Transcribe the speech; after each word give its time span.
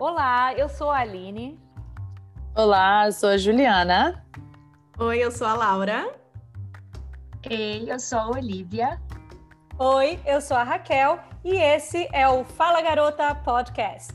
Olá, 0.00 0.54
eu 0.54 0.68
sou 0.68 0.92
a 0.92 0.98
Aline. 0.98 1.58
Olá, 2.54 3.06
eu 3.06 3.12
sou 3.12 3.30
a 3.30 3.36
Juliana. 3.36 4.24
Oi, 4.96 5.18
eu 5.18 5.32
sou 5.32 5.44
a 5.44 5.54
Laura. 5.54 6.14
Ei, 7.50 7.90
eu 7.90 7.98
sou 7.98 8.16
a 8.16 8.28
Olivia. 8.28 9.02
Oi, 9.76 10.20
eu 10.24 10.40
sou 10.40 10.56
a 10.56 10.62
Raquel 10.62 11.18
e 11.44 11.56
esse 11.56 12.08
é 12.12 12.28
o 12.28 12.44
Fala 12.44 12.80
Garota 12.80 13.34
Podcast. 13.34 14.14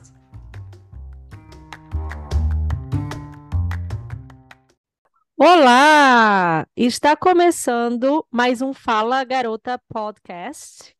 Olá! 5.38 6.66
Está 6.78 7.14
começando 7.18 8.26
mais 8.32 8.62
um 8.62 8.74
Fala 8.74 9.22
Garota 9.26 9.78
Podcast. 9.90 10.96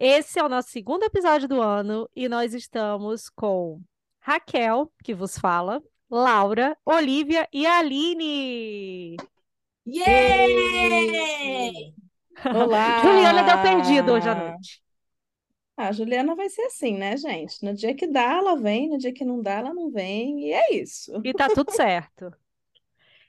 Esse 0.00 0.38
é 0.38 0.44
o 0.44 0.48
nosso 0.48 0.70
segundo 0.70 1.02
episódio 1.02 1.46
do 1.46 1.60
ano 1.60 2.08
e 2.16 2.26
nós 2.26 2.54
estamos 2.54 3.28
com 3.28 3.82
Raquel, 4.28 4.92
que 5.02 5.14
vos 5.14 5.38
fala, 5.38 5.82
Laura, 6.10 6.76
Olivia 6.84 7.48
e 7.50 7.66
Aline. 7.66 9.16
Yay! 9.86 11.24
Olá! 12.54 13.00
Juliana 13.00 13.42
deu 13.42 13.62
perdido 13.62 14.12
hoje 14.12 14.28
à 14.28 14.34
noite. 14.34 14.82
A 15.78 15.92
Juliana 15.92 16.34
vai 16.34 16.50
ser 16.50 16.60
assim, 16.64 16.98
né, 16.98 17.16
gente? 17.16 17.64
No 17.64 17.72
dia 17.72 17.94
que 17.94 18.06
dá, 18.06 18.34
ela 18.34 18.54
vem, 18.54 18.90
no 18.90 18.98
dia 18.98 19.14
que 19.14 19.24
não 19.24 19.40
dá, 19.40 19.60
ela 19.60 19.72
não 19.72 19.90
vem, 19.90 20.48
e 20.48 20.52
é 20.52 20.74
isso. 20.74 21.22
E 21.24 21.32
tá 21.32 21.48
tudo 21.48 21.72
certo. 21.72 22.30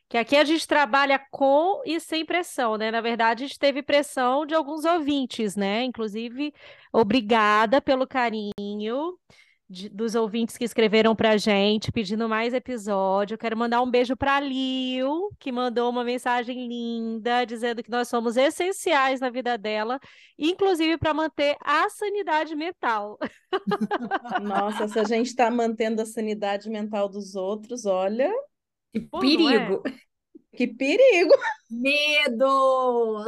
Que 0.10 0.18
aqui 0.18 0.36
a 0.36 0.44
gente 0.44 0.68
trabalha 0.68 1.18
com 1.32 1.82
e 1.86 1.98
sem 2.02 2.26
pressão, 2.26 2.76
né? 2.76 2.92
Na 2.92 3.00
verdade, 3.00 3.46
a 3.46 3.48
gente 3.48 3.58
teve 3.58 3.82
pressão 3.82 4.46
de 4.46 4.54
alguns 4.54 4.84
ouvintes, 4.84 5.56
né? 5.56 5.82
Inclusive, 5.82 6.54
obrigada 6.92 7.80
pelo 7.80 8.06
carinho 8.06 9.18
de- 9.70 9.88
dos 9.90 10.16
ouvintes 10.16 10.58
que 10.58 10.64
escreveram 10.64 11.16
pra 11.16 11.38
gente, 11.38 11.92
pedindo 11.92 12.28
mais 12.28 12.54
episódio. 12.54 13.36
Eu 13.36 13.38
quero 13.38 13.56
mandar 13.56 13.82
um 13.82 13.90
beijo 13.92 14.18
pra 14.18 14.40
Lil, 14.40 15.30
que 15.40 15.52
mandou 15.52 15.90
uma 15.90 16.04
mensagem 16.04 16.68
linda, 16.68 17.46
dizendo 17.46 17.84
que 17.84 17.92
nós 17.92 18.08
somos 18.08 18.36
essenciais 18.36 19.20
na 19.20 19.30
vida 19.30 19.58
dela, 19.58 20.00
inclusive 20.38 20.98
para 20.98 21.14
manter 21.14 21.56
a 21.64 21.88
sanidade 21.90 22.56
mental. 22.56 23.18
Nossa, 24.42 24.88
se 24.88 24.98
a 25.00 25.04
gente 25.04 25.28
está 25.28 25.52
mantendo 25.52 26.02
a 26.02 26.06
sanidade 26.06 26.70
mental 26.70 27.08
dos 27.08 27.36
outros, 27.36 27.86
olha, 27.86 28.32
Que 28.92 29.00
Pô, 29.02 29.18
é? 29.18 29.22
perigo! 29.22 29.84
que 30.56 30.66
perigo! 30.68 31.34
Medo! 31.70 33.26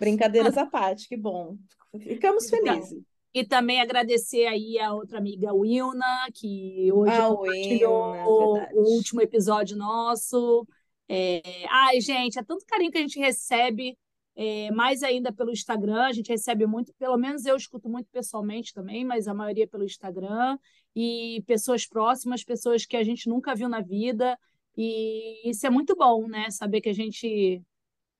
Brincadeiras 0.00 0.56
à 0.58 0.66
parte, 0.66 1.08
que 1.08 1.16
bom. 1.16 1.56
Ficamos 2.00 2.46
Então, 2.52 2.58
felizes. 2.64 3.11
E 3.34 3.44
também 3.46 3.80
agradecer 3.80 4.46
aí 4.46 4.78
a 4.78 4.92
outra 4.92 5.18
amiga 5.18 5.52
Wilna, 5.54 6.28
que 6.34 6.90
hoje 6.92 7.12
Ah, 7.12 7.28
compartilhou 7.28 8.10
Wilna, 8.12 8.54
verdade. 8.54 8.74
o 8.78 8.82
último 8.94 9.20
episódio 9.22 9.76
nosso. 9.76 10.66
É, 11.08 11.42
Ai, 11.70 12.00
gente, 12.00 12.38
é 12.38 12.42
tanto 12.44 12.64
carinho 12.66 12.90
que 12.90 12.98
a 12.98 13.00
gente 13.00 13.18
recebe, 13.18 13.98
é, 14.34 14.70
mais 14.70 15.02
ainda 15.02 15.32
pelo 15.32 15.50
Instagram. 15.50 16.02
A 16.04 16.12
gente 16.12 16.28
recebe 16.28 16.66
muito, 16.66 16.92
pelo 16.94 17.16
menos 17.16 17.44
eu 17.46 17.56
escuto 17.56 17.88
muito 17.88 18.08
pessoalmente 18.10 18.72
também, 18.74 19.04
mas 19.04 19.26
a 19.26 19.34
maioria 19.34 19.66
pelo 19.68 19.84
Instagram. 19.84 20.58
E 20.94 21.42
pessoas 21.46 21.86
próximas, 21.86 22.44
pessoas 22.44 22.84
que 22.84 22.96
a 22.96 23.04
gente 23.04 23.28
nunca 23.28 23.54
viu 23.54 23.68
na 23.68 23.80
vida. 23.80 24.38
E 24.76 25.48
isso 25.48 25.66
é 25.66 25.70
muito 25.70 25.94
bom, 25.96 26.26
né? 26.28 26.50
Saber 26.50 26.80
que 26.80 26.88
a 26.88 26.94
gente 26.94 27.62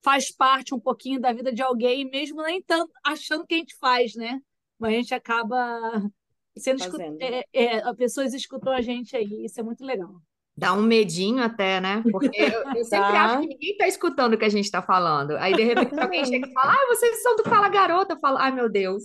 faz 0.03 0.31
parte 0.31 0.75
um 0.75 0.81
pouquinho 0.81 1.21
da 1.21 1.33
vida 1.33 1.53
de 1.53 1.63
alguém, 1.63 2.05
mesmo 2.11 2.43
nem 2.43 2.63
tanto 2.63 2.93
achando 3.05 3.47
que 3.47 3.55
a 3.55 3.59
gente 3.59 3.77
faz, 3.79 4.15
né? 4.15 4.41
Mas 4.83 4.93
a 4.95 4.97
gente 4.97 5.15
acaba 5.15 6.03
sendo 6.59 6.81
escu- 6.81 6.99
Fazendo. 6.99 7.19
é, 7.23 7.45
é, 7.53 7.79
as 7.83 7.97
pessoas 7.97 8.35
escutam 8.35 8.73
a 8.73 8.81
gente 8.83 9.17
aí, 9.17 9.45
isso 9.47 9.59
é 9.61 9.63
muito 9.63 9.85
legal. 9.85 10.11
Dá 10.55 10.75
um 10.75 10.83
medinho 10.83 11.43
até, 11.43 11.81
né? 11.81 12.03
Porque 12.13 12.29
eu, 12.39 12.63
eu 12.77 12.85
sempre 12.85 13.11
Tá. 13.13 13.25
acho 13.25 13.41
que 13.41 13.47
ninguém 13.47 13.77
tá 13.79 13.89
escutando 13.89 14.35
o 14.35 14.39
que 14.39 14.45
a 14.45 14.51
gente 14.51 14.71
tá 14.71 14.83
falando. 14.83 15.31
Aí, 15.39 15.55
de 15.55 15.63
repente, 15.63 15.99
alguém 15.99 16.25
chega 16.27 16.47
e 16.47 16.53
fala, 16.53 16.75
ah, 16.75 16.87
vocês 16.89 17.23
são 17.23 17.37
do 17.37 17.45
Fala 17.45 17.71
Garota. 17.71 18.13
Eu 18.15 18.21
falo, 18.21 18.37
ai, 18.37 18.53
meu 18.53 18.69
Deus, 18.71 19.05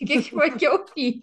o 0.00 0.06
que 0.06 0.22
que 0.22 0.30
foi 0.30 0.52
que 0.56 0.66
eu 0.66 0.86
fiz? 0.94 1.16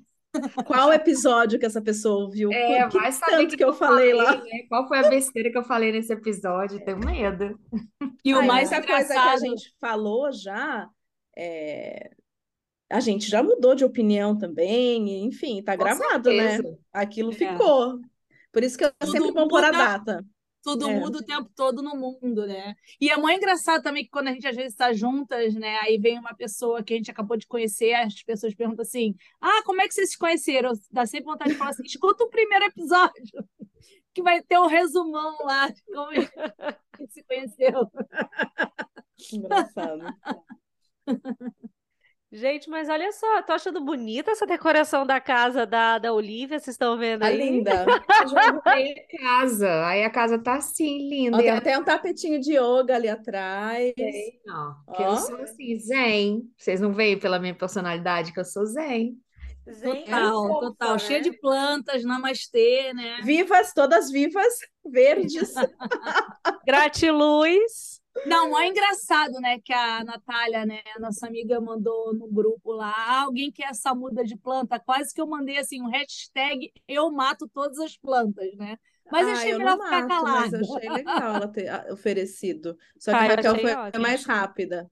Qual 0.65 0.91
episódio 0.93 1.59
que 1.59 1.65
essa 1.65 1.81
pessoa 1.81 2.25
ouviu? 2.25 2.51
É, 2.51 2.87
que 2.87 2.97
vai 2.99 3.11
saber 3.11 3.31
tanto 3.31 3.45
o 3.45 3.47
que, 3.49 3.57
que 3.57 3.63
eu 3.63 3.73
falei 3.73 4.13
lá. 4.13 4.35
né? 4.37 4.63
Qual 4.69 4.87
foi 4.87 4.99
a 4.99 5.09
besteira 5.09 5.51
que 5.51 5.57
eu 5.57 5.63
falei 5.63 5.91
nesse 5.91 6.11
episódio? 6.13 6.83
Tenho 6.85 6.99
medo. 6.99 7.59
E 8.25 8.33
o 8.33 8.39
Ai, 8.39 8.47
mais 8.47 8.69
muita 8.71 8.85
coisa 8.87 9.07
que 9.07 9.13
a 9.13 9.15
engraçado, 9.17 9.39
gente 9.41 9.73
falou 9.79 10.31
já, 10.31 10.87
é, 11.37 12.11
a 12.95 12.99
gente 12.99 13.27
já 13.29 13.41
mudou 13.43 13.75
de 13.75 13.83
opinião 13.83 14.37
também, 14.37 15.25
enfim, 15.25 15.61
tá 15.63 15.75
Com 15.77 15.83
gravado, 15.83 16.29
né? 16.31 16.51
certeza. 16.57 16.79
Aquilo 16.91 17.31
É. 17.31 17.35
ficou. 17.35 17.99
Por 18.51 18.63
isso 18.63 18.77
que 18.77 18.85
é 18.85 18.91
Tudo 18.99 19.11
sempre 19.11 19.31
bom 19.31 19.47
pôr 19.47 19.63
a 19.63 19.71
data. 19.71 20.23
tudo 20.61 20.89
É. 20.89 20.99
muda 20.99 21.17
o 21.17 21.23
tempo 21.25 21.49
todo 21.55 21.81
no 21.81 21.95
mundo, 21.95 22.45
né? 22.47 22.75
E 23.01 23.09
é 23.09 23.17
muito 23.17 23.35
engraçado 23.37 23.81
também 23.83 24.03
que 24.03 24.09
quando 24.11 24.29
a 24.29 24.31
gente 24.31 24.47
às 24.47 24.55
vezes 24.55 24.73
está 24.73 24.93
juntas, 24.93 25.53
né? 25.55 25.77
Aí 25.81 25.97
vem 25.97 26.19
uma 26.19 26.35
pessoa 26.35 26.83
que 26.83 26.93
a 26.93 26.97
gente 26.97 27.11
acabou 27.11 27.35
de 27.35 27.47
conhecer, 27.47 27.93
as 27.95 28.21
pessoas 28.23 28.53
perguntam 28.55 28.83
assim: 28.83 29.15
Ah, 29.41 29.61
como 29.65 29.81
é 29.81 29.87
que 29.87 29.93
vocês 29.93 30.11
se 30.11 30.17
conheceram? 30.17 30.71
Dá 30.91 31.05
sempre 31.05 31.25
vontade 31.25 31.51
de 31.51 31.57
falar 31.57 31.71
assim: 31.71 31.83
escuta 31.83 32.23
o 32.23 32.29
primeiro 32.29 32.63
episódio, 32.65 33.43
que 34.13 34.21
vai 34.23 34.41
ter 34.43 34.57
um 34.59 34.67
resumão 34.67 35.35
lá 35.43 35.67
de 35.69 35.81
como 35.83 36.11
a 36.11 36.15
gente 36.99 37.11
se 37.13 37.23
conheceu. 37.23 37.91
Engraçado. 39.33 39.99
Gente, 42.35 42.67
mas 42.67 42.89
olha 42.89 43.11
só, 43.11 43.43
tô 43.43 43.53
achando 43.53 43.79
bonita 43.79 44.31
essa 44.31 44.47
decoração 44.47 45.05
da 45.05 45.21
casa 45.21 45.67
da, 45.67 45.99
da 45.99 46.11
Olivia, 46.11 46.57
vocês 46.57 46.73
estão 46.73 46.97
vendo 46.97 47.19
Tá 47.19 47.27
aí? 47.27 47.37
linda. 47.37 47.85
Eu 48.23 48.27
já 48.27 48.39
arrumei 48.41 48.93
a 48.93 49.17
casa. 49.21 49.85
Aí 49.85 50.03
a 50.03 50.09
casa 50.09 50.39
tá 50.39 50.55
assim, 50.55 51.09
linda. 51.09 51.37
Ó, 51.37 51.39
tem 51.39 51.49
até 51.51 51.77
um 51.77 51.83
tapetinho 51.83 52.39
de 52.41 52.53
yoga 52.57 52.95
ali 52.95 53.07
atrás. 53.07 53.93
tem, 53.95 54.41
ó. 54.49 54.73
Que 54.95 55.03
Ó. 55.03 55.11
eu 55.13 55.17
sou 55.17 55.35
assim, 55.43 55.77
zen. 55.77 56.41
Vocês 56.57 56.81
não 56.81 56.91
veem 56.91 57.19
pela 57.19 57.37
minha 57.37 57.53
personalidade 57.53 58.33
que 58.33 58.39
eu 58.39 58.45
sou 58.45 58.65
zen. 58.65 59.15
Gente, 59.65 60.05
Total, 60.05 60.47
fofa, 60.47 60.59
total. 60.59 60.91
né? 60.93 60.99
Cheio 60.99 61.21
de 61.21 61.31
plantas, 61.39 62.03
namastê, 62.03 62.93
né? 62.93 63.19
Vivas, 63.23 63.73
todas 63.73 64.09
vivas, 64.11 64.53
verdes. 64.83 65.53
Gratiluz. 66.65 67.92
Não, 68.25 68.57
é 68.59 68.67
engraçado, 68.67 69.33
né, 69.41 69.59
que 69.59 69.73
a 69.73 70.03
Natália, 70.03 70.65
né, 70.65 70.81
a 70.95 70.99
nossa 70.99 71.27
amiga, 71.27 71.59
mandou 71.59 72.13
no 72.13 72.27
grupo 72.27 72.71
lá, 72.71 72.93
"Ah, 72.95 73.21
alguém 73.23 73.51
quer 73.51 73.69
essa 73.69 73.93
muda 73.95 74.23
de 74.23 74.37
planta? 74.37 74.79
Quase 74.79 75.13
que 75.13 75.19
eu 75.19 75.27
mandei, 75.27 75.57
assim, 75.57 75.81
um 75.81 75.89
hashtag 75.89 76.71
eu 76.87 77.11
mato 77.11 77.47
todas 77.51 77.79
as 77.79 77.97
plantas, 77.97 78.55
né? 78.55 78.77
Mas 79.11 79.27
Ah, 79.27 79.31
achei 79.33 79.53
eu 79.53 79.57
melhor 79.57 79.77
ficar 79.83 80.07
mato, 80.07 80.23
mas 80.23 80.23
calada. 80.23 80.57
eu 80.61 80.75
achei 80.77 80.89
legal 80.89 81.35
ela 81.35 81.47
ter 81.47 81.67
ah, 81.67 81.85
oferecido. 81.91 82.77
Só 82.97 83.11
que 83.11 83.17
a 83.17 83.25
eu 83.25 83.29
Raquel 83.35 83.55
foi 83.59 83.73
ótimo. 83.73 84.01
mais 84.03 84.25
rápida. 84.25 84.91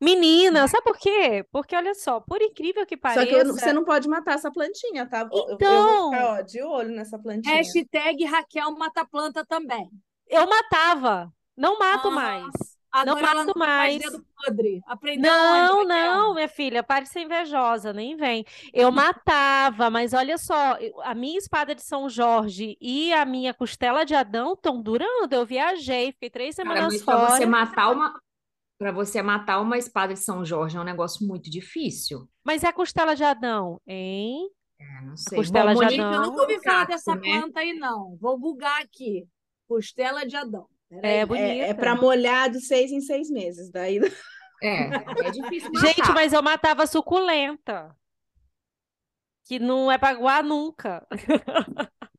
Menina, 0.00 0.66
sabe 0.68 0.84
por 0.84 0.98
quê? 0.98 1.44
Porque 1.50 1.74
olha 1.76 1.94
só, 1.94 2.20
por 2.20 2.40
incrível 2.42 2.84
que 2.86 2.96
Só 2.96 3.00
que 3.26 3.34
eu 3.34 3.38
pareça, 3.38 3.52
você 3.52 3.72
não 3.72 3.84
pode 3.84 4.08
matar 4.08 4.34
essa 4.34 4.50
plantinha, 4.50 5.06
tá? 5.08 5.20
Eu- 5.20 5.28
eu 5.30 5.46
vou 5.48 5.54
Então. 5.54 6.10
ficar, 6.10 6.26
ó, 6.38 6.40
de 6.42 6.62
olho 6.62 6.90
nessa 6.90 7.18
plantinha. 7.18 7.54
Hashtag 7.54 8.24
Raquel 8.24 8.70
mata 8.76 9.04
planta 9.04 9.44
também. 9.44 9.88
eu 10.28 10.46
matava. 10.48 11.32
Não 11.60 11.78
mato 11.78 12.08
Ah, 12.08 12.10
mais. 12.10 12.46
Mato 12.92 13.06
não 13.06 13.14
tem 13.14 13.22
mais 13.22 13.54
mais. 13.56 13.98
dedo 14.00 14.24
podre. 14.34 14.80
Aprendeu 14.86 15.30
Não, 15.30 15.84
não, 15.84 16.34
minha 16.34 16.48
filha, 16.48 16.82
pare 16.82 17.04
de 17.04 17.10
ser 17.10 17.20
invejosa, 17.20 17.92
nem 17.92 18.16
vem. 18.16 18.44
Eu 18.72 18.90
matava, 18.90 19.88
mas 19.90 20.12
olha 20.12 20.36
só, 20.38 20.76
a 21.04 21.14
minha 21.14 21.38
espada 21.38 21.72
de 21.74 21.82
São 21.82 22.08
Jorge 22.08 22.76
e 22.80 23.12
a 23.12 23.24
minha 23.24 23.54
costela 23.54 24.04
de 24.04 24.14
Adão 24.14 24.54
estão 24.54 24.82
durando. 24.82 25.32
Eu 25.32 25.46
viajei, 25.46 26.10
fiquei 26.12 26.30
três 26.30 26.56
Cara, 26.56 26.68
semanas 26.68 26.92
mas 26.94 27.02
para 27.04 27.18
você 27.28 27.36
fora. 27.38 27.46
matar 27.46 27.90
uma. 27.92 28.20
Para 28.78 28.92
você 28.92 29.20
matar 29.22 29.60
uma 29.60 29.76
espada 29.76 30.14
de 30.14 30.20
São 30.20 30.42
Jorge 30.44 30.76
é 30.78 30.80
um 30.80 30.84
negócio 30.84 31.24
muito 31.28 31.50
difícil. 31.50 32.26
Mas 32.42 32.64
é 32.64 32.68
a 32.68 32.72
costela 32.72 33.14
de 33.14 33.22
Adão, 33.22 33.78
hein? 33.86 34.50
É, 34.80 35.02
não 35.02 35.16
sei. 35.18 35.36
costela 35.36 35.74
de 35.74 35.80
Monique, 35.82 36.00
Adão. 36.00 36.24
eu 36.24 36.30
nunca 36.30 36.42
ouvi 36.42 36.58
falar 36.64 36.86
dessa 36.86 37.14
planta 37.14 37.60
aí, 37.60 37.74
não. 37.74 38.16
Vou 38.18 38.38
bugar 38.38 38.80
aqui. 38.82 39.28
Costela 39.68 40.26
de 40.26 40.34
Adão. 40.34 40.66
É 41.02 41.24
bonita. 41.24 41.46
É, 41.46 41.58
é 41.70 41.74
para 41.74 41.94
molhar 41.94 42.50
de 42.50 42.60
seis 42.60 42.90
em 42.90 43.00
seis 43.00 43.30
meses. 43.30 43.70
Daí 43.70 43.98
É, 44.62 44.90
é 45.26 45.30
difícil 45.30 45.70
matar. 45.72 45.86
Gente, 45.86 46.12
mas 46.12 46.32
eu 46.34 46.42
matava 46.42 46.86
suculenta. 46.86 47.96
Que 49.46 49.58
não 49.58 49.90
é 49.90 49.96
pra 49.96 50.10
aguar 50.10 50.44
nunca. 50.44 51.06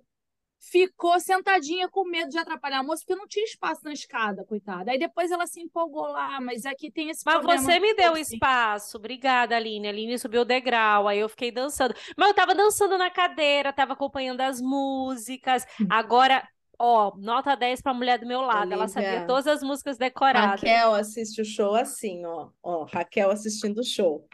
ficou 0.59 1.19
sentadinha 1.19 1.89
com 1.89 2.05
medo 2.07 2.29
de 2.29 2.38
atrapalhar 2.38 2.79
a 2.79 2.83
moça, 2.83 3.03
porque 3.05 3.19
não 3.19 3.27
tinha 3.27 3.44
espaço 3.44 3.81
na 3.83 3.91
escada, 3.91 4.45
coitada. 4.45 4.91
Aí 4.91 4.99
depois 4.99 5.31
ela 5.31 5.45
se 5.47 5.59
empolgou 5.59 6.07
lá, 6.07 6.39
mas 6.39 6.65
aqui 6.65 6.91
tem 6.91 7.09
esse 7.09 7.23
Mas 7.25 7.35
problema. 7.35 7.61
você 7.63 7.79
me 7.79 7.94
deu 7.95 8.13
assim. 8.13 8.35
espaço. 8.35 8.97
Obrigada, 8.97 9.56
Aline. 9.57 9.88
A 9.88 9.89
Aline 9.89 10.17
subiu 10.19 10.41
o 10.41 10.45
degrau, 10.45 11.07
aí 11.07 11.19
eu 11.19 11.27
fiquei 11.27 11.51
dançando. 11.51 11.94
Mas 12.15 12.29
eu 12.29 12.33
tava 12.35 12.56
dançando 12.56 12.97
na 12.97 13.09
cadeira, 13.09 13.73
tava 13.73 13.94
acompanhando 13.94 14.41
as 14.41 14.61
músicas. 14.61 15.65
Agora, 15.89 16.47
ó, 16.79 17.13
nota 17.17 17.55
10 17.55 17.81
pra 17.81 17.93
mulher 17.93 18.19
do 18.19 18.25
meu 18.25 18.41
lado. 18.41 18.71
Ela 18.73 18.87
sabia 18.87 19.09
Olivia. 19.09 19.27
todas 19.27 19.47
as 19.47 19.63
músicas 19.63 19.97
decoradas. 19.97 20.61
Raquel 20.61 20.93
assiste 20.95 21.41
o 21.41 21.45
show 21.45 21.75
assim, 21.75 22.25
ó. 22.25 22.49
Ó, 22.61 22.83
Raquel 22.85 23.31
assistindo 23.31 23.79
o 23.79 23.83
show. 23.83 24.27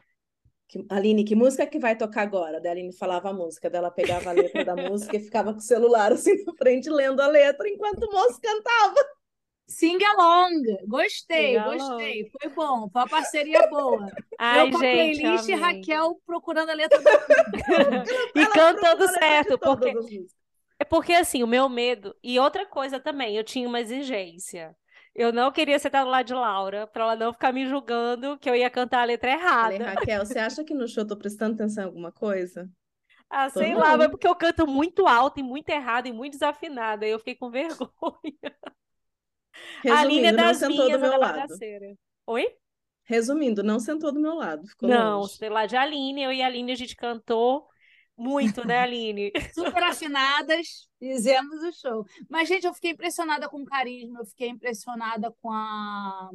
Que- 0.68 0.86
Aline, 0.90 1.24
que 1.24 1.36
música 1.36 1.66
que 1.66 1.80
vai 1.80 1.96
tocar 1.98 2.22
agora? 2.22 2.60
Daí 2.62 2.70
a 2.70 2.72
Aline 2.74 2.94
falava 2.94 3.30
a 3.30 3.34
música, 3.34 3.70
dela 3.70 3.90
pegava 3.90 4.30
a 4.30 4.34
letra 4.34 4.64
da 4.64 4.76
música 4.78 5.18
e 5.18 5.20
ficava 5.20 5.52
com 5.52 5.60
o 5.60 5.62
celular 5.64 6.12
assim 6.12 6.44
na 6.46 6.54
frente 6.54 6.90
lendo 6.90 7.22
a 7.22 7.28
letra 7.28 7.68
enquanto 7.68 8.04
o 8.04 8.12
moço 8.12 8.40
cantava. 8.42 8.96
Sing 9.68 10.00
along. 10.04 10.64
Gostei, 10.88 11.50
Sing 11.54 11.58
along. 11.58 11.78
gostei. 11.78 12.30
Foi 12.42 12.50
bom, 12.52 12.90
foi 12.90 13.02
uma 13.02 13.08
parceria 13.08 13.68
boa. 13.70 14.06
Ai, 14.40 14.62
eu 14.68 14.72
com 14.72 14.80
gente, 14.80 15.20
playlist 15.22 15.48
e 15.48 15.54
amei. 15.54 15.66
Raquel 15.80 16.20
procurando 16.26 16.70
a 16.70 16.74
letra 16.74 17.00
da 17.02 17.12
E 18.36 18.46
cantando 18.48 19.08
certo, 19.10 19.60
porque. 19.60 19.94
É 20.80 20.86
porque 20.86 21.14
assim, 21.14 21.44
o 21.44 21.48
meu 21.48 21.68
medo. 21.70 22.16
E 22.24 22.40
outra 22.40 22.66
coisa 22.66 23.00
também, 23.00 23.36
eu 23.36 23.44
tinha 23.44 23.68
uma 23.68 23.82
exigência. 23.82 24.76
Eu 25.14 25.34
não 25.34 25.52
queria 25.52 25.80
sentar 25.80 26.06
do 26.06 26.12
lado 26.12 26.26
de 26.28 26.34
Laura, 26.34 26.88
pra 26.88 27.04
ela 27.04 27.16
não 27.16 27.34
ficar 27.34 27.52
me 27.52 27.68
julgando 27.68 28.38
que 28.40 28.50
eu 28.50 28.56
ia 28.56 28.70
cantar 28.70 29.02
a 29.02 29.06
letra 29.06 29.32
Falei, 29.62 29.78
errada. 29.78 29.80
Raquel, 29.80 30.26
você 30.26 30.38
acha 30.40 30.64
que 30.66 30.74
no 30.74 30.86
show 30.88 31.04
eu 31.04 31.08
tô 31.08 31.18
prestando 31.18 31.54
atenção 31.56 31.84
em 31.84 31.88
alguma 31.88 32.12
coisa? 32.12 32.70
Ah, 33.30 33.50
Tô 33.54 33.60
sei 33.60 33.76
lá, 33.76 33.96
mas 33.98 34.10
porque 34.10 34.28
eu 34.28 34.36
canto 34.36 34.66
muito 34.68 35.06
alto 35.08 35.40
e 35.40 35.44
muito 35.44 35.70
errado 35.70 36.08
e 36.08 36.12
muito 36.14 36.34
desafinada. 36.34 37.06
E 37.06 37.12
eu 37.12 37.20
fiquei 37.20 37.36
com 37.36 37.50
vergonha. 37.52 37.90
A 39.86 40.00
Aline 40.00 40.28
é 40.28 40.32
Resumindo, 40.32 40.40
não 40.40 40.54
das 40.54 40.54
sentou 40.54 40.90
do 40.90 40.98
minhas, 40.98 41.00
meu 41.00 41.14
é 41.14 41.18
lado. 41.18 41.54
bagaceira. 41.58 41.98
Oi? 42.26 42.46
Resumindo, 43.04 43.62
não 43.62 43.78
sentou 43.78 44.10
do 44.10 44.22
meu 44.22 44.36
lado, 44.36 44.66
ficou 44.66 44.88
Não, 44.88 45.28
longe. 45.28 45.38
sei 45.38 45.50
lá, 45.50 45.66
de 45.66 45.76
Aline, 45.76 46.24
eu 46.24 46.32
e 46.32 46.42
a 46.42 46.48
Aline 46.48 46.72
a 46.72 46.76
gente 46.76 46.96
cantou 46.96 47.68
muito, 48.20 48.66
né, 48.66 48.80
Aline? 48.80 49.32
super 49.54 49.84
afinadas, 49.84 50.88
fizemos 51.00 51.64
o 51.64 51.72
show. 51.72 52.06
Mas, 52.30 52.48
gente, 52.48 52.66
eu 52.66 52.74
fiquei 52.74 52.92
impressionada 52.92 53.48
com 53.48 53.62
o 53.62 53.66
carisma, 53.66 54.20
eu 54.20 54.26
fiquei 54.26 54.50
impressionada 54.50 55.34
com 55.42 55.52
a. 55.52 56.30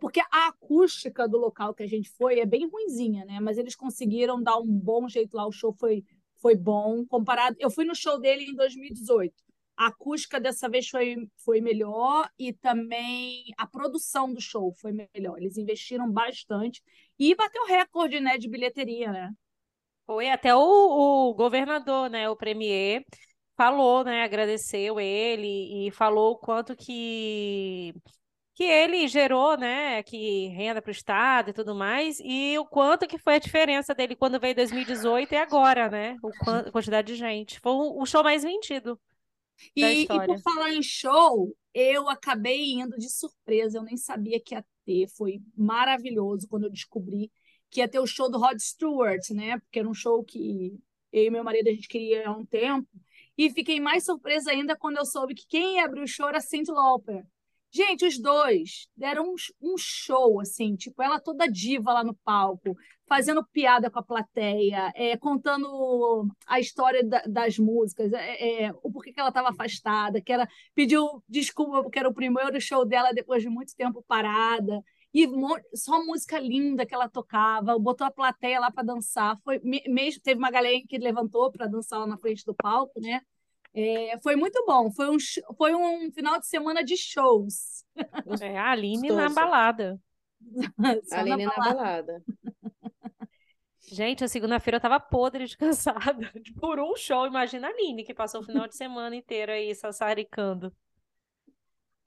Porque 0.00 0.20
a 0.20 0.48
acústica 0.48 1.26
do 1.26 1.38
local 1.38 1.72
que 1.72 1.82
a 1.82 1.86
gente 1.86 2.10
foi 2.10 2.40
é 2.40 2.44
bem 2.44 2.68
ruinzinha, 2.68 3.24
né? 3.24 3.40
Mas 3.40 3.56
eles 3.56 3.74
conseguiram 3.74 4.42
dar 4.42 4.58
um 4.58 4.66
bom 4.66 5.08
jeito 5.08 5.34
lá, 5.34 5.46
o 5.46 5.52
show 5.52 5.72
foi, 5.72 6.04
foi 6.42 6.54
bom. 6.54 7.06
Comparado. 7.06 7.56
Eu 7.58 7.70
fui 7.70 7.84
no 7.84 7.94
show 7.94 8.20
dele 8.20 8.44
em 8.44 8.54
2018. 8.54 9.32
A 9.78 9.86
acústica 9.86 10.40
dessa 10.40 10.68
vez 10.68 10.88
foi, 10.88 11.28
foi 11.36 11.60
melhor 11.60 12.28
e 12.36 12.52
também 12.52 13.44
a 13.56 13.64
produção 13.64 14.34
do 14.34 14.40
show 14.40 14.72
foi 14.72 14.92
melhor. 14.92 15.38
Eles 15.38 15.56
investiram 15.56 16.10
bastante 16.10 16.82
e 17.16 17.34
bateu 17.34 17.64
recorde, 17.64 18.18
né, 18.18 18.36
de 18.36 18.48
bilheteria, 18.48 19.12
né? 19.12 19.30
Foi 20.08 20.30
até 20.30 20.56
o, 20.56 20.58
o 20.58 21.34
governador, 21.34 22.08
né, 22.08 22.30
o 22.30 22.34
premier, 22.34 23.04
falou, 23.54 24.02
né, 24.02 24.22
agradeceu 24.22 24.98
ele 24.98 25.86
e 25.86 25.90
falou 25.90 26.32
o 26.32 26.38
quanto 26.38 26.74
que 26.74 27.92
que 28.54 28.64
ele 28.64 29.06
gerou, 29.06 29.56
né, 29.58 30.02
que 30.02 30.48
renda 30.48 30.80
para 30.80 30.88
o 30.88 30.92
estado 30.92 31.50
e 31.50 31.52
tudo 31.52 31.74
mais, 31.74 32.18
e 32.24 32.58
o 32.58 32.64
quanto 32.64 33.06
que 33.06 33.18
foi 33.18 33.34
a 33.34 33.38
diferença 33.38 33.94
dele 33.94 34.16
quando 34.16 34.40
veio 34.40 34.52
em 34.52 34.56
2018 34.56 35.32
e 35.32 35.36
agora, 35.36 35.90
né, 35.90 36.16
o 36.22 36.50
a 36.50 36.72
quantidade 36.72 37.08
de 37.08 37.14
gente. 37.14 37.60
Foi 37.60 37.72
o, 37.72 38.06
show 38.06 38.24
mais 38.24 38.42
vendido 38.42 38.98
E, 39.76 40.04
e 40.04 40.06
por 40.06 40.40
falar 40.40 40.72
em 40.72 40.82
show, 40.82 41.54
eu 41.74 42.08
acabei 42.08 42.72
indo 42.72 42.96
de 42.96 43.10
surpresa, 43.10 43.76
eu 43.76 43.82
nem 43.82 43.98
sabia 43.98 44.40
que 44.40 44.54
ia 44.54 44.64
ter. 44.86 45.06
Foi 45.16 45.38
maravilhoso 45.54 46.48
quando 46.48 46.64
eu 46.64 46.70
descobri 46.70 47.30
que 47.70 47.80
ia 47.80 47.88
ter 47.88 47.98
o 47.98 48.06
show 48.06 48.30
do 48.30 48.38
Rod 48.38 48.58
Stewart, 48.58 49.30
né? 49.30 49.58
Porque 49.58 49.78
era 49.78 49.88
um 49.88 49.94
show 49.94 50.22
que 50.24 50.78
eu 51.12 51.24
e 51.24 51.30
meu 51.30 51.44
marido 51.44 51.68
a 51.68 51.72
gente 51.72 51.88
queria 51.88 52.28
há 52.28 52.32
um 52.32 52.44
tempo. 52.44 52.88
E 53.36 53.50
fiquei 53.50 53.80
mais 53.80 54.04
surpresa 54.04 54.50
ainda 54.50 54.76
quando 54.76 54.96
eu 54.98 55.04
soube 55.06 55.34
que 55.34 55.46
quem 55.48 55.76
ia 55.76 55.84
abrir 55.84 56.02
o 56.02 56.08
show 56.08 56.28
era 56.28 56.40
Cyndi 56.40 56.70
Lauper. 56.70 57.24
Gente, 57.70 58.06
os 58.06 58.18
dois 58.18 58.88
deram 58.96 59.24
um, 59.32 59.34
um 59.60 59.76
show, 59.76 60.40
assim, 60.40 60.74
tipo, 60.74 61.02
ela 61.02 61.20
toda 61.20 61.46
diva 61.46 61.92
lá 61.92 62.02
no 62.02 62.14
palco, 62.24 62.74
fazendo 63.06 63.44
piada 63.52 63.90
com 63.90 63.98
a 63.98 64.02
plateia, 64.02 64.90
é, 64.94 65.16
contando 65.18 66.26
a 66.46 66.58
história 66.58 67.04
da- 67.04 67.22
das 67.26 67.58
músicas, 67.58 68.10
é, 68.12 68.64
é, 68.64 68.72
o 68.82 68.90
porquê 68.90 69.12
que 69.12 69.20
ela 69.20 69.28
estava 69.28 69.50
afastada, 69.50 70.20
que 70.20 70.32
ela 70.32 70.48
pediu 70.74 71.22
desculpa 71.28 71.82
porque 71.82 71.98
era 71.98 72.08
o 72.08 72.14
primeiro 72.14 72.58
show 72.60 72.86
dela 72.86 73.12
depois 73.12 73.42
de 73.42 73.50
muito 73.50 73.74
tempo 73.76 74.02
parada. 74.08 74.82
E 75.24 75.76
só 75.76 76.04
música 76.04 76.38
linda 76.38 76.86
que 76.86 76.94
ela 76.94 77.08
tocava, 77.08 77.78
botou 77.78 78.06
a 78.06 78.10
plateia 78.10 78.60
lá 78.60 78.70
para 78.70 78.84
dançar. 78.84 79.38
Foi 79.42 79.58
me- 79.60 79.82
mesmo 79.88 80.22
teve 80.22 80.38
uma 80.38 80.50
galera 80.50 80.78
que 80.88 80.98
levantou 80.98 81.50
para 81.50 81.66
dançar 81.66 82.00
lá 82.00 82.06
na 82.06 82.18
frente 82.18 82.44
do 82.44 82.54
palco, 82.54 83.00
né? 83.00 83.20
É, 83.74 84.18
foi 84.22 84.36
muito 84.36 84.64
bom. 84.66 84.90
Foi 84.92 85.08
um, 85.10 85.16
foi 85.56 85.74
um 85.74 86.10
final 86.12 86.38
de 86.38 86.46
semana 86.46 86.84
de 86.84 86.96
shows. 86.96 87.84
É, 88.40 88.58
a 88.58 88.70
Aline 88.70 89.10
na 89.10 89.28
balada. 89.28 90.00
Na 91.10 91.18
Aline 91.18 91.46
na 91.46 91.52
balada. 91.56 91.74
balada. 91.74 92.24
Gente, 93.90 94.22
a 94.24 94.28
segunda-feira 94.28 94.76
eu 94.76 94.80
tava 94.80 95.00
podre 95.00 95.46
de 95.46 95.56
cansada 95.58 96.32
por 96.60 96.78
um 96.78 96.94
show. 96.96 97.26
Imagina 97.26 97.68
a 97.68 97.70
Aline, 97.70 98.04
que 98.04 98.14
passou 98.14 98.40
o 98.40 98.44
final 98.44 98.68
de 98.68 98.76
semana 98.76 99.16
inteiro 99.16 99.52
aí 99.52 99.74
sassaricando. 99.74 100.72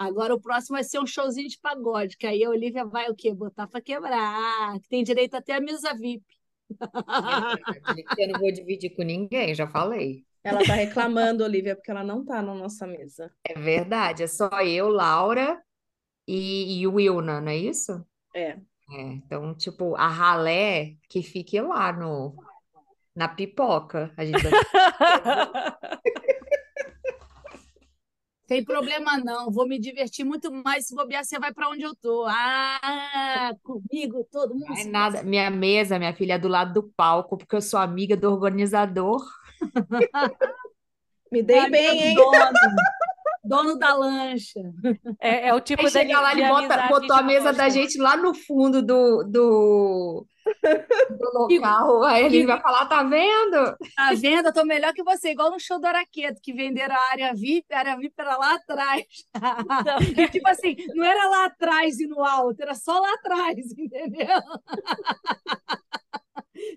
Agora 0.01 0.33
o 0.33 0.41
próximo 0.41 0.75
vai 0.75 0.83
ser 0.83 0.99
um 0.99 1.05
showzinho 1.05 1.47
de 1.47 1.59
pagode, 1.59 2.17
que 2.17 2.25
aí 2.25 2.43
a 2.43 2.49
Olivia 2.49 2.83
vai 2.83 3.07
o 3.07 3.15
quê? 3.15 3.31
Botar 3.31 3.67
para 3.67 3.79
quebrar, 3.79 4.79
que 4.79 4.89
tem 4.89 5.03
direito 5.03 5.35
até 5.35 5.53
a 5.53 5.61
mesa 5.61 5.93
VIP. 5.93 6.25
Eu 8.17 8.29
não 8.29 8.39
vou 8.39 8.51
dividir 8.51 8.95
com 8.95 9.03
ninguém, 9.03 9.53
já 9.53 9.67
falei. 9.67 10.25
Ela 10.43 10.65
tá 10.65 10.73
reclamando, 10.73 11.43
Olivia, 11.43 11.75
porque 11.75 11.91
ela 11.91 12.03
não 12.03 12.25
tá 12.25 12.41
na 12.41 12.55
nossa 12.55 12.87
mesa. 12.87 13.31
É 13.43 13.53
verdade, 13.53 14.23
é 14.23 14.27
só 14.27 14.49
eu, 14.61 14.89
Laura 14.89 15.61
e, 16.27 16.79
e 16.81 16.87
o 16.87 16.95
Wilna, 16.95 17.39
não 17.39 17.51
é 17.51 17.57
isso? 17.57 18.03
É. 18.33 18.57
É, 18.93 19.01
então, 19.01 19.53
tipo, 19.53 19.95
a 19.95 20.07
ralé 20.07 20.95
que 21.07 21.21
fique 21.21 21.61
lá 21.61 21.93
no, 21.93 22.35
na 23.15 23.27
pipoca. 23.27 24.11
A 24.17 24.25
gente 24.25 24.41
vai... 24.41 24.51
Tem 28.51 28.65
problema 28.65 29.17
não, 29.17 29.49
vou 29.49 29.65
me 29.65 29.79
divertir 29.79 30.25
muito 30.25 30.51
mais 30.51 30.85
se 30.85 30.93
bobear, 30.93 31.23
você 31.23 31.39
vai 31.39 31.53
para 31.53 31.69
onde 31.69 31.83
eu 31.83 31.95
tô. 31.95 32.25
Ah, 32.27 33.55
comigo, 33.63 34.27
todo 34.29 34.53
mundo. 34.53 34.67
Não 34.67 34.77
é 34.77 34.83
nada. 34.83 35.23
Minha 35.23 35.49
mesa, 35.49 35.97
minha 35.97 36.13
filha, 36.13 36.33
é 36.33 36.37
do 36.37 36.49
lado 36.49 36.73
do 36.73 36.83
palco, 36.83 37.37
porque 37.37 37.55
eu 37.55 37.61
sou 37.61 37.79
amiga 37.79 38.17
do 38.17 38.29
organizador. 38.29 39.25
Me 41.31 41.41
dei 41.41 41.59
Ai, 41.59 41.69
bem, 41.69 42.09
hein? 42.09 42.13
dono. 42.13 42.51
dono 43.41 43.79
da 43.79 43.95
lancha. 43.95 44.59
É, 45.21 45.47
é 45.47 45.53
o 45.53 45.61
tipo 45.61 45.85
Aí 45.85 45.93
da, 45.93 45.99
chega 46.01 46.19
lá, 46.19 46.33
de 46.33 46.41
ele 46.41 46.49
bota, 46.49 46.87
botou 46.89 47.15
a 47.15 47.23
mesa 47.23 47.53
da 47.53 47.69
gente 47.69 47.97
lá 47.97 48.17
no 48.17 48.33
fundo 48.33 48.81
do, 48.81 49.23
do, 49.23 50.27
do 50.61 51.31
local. 51.33 52.03
Aí 52.03 52.25
ele 52.25 52.45
vai 52.45 52.61
falar, 52.61 52.85
tá 52.85 53.03
vendo? 53.03 53.77
Tá 53.95 54.13
vendo? 54.15 54.47
Eu 54.47 54.53
tô 54.53 54.63
melhor 54.63 54.93
que 54.93 55.03
você, 55.03 55.31
igual 55.31 55.51
no 55.51 55.59
show 55.59 55.79
do 55.79 55.87
Araqueto, 55.87 56.41
que 56.41 56.53
venderam 56.53 56.95
a 56.95 57.11
área 57.11 57.33
VIP, 57.33 57.73
a 57.73 57.79
área 57.79 57.97
VIP 57.97 58.13
era 58.17 58.37
lá 58.37 58.55
atrás. 58.55 59.05
E, 60.17 60.27
tipo 60.29 60.47
assim, 60.49 60.75
não 60.93 61.03
era 61.03 61.27
lá 61.27 61.45
atrás 61.45 61.99
e 61.99 62.07
no 62.07 62.23
alto, 62.23 62.61
era 62.61 62.75
só 62.75 62.99
lá 62.99 63.13
atrás, 63.13 63.57
entendeu? 63.77 64.27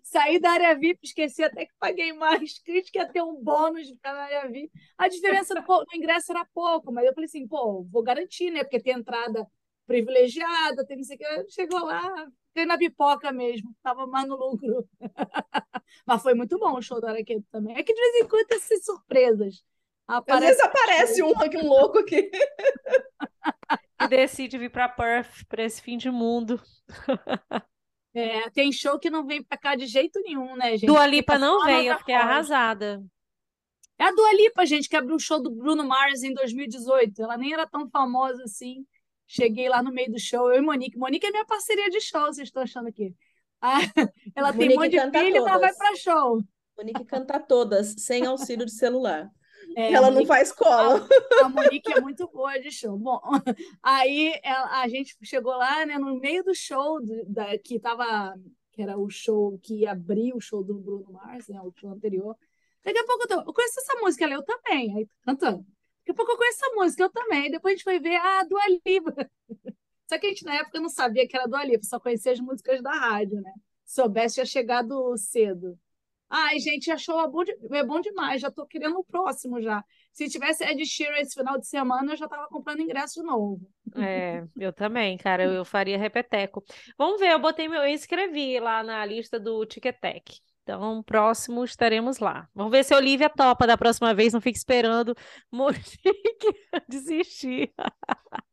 Saí 0.02 0.38
da 0.38 0.52
área 0.52 0.74
VIP, 0.76 1.00
esqueci 1.02 1.42
até 1.42 1.66
que 1.66 1.72
paguei 1.78 2.12
mais. 2.12 2.58
Crente 2.60 2.90
que 2.90 2.98
ia 2.98 3.08
ter 3.10 3.22
um 3.22 3.34
bônus 3.42 3.86
de 3.86 3.94
ficar 3.94 4.14
na 4.14 4.22
área 4.22 4.48
VIP. 4.48 4.70
A 4.96 5.08
diferença 5.08 5.54
do 5.54 5.64
ingresso 5.94 6.32
era 6.32 6.46
pouco, 6.54 6.92
mas 6.92 7.04
eu 7.04 7.12
falei 7.12 7.26
assim, 7.26 7.46
pô, 7.46 7.84
vou 7.90 8.02
garantir, 8.02 8.50
né? 8.50 8.62
Porque 8.62 8.80
tem 8.80 8.94
entrada 8.94 9.46
privilegiada, 9.86 10.84
tem 10.86 10.96
não 10.96 11.04
sei 11.04 11.16
o 11.16 11.18
que. 11.18 11.50
Chegou 11.50 11.84
lá, 11.84 12.26
fiquei 12.48 12.66
na 12.66 12.78
pipoca 12.78 13.32
mesmo, 13.32 13.74
tava 13.82 14.06
mais 14.06 14.26
no 14.26 14.36
lucro. 14.36 14.88
Mas 16.06 16.22
foi 16.22 16.34
muito 16.34 16.58
bom 16.58 16.76
o 16.76 16.82
show 16.82 17.00
do 17.00 17.06
Araqueto 17.06 17.44
também. 17.50 17.76
É 17.76 17.82
que 17.82 17.92
de 17.92 18.00
vez 18.00 18.24
em 18.24 18.28
quando 18.28 18.46
tem 18.46 18.58
essas 18.58 18.84
surpresas. 18.84 19.64
Às 20.06 20.16
Aparece 20.18 20.46
vezes 20.46 20.62
aparece 20.62 21.22
um, 21.22 21.40
aqui, 21.40 21.56
um 21.56 21.66
louco 21.66 21.98
aqui. 21.98 22.30
que 23.98 24.08
decide 24.08 24.58
vir 24.58 24.70
para 24.70 24.88
Perth 24.88 25.44
para 25.48 25.64
esse 25.64 25.80
fim 25.80 25.96
de 25.96 26.10
mundo. 26.10 26.60
É, 28.16 28.48
tem 28.50 28.70
show 28.70 28.96
que 28.96 29.10
não 29.10 29.26
vem 29.26 29.42
pra 29.42 29.58
cá 29.58 29.74
de 29.74 29.86
jeito 29.86 30.20
nenhum, 30.20 30.54
né, 30.54 30.76
gente? 30.76 30.86
Dua 30.86 31.04
Lipa 31.04 31.36
não 31.36 31.64
veio, 31.64 31.92
eu 31.92 31.98
fiquei 31.98 32.14
arrasada. 32.14 33.02
É 33.98 34.04
a 34.04 34.12
Dua 34.12 34.32
Lipa, 34.34 34.64
gente, 34.64 34.88
que 34.88 34.94
abriu 34.94 35.16
o 35.16 35.20
show 35.20 35.42
do 35.42 35.50
Bruno 35.50 35.84
Mars 35.84 36.22
em 36.22 36.32
2018. 36.32 37.22
Ela 37.22 37.36
nem 37.36 37.52
era 37.52 37.66
tão 37.66 37.88
famosa 37.90 38.44
assim. 38.44 38.86
Cheguei 39.26 39.68
lá 39.68 39.82
no 39.82 39.90
meio 39.92 40.10
do 40.12 40.18
show, 40.20 40.50
eu 40.52 40.58
e 40.58 40.60
Monique. 40.60 40.98
Monique 40.98 41.26
é 41.26 41.30
minha 41.30 41.44
parceria 41.46 41.88
de 41.90 42.00
show, 42.00 42.26
vocês 42.26 42.48
estão 42.48 42.62
achando 42.62 42.88
aqui. 42.88 43.14
Ah, 43.60 43.78
ela 44.36 44.52
tem 44.52 44.70
um 44.70 44.74
Monique 44.74 44.96
monte 44.98 45.10
de 45.12 45.18
filho, 45.18 45.36
ela 45.38 45.58
vai 45.58 45.72
todas. 45.72 45.76
pra 45.78 45.96
show. 45.96 46.42
Monique 46.76 47.04
canta 47.04 47.40
todas, 47.40 47.94
sem 47.98 48.26
auxílio 48.26 48.66
de 48.66 48.72
celular. 48.72 49.28
É, 49.76 49.92
Ela 49.92 50.08
a 50.08 50.10
não 50.10 50.14
Monique, 50.16 50.28
faz 50.28 50.52
cola. 50.52 51.06
a 51.42 51.48
Monique 51.48 51.90
é 51.92 52.00
muito 52.00 52.28
boa 52.28 52.58
de 52.60 52.70
show. 52.70 52.98
Bom, 52.98 53.18
aí 53.82 54.38
ela- 54.42 54.82
a 54.82 54.88
gente 54.88 55.16
chegou 55.22 55.56
lá, 55.56 55.86
né, 55.86 55.96
no 55.98 56.18
meio 56.20 56.44
do 56.44 56.54
show 56.54 57.00
do- 57.00 57.24
da, 57.26 57.56
que 57.58 57.80
tava, 57.80 58.34
que 58.72 58.82
era 58.82 58.98
o 58.98 59.08
show 59.08 59.58
que 59.62 59.80
ia 59.80 59.92
abrir 59.92 60.34
o 60.34 60.40
show 60.40 60.62
do 60.62 60.74
Bruno 60.74 61.10
Mars, 61.10 61.48
né, 61.48 61.60
o 61.62 61.72
show 61.76 61.90
anterior. 61.90 62.36
Daqui 62.84 62.98
a 62.98 63.04
pouco 63.06 63.22
eu, 63.24 63.28
tô, 63.28 63.34
eu 63.48 63.54
conheço 63.54 63.80
essa 63.80 63.98
música, 64.00 64.24
ela, 64.24 64.34
eu 64.34 64.42
também, 64.44 64.94
aí 64.94 65.06
cantando. 65.24 65.64
A 66.14 66.16
pouco 66.16 66.32
eu 66.32 66.36
conheço 66.36 66.58
essa 66.64 66.74
música, 66.76 67.02
eu 67.04 67.10
também. 67.10 67.50
Depois 67.50 67.72
a 67.72 67.76
gente 67.76 67.84
foi 67.84 67.98
ver 67.98 68.16
a 68.16 68.44
Dua 68.44 68.62
Lipa. 68.86 69.12
Só 70.08 70.18
que 70.18 70.26
a 70.26 70.28
gente 70.30 70.44
na 70.44 70.56
época 70.56 70.80
não 70.80 70.88
sabia 70.88 71.26
que 71.26 71.36
era 71.36 71.46
Dua 71.48 71.64
Lipa, 71.64 71.84
só 71.84 71.98
conhecia 71.98 72.32
as 72.32 72.40
músicas 72.40 72.82
da 72.82 72.92
rádio, 72.92 73.40
né? 73.40 73.52
Se 73.84 73.96
soubesse, 73.96 74.34
tinha 74.36 74.46
chegado 74.46 75.16
cedo. 75.16 75.78
Ai, 76.28 76.58
gente, 76.58 76.90
achou 76.90 77.20
é 77.20 77.28
bom, 77.28 77.44
de- 77.44 77.56
é 77.72 77.84
bom 77.84 78.00
demais. 78.00 78.40
Já 78.40 78.50
tô 78.50 78.66
querendo 78.66 78.98
o 78.98 79.04
próximo 79.04 79.60
já. 79.62 79.84
Se 80.12 80.28
tivesse 80.28 80.64
Ed 80.64 80.84
Sheeran 80.86 81.18
esse 81.18 81.34
final 81.34 81.58
de 81.58 81.66
semana, 81.66 82.12
eu 82.12 82.16
já 82.16 82.28
tava 82.28 82.48
comprando 82.48 82.80
ingresso 82.80 83.22
novo. 83.22 83.60
É, 83.96 84.44
eu 84.56 84.72
também, 84.72 85.16
cara, 85.16 85.44
eu, 85.44 85.52
eu 85.52 85.64
faria 85.64 85.98
repeteco. 85.98 86.64
Vamos 86.98 87.20
ver, 87.20 87.32
eu 87.32 87.38
botei 87.38 87.68
meu, 87.68 87.82
eu 87.82 87.88
inscrevi 87.88 88.58
lá 88.58 88.82
na 88.82 89.04
lista 89.04 89.38
do 89.38 89.64
Ticketek. 89.66 90.40
Então, 90.64 91.02
próximo 91.02 91.62
estaremos 91.62 92.18
lá. 92.18 92.48
Vamos 92.54 92.72
ver 92.72 92.82
se 92.84 92.94
a 92.94 92.96
Olivia 92.96 93.28
topa 93.28 93.66
da 93.66 93.76
próxima 93.76 94.14
vez, 94.14 94.32
não 94.32 94.40
fique 94.40 94.56
esperando 94.56 95.14
Monique 95.52 96.00
desistir. 96.88 97.72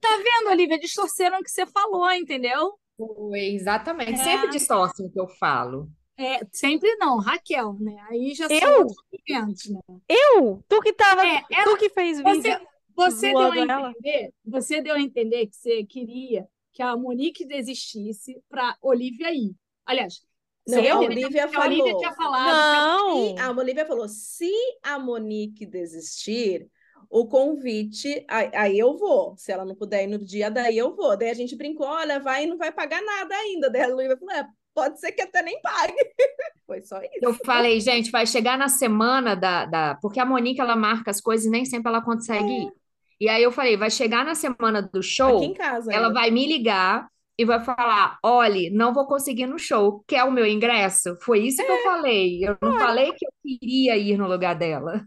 Tá 0.00 0.08
vendo, 0.16 0.50
Olivia? 0.50 0.78
Distorceram 0.78 1.38
o 1.38 1.42
que 1.42 1.50
você 1.50 1.66
falou, 1.66 2.10
entendeu? 2.10 2.78
Foi, 2.96 3.40
exatamente. 3.54 4.12
É. 4.12 4.24
Sempre 4.24 4.48
distorcem 4.48 5.06
o 5.06 5.10
que 5.10 5.20
eu 5.20 5.28
falo. 5.38 5.88
É, 6.16 6.40
sempre 6.52 6.94
não, 6.96 7.18
Raquel, 7.18 7.76
né? 7.80 7.94
Aí 8.08 8.34
já 8.34 8.48
são 8.48 8.56
Eu? 8.56 8.86
500, 9.26 9.68
né? 9.70 9.80
Eu? 10.08 10.64
Tu 10.68 10.80
que 10.80 10.92
tava, 10.94 11.26
É, 11.26 11.42
ela- 11.52 11.64
tu 11.64 11.76
que 11.76 11.90
fez 11.90 12.18
vídeo. 12.18 12.40
Você, 12.42 12.60
você 12.94 13.32
deu 13.32 13.38
a 13.52 13.58
ela? 13.58 13.90
entender, 13.90 14.32
você 14.44 14.80
deu 14.80 14.94
a 14.94 15.00
entender 15.00 15.46
que 15.48 15.56
você 15.56 15.84
queria 15.84 16.46
que 16.72 16.82
a 16.82 16.96
Monique 16.96 17.44
desistisse 17.46 18.40
para 18.48 18.76
Olivia 18.80 19.30
ir. 19.34 19.54
Aliás, 19.86 20.22
Não, 20.66 20.80
você 20.82 20.88
a 20.88 20.98
Olivia 20.98 21.48
que 21.48 21.56
a 21.56 21.60
Olivia 21.60 21.84
falou. 21.84 21.98
tinha 21.98 22.12
falado. 22.12 23.36
Não. 23.36 23.38
A 23.38 23.50
Olivia 23.50 23.86
falou: 23.86 24.08
se 24.08 24.50
a 24.82 24.98
Monique 24.98 25.66
desistir, 25.66 26.68
o 27.10 27.26
convite, 27.28 28.24
aí, 28.28 28.50
aí 28.54 28.78
eu 28.78 28.96
vou. 28.96 29.36
Se 29.36 29.52
ela 29.52 29.64
não 29.64 29.74
puder 29.74 30.04
ir 30.04 30.06
no 30.06 30.18
dia, 30.18 30.50
daí 30.50 30.76
eu 30.78 30.94
vou. 30.96 31.16
Daí 31.16 31.30
a 31.30 31.34
gente 31.34 31.54
brincou: 31.56 31.86
olha, 31.86 32.18
vai 32.18 32.44
e 32.44 32.46
não 32.46 32.56
vai 32.56 32.72
pagar 32.72 33.02
nada 33.02 33.34
ainda. 33.34 33.70
Daí 33.70 33.82
a 33.82 33.94
Olivia 33.94 34.16
falou: 34.16 34.34
é, 34.34 34.46
pode 34.74 34.98
ser 35.00 35.12
que 35.12 35.22
até 35.22 35.42
nem 35.42 35.60
pague. 35.60 35.94
Foi 36.66 36.80
só 36.82 36.98
isso. 37.02 37.18
Eu 37.20 37.34
falei, 37.44 37.78
gente, 37.78 38.10
vai 38.10 38.26
chegar 38.26 38.56
na 38.56 38.68
semana 38.68 39.34
da, 39.36 39.66
da... 39.66 39.98
Porque 40.00 40.18
a 40.18 40.24
Monique, 40.24 40.60
ela 40.62 40.74
marca 40.74 41.10
as 41.10 41.20
coisas 41.20 41.44
e 41.44 41.50
nem 41.50 41.66
sempre 41.66 41.90
ela 41.90 42.02
consegue 42.02 42.50
ir. 42.50 42.72
E 43.20 43.28
aí 43.28 43.42
eu 43.42 43.52
falei, 43.52 43.76
vai 43.76 43.90
chegar 43.90 44.24
na 44.24 44.34
semana 44.34 44.80
do 44.82 45.02
show, 45.02 45.36
Aqui 45.36 45.46
em 45.46 45.54
casa. 45.54 45.92
ela 45.92 46.08
ainda. 46.08 46.18
vai 46.18 46.30
me 46.30 46.46
ligar 46.46 47.06
e 47.38 47.44
vai 47.44 47.62
falar, 47.64 48.18
olhe, 48.22 48.70
não 48.70 48.94
vou 48.94 49.06
conseguir 49.06 49.46
no 49.46 49.58
show, 49.58 50.04
quer 50.06 50.24
o 50.24 50.30
meu 50.30 50.46
ingresso? 50.46 51.16
Foi 51.20 51.40
isso 51.40 51.64
que 51.64 51.70
eu 51.70 51.82
falei. 51.82 52.44
Eu 52.46 52.56
não 52.62 52.78
falei 52.78 53.12
que 53.12 53.26
eu 53.26 53.30
queria 53.42 53.96
ir 53.96 54.16
no 54.16 54.28
lugar 54.28 54.54
dela. 54.54 55.04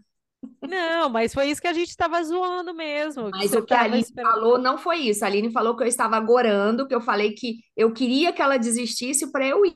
Não, 0.62 1.08
mas 1.08 1.34
foi 1.34 1.46
isso 1.50 1.60
que 1.60 1.66
a 1.66 1.72
gente 1.72 1.88
estava 1.88 2.22
zoando 2.22 2.74
mesmo. 2.74 3.30
Mas 3.30 3.52
o 3.52 3.64
que 3.64 3.74
a 3.74 3.82
Aline 3.82 4.02
esperando. 4.02 4.32
falou 4.32 4.58
não 4.58 4.78
foi 4.78 4.98
isso. 4.98 5.24
A 5.24 5.28
Aline 5.28 5.50
falou 5.52 5.76
que 5.76 5.82
eu 5.82 5.86
estava 5.86 6.16
agorando, 6.16 6.86
que 6.86 6.94
eu 6.94 7.00
falei 7.00 7.32
que 7.32 7.58
eu 7.76 7.92
queria 7.92 8.32
que 8.32 8.42
ela 8.42 8.56
desistisse 8.56 9.32
para 9.32 9.46
eu 9.46 9.64
ir. 9.64 9.74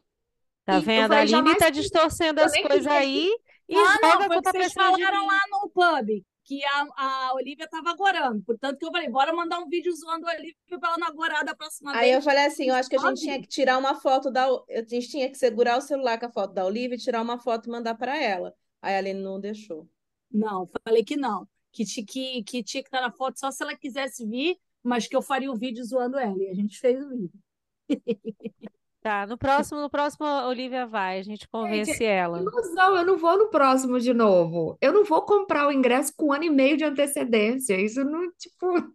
Tá 0.65 0.79
vendo? 0.79 1.13
A 1.13 1.17
falei, 1.17 1.23
Aline 1.23 1.31
jamais 1.31 1.59
tá 1.59 1.67
quis. 1.67 1.83
distorcendo 1.83 2.41
Eu 2.41 2.47
as 2.47 2.57
coisas 2.61 2.87
aí 2.87 3.31
e 3.69 3.77
Ah, 3.77 3.99
não, 4.03 4.23
foi 4.27 4.39
o 4.39 4.43
que 4.43 4.51
vocês 4.51 4.73
falaram 4.73 5.27
lá 5.27 5.41
no 5.51 5.71
pub, 5.71 6.23
que 6.53 6.65
a, 6.65 6.87
a 6.97 7.35
Olivia 7.35 7.65
estava 7.65 7.91
agorando. 7.91 8.43
Portanto, 8.43 8.79
que 8.79 8.85
eu 8.85 8.93
falei, 8.93 9.09
bora 9.09 9.33
mandar 9.33 9.59
um 9.61 9.69
vídeo 9.69 9.95
zoando 9.95 10.29
a 10.29 10.33
Olivia 10.33 10.55
para 10.79 10.91
ela 10.91 10.99
não 10.99 11.07
agorar 11.07 11.45
da 11.45 11.55
próxima 11.55 11.97
Aí 11.97 12.11
eu 12.11 12.15
vez. 12.15 12.25
falei 12.25 12.45
assim, 12.45 12.69
eu 12.69 12.75
acho 12.75 12.91
que 12.91 12.97
a 12.97 12.99
gente 12.99 13.21
tinha 13.21 13.41
que 13.41 13.49
tirar 13.49 13.79
uma 13.79 13.95
foto 13.95 14.31
da, 14.31 14.45
a 14.45 14.85
gente 14.87 15.09
tinha 15.09 15.31
que 15.31 15.39
segurar 15.39 15.79
o 15.79 15.81
celular 15.81 16.19
com 16.19 16.27
a 16.27 16.31
foto 16.33 16.53
da 16.53 16.67
Olivia 16.67 16.97
e 16.97 17.01
tirar 17.01 17.23
uma 17.23 17.39
foto 17.39 17.69
e 17.69 17.71
mandar 17.71 17.95
para 17.95 18.21
ela. 18.21 18.55
Aí 18.83 18.95
a 18.95 18.99
Aline 18.99 19.23
não 19.23 19.41
deixou. 19.41 19.89
Não, 20.31 20.69
falei 20.85 21.03
que 21.03 21.17
não. 21.17 21.49
Que, 21.71 21.85
que, 21.85 22.43
que 22.43 22.63
tinha 22.63 22.83
que 22.83 22.89
estar 22.89 23.01
na 23.01 23.11
foto 23.11 23.39
só 23.39 23.51
se 23.51 23.63
ela 23.63 23.75
quisesse 23.75 24.27
vir, 24.27 24.59
mas 24.83 25.07
que 25.07 25.17
eu 25.17 25.23
faria 25.23 25.51
o 25.51 25.57
vídeo 25.57 25.83
zoando 25.85 26.19
ela. 26.19 26.37
E 26.37 26.49
a 26.49 26.55
gente 26.55 26.79
fez 26.79 27.03
o 27.03 27.09
vídeo. 27.09 27.41
Tá, 29.03 29.27
no 29.27 29.37
próximo, 29.37 29.81
no 29.81 29.91
próximo 29.91 30.25
a 30.25 30.47
Olivia 30.47 30.87
vai, 30.87 31.19
a 31.19 31.23
gente 31.23 31.49
convence 31.49 32.05
ela. 32.05 32.39
Ilusão, 32.39 32.97
eu 32.97 33.05
não 33.05 33.19
vou 33.19 33.37
no 33.37 33.49
próximo 33.51 33.99
de 33.99 34.15
novo. 34.15 34.79
Eu 34.81 34.93
não 34.93 35.05
vou 35.05 35.23
comprar 35.23 35.67
o 35.67 35.73
ingresso 35.73 36.13
com 36.17 36.27
um 36.27 36.33
ano 36.33 36.45
e 36.45 36.51
meio 36.51 36.77
de 36.77 36.85
antecedência. 36.85 37.81
Isso 37.81 38.05
não, 38.05 38.31
tipo. 38.39 38.93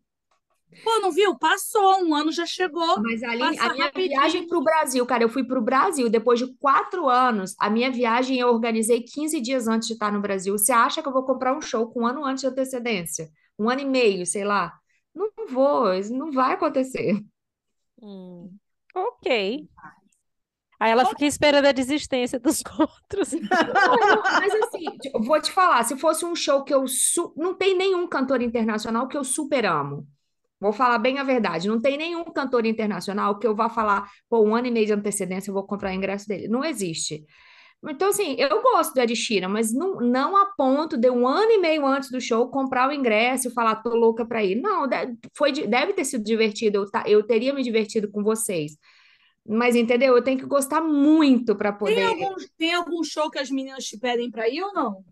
Pô, 0.84 1.00
não 1.02 1.12
viu? 1.12 1.38
Passou, 1.38 2.06
um 2.06 2.16
ano 2.16 2.32
já 2.32 2.46
chegou. 2.46 3.02
Mas 3.02 3.22
a, 3.24 3.32
Aline- 3.32 3.58
Passa 3.58 3.70
a 3.70 3.74
minha 3.74 3.86
rapidinho. 3.86 4.10
viagem 4.20 4.48
para 4.48 4.58
o 4.58 4.64
Brasil, 4.64 5.06
cara, 5.06 5.24
eu 5.24 5.30
fui 5.30 5.44
para 5.44 5.60
o 5.60 5.62
Brasil 5.62 6.10
depois 6.10 6.40
de 6.40 6.56
quatro 6.58 7.10
anos. 7.10 7.54
A 7.60 7.70
minha 7.70 7.92
viagem 7.92 8.40
eu 8.40 8.48
organizei 8.48 9.02
15 9.02 9.42
dias 9.42 9.68
antes 9.68 9.88
de 9.88 9.94
estar 9.96 10.12
no 10.12 10.22
Brasil. 10.22 10.58
Você 10.58 10.72
acha 10.72 11.02
que 11.02 11.08
eu 11.08 11.14
vou 11.14 11.26
comprar 11.26 11.54
um 11.58 11.62
show 11.62 11.90
com 11.92 12.04
um 12.04 12.08
ano 12.08 12.24
antes 12.24 12.42
de 12.42 12.48
antecedência? 12.48 13.30
Um 13.60 13.70
ano 13.70 13.82
e 13.82 13.86
meio, 13.86 14.26
sei 14.26 14.46
lá. 14.46 14.72
Não 15.14 15.32
vou, 15.50 15.94
isso 15.94 16.14
não 16.14 16.32
vai 16.32 16.54
acontecer. 16.54 17.20
Hum, 18.02 18.56
ok. 18.94 19.68
Aí 20.80 20.92
ela 20.92 21.06
fica 21.06 21.26
esperando 21.26 21.66
a 21.66 21.72
desistência 21.72 22.40
dos 22.40 22.62
outros. 22.80 23.32
Não, 23.34 23.98
mas 24.38 24.54
assim, 24.56 24.86
vou 25.26 25.42
te 25.42 25.52
falar, 25.52 25.84
se 25.84 25.98
fosse 25.98 26.26
um 26.26 26.36
show 26.36 26.64
que 26.64 26.74
eu 26.74 26.86
não 27.36 27.54
tem 27.56 27.76
nenhum 27.76 28.08
cantor 28.08 28.42
internacional 28.42 29.08
que 29.08 29.18
eu 29.18 29.24
super 29.24 29.66
amo. 29.66 30.08
Vou 30.60 30.74
falar 30.74 31.00
bem 31.00 31.20
a 31.20 31.24
verdade, 31.24 31.68
não 31.68 31.82
tem 31.82 31.98
nenhum 31.98 32.24
cantor 32.26 32.66
internacional 32.66 33.40
que 33.40 33.48
eu 33.48 33.56
vá 33.56 33.70
falar, 33.70 34.10
pô, 34.30 34.42
um 34.44 34.56
ano 34.56 34.68
e 34.68 34.72
meio 34.72 34.88
de 34.88 34.94
antecedência 34.94 35.52
eu 35.52 35.54
vou 35.56 35.64
comprar 35.66 35.92
o 35.92 35.94
ingresso 35.94 36.28
dele. 36.28 36.48
Não 36.48 36.64
existe. 36.66 37.26
Então, 37.90 38.10
assim, 38.10 38.36
eu 38.40 38.62
gosto 38.62 38.94
do 38.94 39.02
Ed 39.02 39.16
Sheeran, 39.16 39.50
mas 39.50 39.74
não, 39.74 39.96
não 40.02 40.36
a 40.36 40.48
ponto 40.58 40.98
de 40.98 41.10
um 41.12 41.28
ano 41.28 41.52
e 41.52 41.60
meio 41.60 41.86
antes 41.86 42.10
do 42.12 42.20
show 42.20 42.50
comprar 42.50 42.90
o 42.90 42.94
ingresso 42.94 43.48
e 43.48 43.52
falar, 43.54 43.78
tô 43.78 43.90
louca 43.96 44.26
pra 44.26 44.44
ir. 44.44 44.56
Não, 44.56 44.88
de- 44.88 45.16
foi, 45.36 45.52
de- 45.52 45.68
deve 45.68 45.94
ter 45.94 46.04
sido 46.06 46.24
divertido, 46.24 46.78
eu, 46.80 46.90
ta- 46.92 47.04
eu 47.08 47.24
teria 47.26 47.54
me 47.54 47.64
divertido 47.64 48.10
com 48.12 48.24
vocês. 48.24 48.74
Mas, 49.48 49.76
entendeu? 49.76 50.16
Eu 50.16 50.24
tenho 50.24 50.40
que 50.40 50.46
gostar 50.46 50.82
muito 50.82 51.56
para 51.56 51.72
Tem 51.84 52.04
poder. 52.04 52.04
algum, 52.04 52.36
tem 52.58 52.74
algum 52.76 53.04
show 53.04 53.32
que 53.32 53.40
as 53.40 53.50
meninas 53.50 53.86
te 53.86 53.98
pedem 53.98 54.30
para 54.30 54.48
ir 54.50 54.62
ou 54.62 54.74
não? 54.74 55.04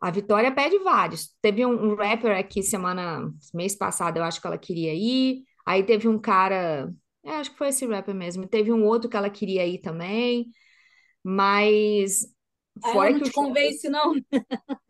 A 0.00 0.10
Vitória 0.10 0.52
pede 0.54 0.78
vários. 0.78 1.28
Teve 1.42 1.64
um, 1.66 1.92
um 1.92 1.94
rapper 1.94 2.36
aqui 2.38 2.62
semana, 2.62 3.30
mês 3.52 3.76
passado, 3.76 4.16
eu 4.16 4.24
acho 4.24 4.40
que 4.40 4.46
ela 4.46 4.56
queria 4.58 4.94
ir. 4.94 5.44
Aí 5.66 5.82
teve 5.84 6.08
um 6.08 6.18
cara, 6.18 6.90
é, 7.24 7.32
acho 7.36 7.50
que 7.50 7.58
foi 7.58 7.68
esse 7.68 7.86
rapper 7.86 8.14
mesmo. 8.14 8.46
Teve 8.48 8.72
um 8.72 8.84
outro 8.84 9.10
que 9.10 9.16
ela 9.16 9.28
queria 9.30 9.66
ir 9.66 9.78
também. 9.80 10.46
Mas 11.24 12.26
Aí 12.82 12.92
Foi 12.92 13.06
ela 13.08 13.10
não 13.10 13.20
te 13.20 13.32
convence, 13.32 13.88
não? 13.88 14.14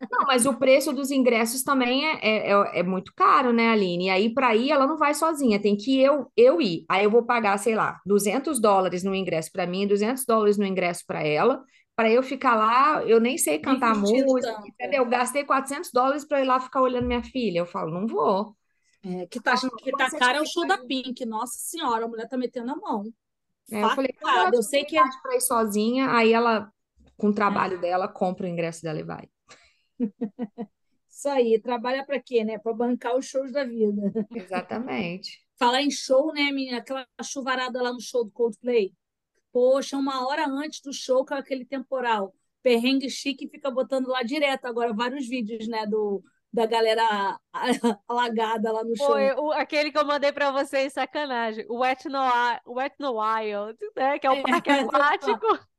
Não, 0.09 0.25
mas 0.25 0.45
o 0.45 0.53
preço 0.57 0.91
dos 0.91 1.09
ingressos 1.09 1.63
também 1.63 2.05
é, 2.05 2.19
é, 2.21 2.51
é- 2.51 2.79
é 2.79 2.83
muito 2.83 3.13
caro, 3.15 3.53
né, 3.53 3.69
Aline? 3.69 4.07
E 4.07 4.09
aí, 4.09 4.33
para 4.33 4.55
ir, 4.55 4.69
ela 4.71 4.85
não 4.85 4.97
vai 4.97 5.13
sozinha, 5.13 5.61
tem 5.61 5.77
que 5.77 5.99
eu, 6.01 6.31
eu 6.35 6.61
ir. 6.61 6.85
Aí 6.89 7.05
eu 7.05 7.09
vou 7.11 7.23
pagar, 7.25 7.57
sei 7.57 7.75
lá, 7.75 7.99
200 8.05 8.59
dólares 8.59 9.03
no 9.03 9.15
ingresso 9.15 9.51
para 9.51 9.65
mim, 9.65 9.87
200 9.87 10.25
dólares 10.25 10.57
no 10.57 10.65
ingresso 10.65 11.03
para 11.07 11.23
ela, 11.25 11.63
para 11.95 12.09
eu 12.11 12.21
ficar 12.21 12.55
lá, 12.55 13.03
eu 13.05 13.19
nem 13.21 13.37
sei 13.37 13.59
cantar 13.59 13.95
música, 13.95 14.41
tanto. 14.41 14.67
entendeu? 14.67 15.03
Eu 15.03 15.09
gastei 15.09 15.45
400 15.45 15.91
dólares 15.93 16.25
para 16.25 16.41
ir 16.41 16.45
lá 16.45 16.59
ficar 16.59 16.81
olhando 16.81 17.07
minha 17.07 17.23
filha. 17.23 17.59
Eu 17.59 17.65
falo, 17.65 17.91
não 17.91 18.05
vou. 18.05 18.55
É, 19.03 19.25
que 19.27 19.39
tá, 19.39 19.55
Não, 19.63 19.69
que 19.77 19.91
tá 19.91 20.09
caro 20.11 20.37
é 20.39 20.41
o 20.41 20.45
show 20.45 20.67
da. 20.67 20.77
Pink. 20.77 21.25
Nossa 21.25 21.57
Senhora, 21.57 22.05
a 22.05 22.07
mulher 22.07 22.27
tá 22.27 22.37
metendo 22.37 22.71
a 22.71 22.75
mão. 22.75 23.03
É, 23.71 23.83
eu 23.83 23.89
falei, 23.89 24.13
Facada. 24.19 24.55
Eu 24.57 24.63
sei 24.63 24.83
que 24.83 24.97
é 24.97 25.01
para 25.21 25.35
ir 25.35 25.41
sozinha, 25.41 26.11
aí 26.11 26.33
ela, 26.33 26.71
com 27.21 27.27
o 27.27 27.33
trabalho 27.35 27.79
dela, 27.79 28.07
compra 28.07 28.47
o 28.47 28.49
ingresso 28.49 28.81
dela 28.81 28.99
e 28.99 29.03
vai. 29.03 29.29
isso 31.07 31.29
aí. 31.29 31.61
Trabalha 31.61 32.03
pra 32.03 32.19
quê, 32.19 32.43
né? 32.43 32.57
Pra 32.57 32.73
bancar 32.73 33.15
os 33.15 33.27
shows 33.27 33.51
da 33.51 33.63
vida. 33.63 34.01
Exatamente. 34.35 35.39
Falar 35.59 35.83
em 35.83 35.91
show, 35.91 36.33
né, 36.33 36.45
menina? 36.51 36.79
Aquela 36.79 37.05
chuvarada 37.23 37.79
lá 37.79 37.93
no 37.93 38.01
show 38.01 38.25
do 38.25 38.31
Coldplay. 38.31 38.91
Poxa, 39.53 39.97
uma 39.97 40.27
hora 40.27 40.47
antes 40.47 40.81
do 40.81 40.91
show, 40.91 41.23
com 41.23 41.35
aquele 41.35 41.63
temporal. 41.63 42.33
Perrengue 42.63 43.07
chique 43.09 43.47
fica 43.47 43.69
botando 43.69 44.07
lá 44.07 44.23
direto 44.23 44.65
agora 44.65 44.91
vários 44.93 45.27
vídeos, 45.27 45.67
né, 45.67 45.85
do, 45.85 46.23
da 46.51 46.65
galera 46.65 47.39
alagada 48.07 48.71
lá 48.71 48.83
no 48.83 48.95
show. 48.95 49.07
Foi 49.07 49.31
o- 49.33 49.51
aquele 49.51 49.91
que 49.91 49.97
eu 49.97 50.05
mandei 50.05 50.31
pra 50.31 50.51
vocês, 50.51 50.93
sacanagem. 50.93 51.65
O 51.69 51.79
Wet 51.79 52.07
no, 52.09 52.19
Wet 52.67 52.95
no 52.99 53.19
Wild, 53.19 53.77
né? 53.95 54.17
Que 54.17 54.25
é 54.25 54.31
o 54.31 54.35
É, 54.35 54.41
parque 54.41 54.71
aquático. 54.71 55.70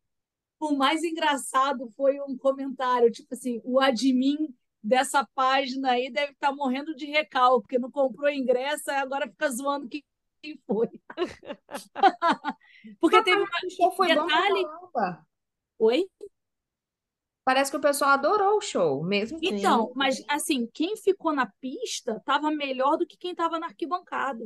O 0.64 0.76
mais 0.76 1.02
engraçado 1.02 1.90
foi 1.96 2.20
um 2.20 2.36
comentário, 2.36 3.10
tipo 3.10 3.34
assim, 3.34 3.60
o 3.64 3.80
admin 3.80 4.36
dessa 4.82 5.26
página 5.34 5.92
aí 5.92 6.10
deve 6.10 6.32
estar 6.32 6.52
morrendo 6.52 6.94
de 6.94 7.06
recalque, 7.06 7.62
porque 7.62 7.78
não 7.78 7.90
comprou 7.90 8.30
ingresso, 8.30 8.90
agora 8.90 9.28
fica 9.28 9.50
zoando 9.50 9.88
quem 9.88 10.04
quem 10.42 10.58
foi. 10.66 10.88
Porque 13.00 13.22
teve 13.22 13.38
uma... 13.38 13.46
O 13.64 13.70
show 13.70 13.92
foi 13.92 14.08
bom 14.08 14.26
pra 14.26 14.40
Detalhe-. 14.40 14.66
Oi? 15.78 16.10
Parece 17.44 17.70
que 17.70 17.76
o 17.76 17.80
pessoal 17.80 18.10
adorou 18.10 18.56
o 18.56 18.60
show, 18.60 19.04
mesmo 19.04 19.38
que 19.38 19.48
Então, 19.48 19.92
mas 19.94 20.24
assim, 20.28 20.68
quem 20.74 20.96
ficou 20.96 21.32
na 21.32 21.46
pista 21.60 22.16
estava 22.16 22.50
melhor 22.50 22.96
do 22.96 23.06
que 23.06 23.16
quem 23.16 23.30
estava 23.30 23.58
na 23.60 23.66
arquibancada. 23.66 24.44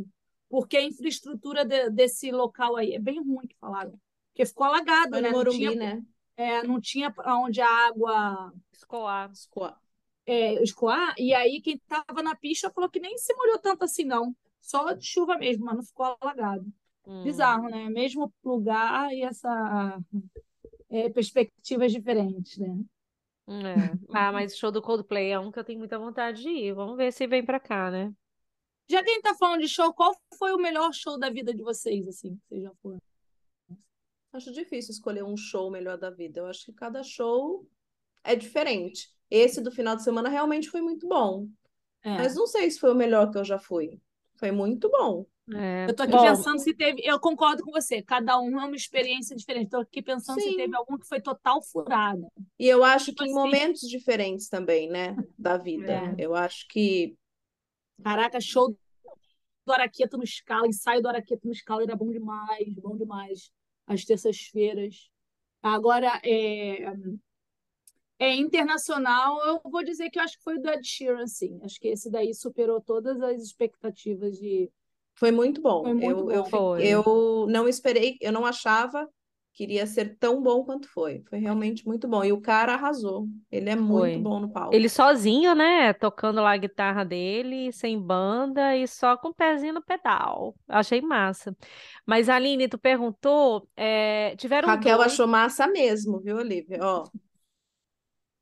Porque 0.48 0.76
a 0.76 0.82
infraestrutura 0.82 1.64
de- 1.64 1.90
desse 1.90 2.30
local 2.30 2.76
aí 2.76 2.94
é 2.94 2.98
bem 2.98 3.22
ruim 3.22 3.46
que 3.46 3.56
falaram. 3.58 3.98
Porque 4.36 4.44
ficou 4.44 4.66
alagado, 4.66 5.12
Foi 5.12 5.22
né? 5.22 5.30
no 5.30 5.38
Não 5.38 5.38
Morumbi, 5.38 5.58
tinha, 5.58 5.74
né? 5.74 6.02
é, 6.36 6.62
não 6.62 6.78
tinha 6.78 7.10
onde 7.26 7.62
a 7.62 7.68
água 7.88 8.52
Escolar. 8.70 9.30
Escoa- 9.32 9.80
é, 10.26 10.62
escoar, 10.62 11.14
e 11.16 11.32
aí 11.32 11.62
quem 11.62 11.76
estava 11.76 12.22
na 12.22 12.36
pista 12.36 12.70
falou 12.70 12.90
que 12.90 13.00
nem 13.00 13.16
se 13.16 13.32
molhou 13.34 13.58
tanto 13.58 13.84
assim, 13.84 14.04
não. 14.04 14.36
Só 14.60 14.92
de 14.92 15.06
chuva 15.06 15.38
mesmo, 15.38 15.64
mas 15.64 15.76
não 15.76 15.82
ficou 15.82 16.18
alagado. 16.20 16.66
Hum. 17.06 17.22
Bizarro, 17.24 17.70
né? 17.70 17.88
Mesmo 17.88 18.30
lugar 18.44 19.10
e 19.14 19.22
essa 19.22 19.98
é, 20.90 21.08
perspectivas 21.08 21.92
diferentes, 21.92 22.58
né? 22.58 22.76
É. 23.48 23.98
Ah, 24.12 24.32
mas 24.32 24.52
o 24.52 24.58
show 24.58 24.70
do 24.70 24.82
Coldplay 24.82 25.30
é 25.30 25.38
um 25.38 25.50
que 25.50 25.58
eu 25.58 25.64
tenho 25.64 25.78
muita 25.78 25.98
vontade 25.98 26.42
de 26.42 26.50
ir. 26.50 26.74
Vamos 26.74 26.96
ver 26.98 27.10
se 27.10 27.26
vem 27.26 27.42
pra 27.42 27.58
cá, 27.58 27.90
né? 27.90 28.12
Já 28.88 29.02
que 29.02 29.10
a 29.10 29.14
gente 29.14 29.22
tá 29.22 29.34
falando 29.34 29.60
de 29.60 29.68
show, 29.68 29.92
qual 29.94 30.12
foi 30.38 30.52
o 30.52 30.58
melhor 30.58 30.92
show 30.92 31.18
da 31.18 31.30
vida 31.30 31.54
de 31.54 31.62
vocês, 31.62 32.06
assim, 32.08 32.36
que 32.36 32.42
vocês 32.48 32.62
já 32.62 32.72
foram? 32.82 32.98
Acho 34.36 34.52
difícil 34.52 34.92
escolher 34.92 35.24
um 35.24 35.36
show 35.36 35.70
melhor 35.70 35.96
da 35.96 36.10
vida. 36.10 36.40
Eu 36.40 36.46
acho 36.46 36.64
que 36.66 36.72
cada 36.72 37.02
show 37.02 37.66
é 38.22 38.36
diferente. 38.36 39.08
Esse 39.30 39.60
do 39.60 39.70
final 39.72 39.96
de 39.96 40.02
semana 40.04 40.28
realmente 40.28 40.68
foi 40.68 40.80
muito 40.82 41.08
bom. 41.08 41.48
É. 42.02 42.16
Mas 42.18 42.34
não 42.34 42.46
sei 42.46 42.70
se 42.70 42.78
foi 42.78 42.92
o 42.92 42.94
melhor 42.94 43.30
que 43.30 43.38
eu 43.38 43.44
já 43.44 43.58
fui. 43.58 44.00
Foi 44.36 44.50
muito 44.52 44.90
bom. 44.90 45.24
É. 45.54 45.86
Eu 45.88 45.94
tô 45.94 46.02
aqui 46.02 46.12
Bom, 46.12 46.22
pensando 46.22 46.58
se 46.58 46.74
teve. 46.74 47.00
Eu 47.04 47.18
concordo 47.18 47.62
com 47.62 47.70
você, 47.70 48.02
cada 48.02 48.38
um 48.38 48.60
é 48.60 48.66
uma 48.66 48.76
experiência 48.76 49.34
diferente. 49.34 49.70
Tô 49.70 49.78
aqui 49.78 50.02
pensando 50.02 50.40
se 50.40 50.50
Sim. 50.50 50.56
teve 50.56 50.76
algum 50.76 50.98
que 50.98 51.06
foi 51.06 51.20
total 51.20 51.62
furada. 51.62 52.26
E 52.58 52.68
eu 52.68 52.84
acho 52.84 53.06
Tipo 53.06 53.18
que 53.22 53.24
em 53.30 53.32
assim- 53.32 53.34
momentos 53.34 53.80
diferentes 53.88 54.48
também, 54.48 54.88
né, 54.90 55.16
da 55.38 55.56
vida. 55.56 55.92
É. 55.92 56.14
Eu 56.18 56.34
acho 56.34 56.66
que 56.68 57.16
Caraca, 58.04 58.38
show 58.40 58.76
do 59.64 59.72
Araqueto 59.72 60.18
no 60.18 60.26
Scala, 60.26 60.66
ensaio 60.68 61.00
do 61.00 61.08
Araqueto 61.08 61.48
no 61.48 61.54
Scala 61.54 61.82
era 61.82 61.96
bom 61.96 62.10
demais, 62.10 62.74
bom 62.74 62.96
demais. 62.96 63.50
Às 63.86 64.04
terças-feiras. 64.04 65.10
Agora, 65.62 66.20
é, 66.24 66.84
é 68.18 68.34
internacional, 68.34 69.38
eu 69.46 69.60
vou 69.70 69.84
dizer 69.84 70.10
que 70.10 70.18
eu 70.18 70.22
acho 70.22 70.38
que 70.38 70.44
foi 70.44 70.56
o 70.56 70.62
do 70.62 70.70
Ed 70.70 70.86
Sheeran, 70.86 71.26
sim. 71.26 71.58
Acho 71.62 71.78
que 71.78 71.88
esse 71.88 72.10
daí 72.10 72.34
superou 72.34 72.80
todas 72.80 73.20
as 73.20 73.42
expectativas 73.42 74.38
de. 74.38 74.70
foi 75.14 75.30
muito 75.30 75.60
bom. 75.60 75.82
Foi 75.82 75.94
muito 75.94 76.30
eu, 76.30 76.30
eu, 76.30 76.42
bom. 76.44 76.50
Foi. 76.50 76.86
eu 76.86 77.46
não 77.48 77.68
esperei, 77.68 78.16
eu 78.20 78.32
não 78.32 78.46
achava 78.46 79.08
que 79.56 79.64
iria 79.64 79.86
ser 79.86 80.18
tão 80.18 80.42
bom 80.42 80.62
quanto 80.62 80.86
foi. 80.86 81.22
Foi 81.30 81.38
realmente 81.38 81.86
muito 81.86 82.06
bom. 82.06 82.22
E 82.22 82.30
o 82.30 82.42
cara 82.42 82.74
arrasou. 82.74 83.26
Ele 83.50 83.70
é 83.70 83.74
muito 83.74 84.00
Foi. 84.00 84.18
bom 84.18 84.38
no 84.38 84.50
palco. 84.50 84.74
Ele 84.74 84.86
sozinho, 84.86 85.54
né? 85.54 85.94
Tocando 85.94 86.42
lá 86.42 86.52
a 86.52 86.56
guitarra 86.58 87.06
dele, 87.06 87.72
sem 87.72 87.98
banda 87.98 88.76
e 88.76 88.86
só 88.86 89.16
com 89.16 89.28
o 89.28 89.34
pezinho 89.34 89.72
no 89.72 89.82
pedal. 89.82 90.54
Achei 90.68 91.00
massa. 91.00 91.56
Mas, 92.04 92.28
Aline, 92.28 92.68
tu 92.68 92.76
perguntou, 92.76 93.66
é, 93.74 94.36
tiveram 94.36 94.68
Raquel 94.68 94.98
dois... 94.98 95.12
achou 95.12 95.26
massa 95.26 95.66
mesmo, 95.66 96.20
viu, 96.20 96.36
Olivia? 96.36 96.78
Ó, 96.82 97.04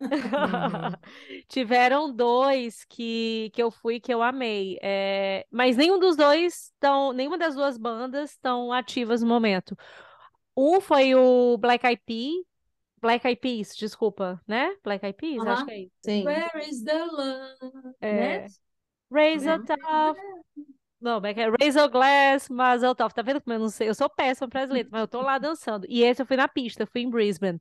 Tiveram 1.49 2.13
dois 2.13 2.85
que, 2.87 3.51
que 3.55 3.63
eu 3.63 3.71
fui 3.71 4.01
que 4.01 4.13
eu 4.13 4.21
amei. 4.21 4.79
É, 4.83 5.47
mas 5.49 5.77
nenhum 5.77 5.99
dos 5.99 6.17
dois 6.17 6.73
estão, 6.73 7.13
nenhuma 7.13 7.39
das 7.39 7.55
duas 7.55 7.79
bandas 7.79 8.33
estão 8.33 8.73
ativas 8.73 9.23
no 9.23 9.29
momento. 9.29 9.77
Um 10.57 10.81
foi 10.81 11.15
o 11.15 11.57
Black 11.59 11.87
Eyed 11.87 12.03
Peas, 12.07 12.45
Black 13.01 13.27
Eyed 13.27 13.41
Peas, 13.41 13.77
desculpa, 13.77 14.41
né? 14.47 14.77
Black 14.83 15.05
Eyed 15.05 15.17
Peas, 15.17 15.45
acho 15.47 15.49
Aham. 15.49 15.67
que 15.67 15.73
é 15.73 15.79
isso. 15.81 15.93
sim. 16.05 16.25
Where 16.25 16.69
is 16.69 16.83
the 16.85 17.05
love? 17.05 17.95
É, 18.01 18.41
Né? 18.41 18.47
Raise 19.11 19.49
a 19.49 19.59
Tough. 19.59 20.17
Não, 21.05 21.17
como 21.17 21.27
é 21.27 21.35
que 21.35 21.41
é? 21.41 21.45
A 21.45 21.87
Glass, 21.87 22.49
Mazel 22.49 22.95
Tov. 22.95 23.13
Tá 23.13 23.21
vendo 23.21 23.39
como 23.43 23.53
eu 23.53 23.61
não 23.61 23.69
sei? 23.69 23.91
Eu 23.91 23.95
sou 23.95 24.09
péssima 24.09 24.49
para 24.49 24.63
as 24.63 24.71
letras, 24.71 24.91
mas 24.91 25.03
eu 25.03 25.07
tô 25.09 25.21
lá 25.21 25.37
dançando. 25.37 25.87
E 25.87 26.03
esse 26.03 26.23
eu 26.23 26.27
fui 26.27 26.35
na 26.35 26.49
pista, 26.49 26.87
fui 26.87 27.03
em 27.03 27.11
Brisbane. 27.11 27.61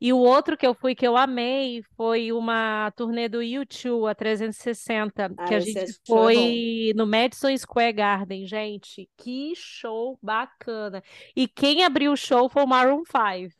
E 0.00 0.12
o 0.12 0.18
outro 0.18 0.56
que 0.56 0.64
eu 0.64 0.74
fui 0.74 0.94
que 0.94 1.04
eu 1.04 1.16
amei 1.16 1.82
foi 1.96 2.30
uma 2.30 2.92
turnê 2.92 3.28
do 3.28 3.38
U2 3.38 4.08
a 4.08 4.14
360, 4.14 5.28
que 5.28 5.34
Ah, 5.36 5.48
a 5.54 5.58
esse 5.58 5.72
gente 5.72 5.90
é 5.90 5.94
foi 6.06 6.92
no 6.94 7.04
Madison 7.04 7.56
Square 7.56 7.92
Garden, 7.94 8.46
gente. 8.46 9.10
Que 9.16 9.54
show 9.56 10.16
bacana. 10.22 11.02
E 11.34 11.48
quem 11.48 11.82
abriu 11.82 12.12
o 12.12 12.16
show 12.16 12.48
foi 12.48 12.62
o 12.62 12.66
Maroon 12.68 13.02
5. 13.04 13.52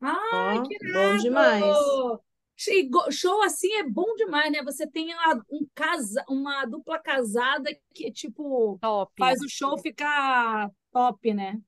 Ai, 0.00 0.58
Ó, 0.58 0.62
que 0.62 0.92
bom 0.92 1.16
demais. 1.18 1.64
Show 3.10 3.42
assim 3.42 3.72
é 3.74 3.84
bom 3.84 4.14
demais, 4.16 4.50
né? 4.50 4.62
Você 4.64 4.86
tem 4.86 5.14
uma, 5.14 5.34
um 5.50 5.66
casa, 5.74 6.24
uma 6.28 6.64
dupla 6.64 6.98
casada 6.98 7.70
que, 7.94 8.10
tipo, 8.10 8.78
Top. 8.80 9.12
faz 9.18 9.40
o 9.40 9.48
show 9.48 9.78
ficar 9.78 10.68
top, 10.92 11.32
né? 11.32 11.58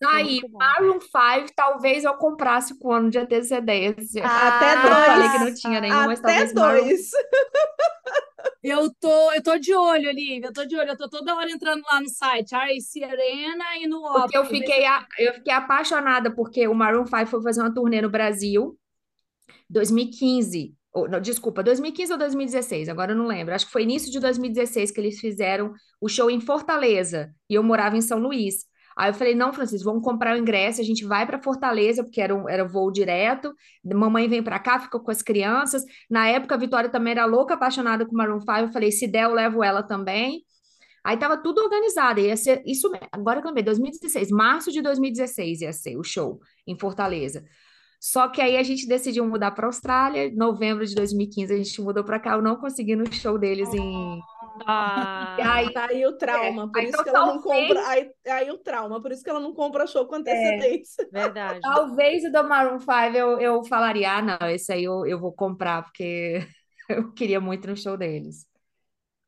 Tá 0.00 0.14
aí, 0.14 0.40
Muito 0.40 0.48
bom. 0.48 0.58
Maroon 0.58 0.98
5, 1.00 1.52
talvez 1.54 2.04
eu 2.04 2.14
comprasse 2.14 2.78
com 2.78 2.88
um 2.88 2.92
ano 2.92 3.10
de 3.10 3.18
antecedência. 3.18 4.24
Até 4.24 4.72
Eu 4.72 4.82
dois. 4.90 5.06
falei 5.06 5.28
que 5.28 5.38
não 5.38 5.54
tinha 5.54 5.80
nenhum, 5.80 6.06
mas 6.06 6.18
Até 6.20 6.52
Maroon 6.54 6.84
dois. 6.84 7.10
Eu 8.62 8.92
tô, 9.00 9.32
eu 9.32 9.42
tô 9.42 9.56
de 9.58 9.74
olho, 9.74 10.08
Olivia, 10.08 10.46
eu 10.48 10.52
tô 10.52 10.64
de 10.66 10.76
olho, 10.76 10.90
eu 10.90 10.96
tô 10.96 11.08
toda 11.08 11.34
hora 11.34 11.50
entrando 11.50 11.82
lá 11.90 12.00
no 12.00 12.08
site, 12.08 12.54
RC 12.54 13.04
Arena 13.04 13.76
e 13.78 13.86
no 13.86 14.02
Porque 14.02 14.36
eu 14.36 14.44
fiquei, 14.44 14.84
a- 14.84 15.06
eu 15.18 15.34
fiquei 15.34 15.52
apaixonada, 15.52 16.30
porque 16.34 16.66
o 16.68 16.74
Maroon 16.74 17.06
5 17.06 17.26
foi 17.26 17.42
fazer 17.42 17.60
uma 17.62 17.72
turnê 17.72 18.02
no 18.02 18.10
Brasil, 18.10 18.76
2015. 19.70 20.74
Ou, 20.92 21.08
não, 21.08 21.20
desculpa, 21.20 21.62
2015 21.62 22.12
ou 22.12 22.18
2016, 22.18 22.88
agora 22.88 23.12
eu 23.12 23.16
não 23.16 23.26
lembro. 23.26 23.54
Acho 23.54 23.66
que 23.66 23.72
foi 23.72 23.84
início 23.84 24.10
de 24.10 24.18
2016 24.18 24.90
que 24.90 25.00
eles 25.00 25.20
fizeram 25.20 25.72
o 26.00 26.08
show 26.08 26.30
em 26.30 26.40
Fortaleza, 26.40 27.32
e 27.48 27.54
eu 27.54 27.62
morava 27.62 27.96
em 27.96 28.00
São 28.00 28.18
Luís. 28.18 28.68
Aí 28.96 29.10
eu 29.10 29.14
falei, 29.14 29.34
não, 29.34 29.52
Francisco, 29.52 29.88
vamos 29.88 30.04
comprar 30.04 30.34
o 30.34 30.38
ingresso, 30.38 30.80
a 30.80 30.84
gente 30.84 31.04
vai 31.04 31.24
para 31.24 31.40
Fortaleza, 31.40 32.02
porque 32.02 32.20
era, 32.20 32.34
um, 32.34 32.48
era 32.48 32.66
voo 32.66 32.90
direto. 32.90 33.54
Mamãe 33.84 34.28
vem 34.28 34.42
para 34.42 34.58
cá, 34.58 34.80
fica 34.80 34.98
com 34.98 35.10
as 35.10 35.22
crianças. 35.22 35.84
Na 36.10 36.26
época, 36.26 36.54
a 36.56 36.58
Vitória 36.58 36.90
também 36.90 37.12
era 37.12 37.24
louca, 37.24 37.54
apaixonada 37.54 38.04
com 38.04 38.14
Maroon 38.16 38.40
5. 38.40 38.52
Eu 38.52 38.68
falei, 38.72 38.90
se 38.90 39.06
der, 39.06 39.24
eu 39.24 39.32
levo 39.32 39.62
ela 39.62 39.82
também. 39.82 40.44
Aí 41.04 41.16
tava 41.16 41.38
tudo 41.38 41.62
organizado, 41.62 42.20
ia 42.20 42.36
ser 42.36 42.62
isso, 42.66 42.90
agora 43.10 43.40
que 43.40 43.46
eu 43.46 43.50
lembrei, 43.50 43.64
2016, 43.64 44.30
março 44.30 44.70
de 44.70 44.82
2016 44.82 45.62
ia 45.62 45.72
ser 45.72 45.96
o 45.96 46.04
show 46.04 46.40
em 46.66 46.78
Fortaleza. 46.78 47.42
Só 48.00 48.28
que 48.28 48.40
aí 48.40 48.56
a 48.56 48.62
gente 48.62 48.86
decidiu 48.88 49.26
mudar 49.26 49.50
para 49.50 49.66
Austrália, 49.66 50.32
novembro 50.34 50.86
de 50.86 50.94
2015 50.94 51.52
a 51.52 51.56
gente 51.58 51.82
mudou 51.82 52.02
para 52.02 52.18
cá, 52.18 52.32
eu 52.32 52.42
não 52.42 52.56
consegui 52.56 52.96
no 52.96 53.10
show 53.12 53.38
deles 53.38 53.68
em, 53.74 54.18
Ah, 54.66 55.36
aí, 55.52 55.72
Tá 55.72 55.86
aí 55.90 56.06
o 56.06 56.16
trauma, 56.16 56.70
por 56.70 56.78
Aí, 56.80 56.86
isso 56.86 56.92
então, 56.94 57.04
que 57.04 57.10
ela 57.10 57.26
não 57.26 57.42
talvez- 57.42 57.68
compra. 57.68 57.88
Aí, 57.88 58.10
aí 58.26 58.50
o 58.50 58.58
trauma, 58.58 59.02
por 59.02 59.12
isso 59.12 59.22
que 59.22 59.28
ela 59.28 59.40
não 59.40 59.52
compra 59.52 59.86
show 59.86 60.06
com 60.06 60.14
antecedência. 60.16 61.08
verdade. 61.12 61.60
talvez 61.60 62.24
o 62.24 62.32
do 62.32 62.42
Maroon 62.48 62.78
5 62.80 63.16
eu, 63.16 63.38
eu 63.38 63.64
falaria, 63.64 64.12
ah, 64.16 64.22
não, 64.22 64.48
esse 64.48 64.72
aí 64.72 64.84
eu, 64.84 65.04
eu 65.06 65.18
vou 65.18 65.32
comprar, 65.32 65.82
porque 65.82 66.38
eu 66.88 67.12
queria 67.12 67.38
muito 67.40 67.68
no 67.68 67.76
show 67.76 67.96
deles. 67.98 68.46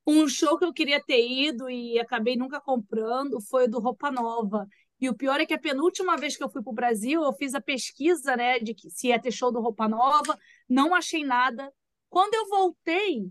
Um 0.06 0.26
show 0.28 0.58
que 0.58 0.64
eu 0.64 0.72
queria 0.72 1.00
ter 1.00 1.24
ido 1.28 1.70
e 1.70 1.98
acabei 2.00 2.36
nunca 2.36 2.60
comprando 2.60 3.40
foi 3.40 3.66
o 3.66 3.70
do 3.70 3.78
Roupa 3.78 4.10
Nova. 4.10 4.66
E 5.02 5.08
o 5.10 5.14
pior 5.16 5.40
é 5.40 5.44
que 5.44 5.52
a 5.52 5.58
penúltima 5.58 6.16
vez 6.16 6.36
que 6.36 6.44
eu 6.44 6.48
fui 6.48 6.62
para 6.62 6.70
o 6.70 6.74
Brasil, 6.74 7.24
eu 7.24 7.32
fiz 7.32 7.56
a 7.56 7.60
pesquisa, 7.60 8.36
né, 8.36 8.60
de 8.60 8.72
que 8.72 8.88
se 8.88 9.08
ia 9.08 9.20
ter 9.20 9.32
show 9.32 9.50
do 9.50 9.60
Roupa 9.60 9.88
Nova, 9.88 10.38
não 10.68 10.94
achei 10.94 11.24
nada. 11.24 11.72
Quando 12.08 12.34
eu 12.34 12.48
voltei, 12.48 13.28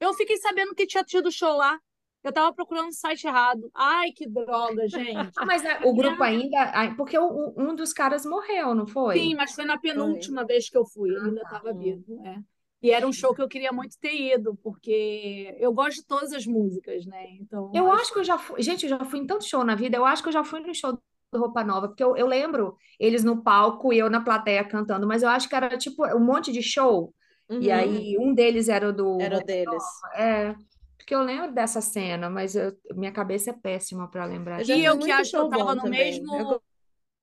eu 0.00 0.14
fiquei 0.14 0.38
sabendo 0.38 0.74
que 0.74 0.86
tinha 0.86 1.04
tido 1.04 1.30
show 1.30 1.54
lá. 1.56 1.78
Eu 2.24 2.30
estava 2.30 2.54
procurando 2.54 2.88
um 2.88 2.92
site 2.92 3.26
errado. 3.26 3.70
Ai, 3.74 4.12
que 4.12 4.26
droga, 4.26 4.88
gente. 4.88 5.32
Ah, 5.36 5.44
mas 5.44 5.62
o 5.84 5.92
grupo 5.94 6.22
ainda. 6.22 6.62
ah, 6.62 6.94
Porque 6.96 7.18
o- 7.18 7.26
o- 7.28 7.54
um 7.58 7.74
dos 7.74 7.92
caras 7.92 8.24
morreu, 8.24 8.74
não 8.74 8.86
foi? 8.86 9.18
Sim, 9.18 9.34
mas 9.34 9.52
foi 9.52 9.64
na 9.66 9.76
penúltima 9.78 10.46
vez 10.46 10.70
que 10.70 10.78
eu 10.78 10.86
fui, 10.86 11.10
ele 11.10 11.18
ainda 11.28 11.42
estava 11.42 11.74
vivo, 11.74 12.24
é. 12.24 12.38
E 12.82 12.90
era 12.90 13.06
um 13.06 13.12
show 13.12 13.32
que 13.34 13.40
eu 13.40 13.48
queria 13.48 13.72
muito 13.72 13.96
ter 13.98 14.12
ido, 14.34 14.56
porque 14.56 15.54
eu 15.60 15.72
gosto 15.72 16.00
de 16.00 16.06
todas 16.06 16.32
as 16.32 16.44
músicas, 16.46 17.06
né? 17.06 17.26
Então, 17.40 17.70
Eu 17.74 17.90
acho 17.92 18.12
que 18.12 18.18
eu 18.18 18.24
já 18.24 18.36
fui. 18.38 18.60
Gente, 18.62 18.84
eu 18.84 18.90
já 18.90 19.04
fui 19.04 19.20
em 19.20 19.26
tanto 19.26 19.44
show 19.44 19.62
na 19.64 19.74
vida. 19.76 19.96
Eu 19.96 20.04
acho 20.04 20.22
que 20.22 20.28
eu 20.28 20.32
já 20.32 20.42
fui 20.42 20.60
no 20.60 20.74
show 20.74 20.92
do 20.92 21.38
Roupa 21.38 21.62
Nova, 21.62 21.88
porque 21.88 22.02
eu, 22.02 22.16
eu 22.16 22.26
lembro 22.26 22.76
eles 22.98 23.22
no 23.22 23.42
palco 23.42 23.92
e 23.92 23.98
eu 23.98 24.10
na 24.10 24.20
plateia 24.20 24.64
cantando, 24.64 25.06
mas 25.06 25.22
eu 25.22 25.28
acho 25.28 25.48
que 25.48 25.54
era 25.54 25.78
tipo 25.78 26.04
um 26.14 26.20
monte 26.20 26.50
de 26.52 26.60
show. 26.62 27.14
E 27.48 27.68
Uhum. 27.68 27.74
aí 27.74 28.18
um 28.18 28.34
deles 28.34 28.68
era 28.68 28.88
o 28.88 28.92
do. 28.92 29.20
Era 29.20 29.38
o 29.38 29.44
deles. 29.44 29.82
É, 30.14 30.54
porque 30.98 31.14
eu 31.14 31.22
lembro 31.22 31.52
dessa 31.52 31.80
cena, 31.80 32.28
mas 32.30 32.56
eu- 32.56 32.76
minha 32.94 33.12
cabeça 33.12 33.50
é 33.50 33.52
péssima 33.52 34.08
para 34.08 34.24
lembrar. 34.24 34.60
Eu 34.68 34.76
E 34.76 34.84
eu 34.84 34.98
que 34.98 35.10
acho 35.10 35.30
que 35.30 35.36
eu 35.36 35.48
tava 35.48 35.74
no 35.74 35.82
também. 35.82 36.00
mesmo- 36.20 36.36
Eu 36.36 36.62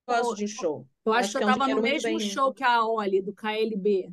gosto 0.07 0.35
de 0.35 0.47
show. 0.47 0.87
Eu 1.05 1.13
acho, 1.13 1.19
Acho 1.29 1.37
que 1.37 1.43
eu 1.43 1.49
é 1.49 1.51
tava 1.53 1.67
no 1.67 1.81
mesmo 1.81 2.17
bem- 2.17 2.19
show 2.19 2.53
que 2.53 2.63
a 2.63 2.83
Oli, 2.85 3.21
do 3.21 3.33
KLB. 3.33 4.09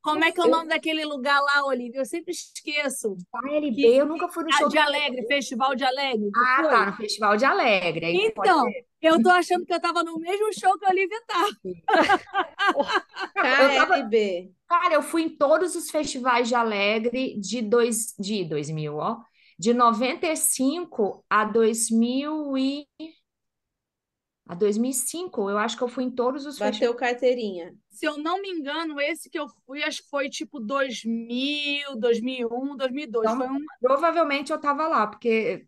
Como 0.00 0.24
é 0.24 0.32
que 0.32 0.40
é 0.40 0.44
o 0.44 0.48
nome 0.48 0.68
daquele 0.68 1.04
lugar 1.04 1.38
lá, 1.40 1.64
Olivia? 1.66 2.00
Eu 2.00 2.06
sempre 2.06 2.32
esqueço. 2.32 3.16
KLB, 3.42 3.74
Que- 3.74 3.96
eu 3.96 4.06
nunca 4.06 4.28
fui 4.28 4.44
no 4.44 4.50
Ah, 4.50 4.56
show 4.56 4.68
de 4.68 4.78
Alegre, 4.78 5.26
Festival 5.26 5.74
de 5.74 5.84
Alegre. 5.84 6.30
Ah, 6.34 6.56
foi? 6.60 6.70
tá, 6.70 6.86
no 6.86 6.92
Festival 6.96 7.36
de 7.36 7.44
Alegre. 7.44 8.06
Aí 8.06 8.16
Então, 8.16 8.64
eu 9.02 9.22
tô 9.22 9.28
achando 9.30 9.66
que 9.66 9.74
eu 9.74 9.80
tava 9.80 10.02
no 10.04 10.18
mesmo 10.18 10.48
show 10.58 10.78
que 10.78 10.86
a 10.86 10.90
Olivia 10.90 11.20
tá. 11.26 11.44
KLB. 13.34 14.50
Cara, 14.68 14.94
eu 14.94 15.02
fui 15.02 15.22
em 15.22 15.28
todos 15.36 15.74
os 15.74 15.90
festivais 15.90 16.48
de 16.48 16.54
Alegre 16.54 17.38
de, 17.38 17.62
dois, 17.62 18.14
de 18.18 18.44
2000, 18.44 18.96
ó. 18.96 19.18
De 19.58 19.74
95 19.74 21.24
a 21.28 21.44
2000 21.44 22.56
e... 22.56 22.86
A 24.48 24.54
2005, 24.54 25.50
eu 25.50 25.58
acho 25.58 25.76
que 25.76 25.82
eu 25.82 25.88
fui 25.88 26.04
em 26.04 26.10
todos 26.10 26.46
os 26.46 26.56
festivais. 26.56 26.78
Bateu 26.78 26.94
carteirinha. 26.94 27.74
Se 27.90 28.06
eu 28.06 28.16
não 28.16 28.40
me 28.40 28.48
engano, 28.48 28.98
esse 28.98 29.28
que 29.28 29.38
eu 29.38 29.46
fui, 29.66 29.82
acho 29.84 30.02
que 30.02 30.08
foi 30.08 30.30
tipo 30.30 30.58
2000, 30.58 31.96
2001, 31.96 32.76
2002. 32.76 33.26
Então, 33.26 33.36
Foi 33.36 33.48
um... 33.48 33.64
Provavelmente 33.78 34.50
eu 34.50 34.58
tava 34.58 34.88
lá, 34.88 35.06
porque 35.06 35.66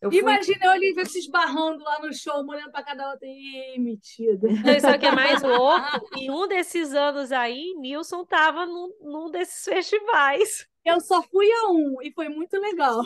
eu 0.00 0.10
fui... 0.10 0.18
Imagina 0.18 0.70
a 0.70 0.72
Olivia 0.72 1.04
se 1.04 1.20
esbarrando 1.20 1.84
lá 1.84 2.00
no 2.00 2.12
show, 2.12 2.40
uma 2.40 2.54
olhando 2.54 2.72
pra 2.72 2.82
cada 2.82 3.10
outra. 3.10 3.28
Ih, 3.28 3.78
metida. 3.78 4.48
Não, 4.48 4.72
Isso 4.72 4.88
aqui 4.88 5.06
é 5.06 5.12
mais 5.12 5.42
louco. 5.42 6.08
E 6.18 6.28
um 6.28 6.48
desses 6.48 6.94
anos 6.94 7.30
aí, 7.30 7.74
Nilson 7.78 8.24
tava 8.24 8.66
num, 8.66 8.92
num 9.02 9.30
desses 9.30 9.64
festivais. 9.64 10.66
Eu 10.84 11.00
só 11.00 11.22
fui 11.22 11.50
a 11.50 11.70
um 11.70 12.02
e 12.02 12.12
foi 12.12 12.28
muito 12.28 12.58
legal. 12.60 13.04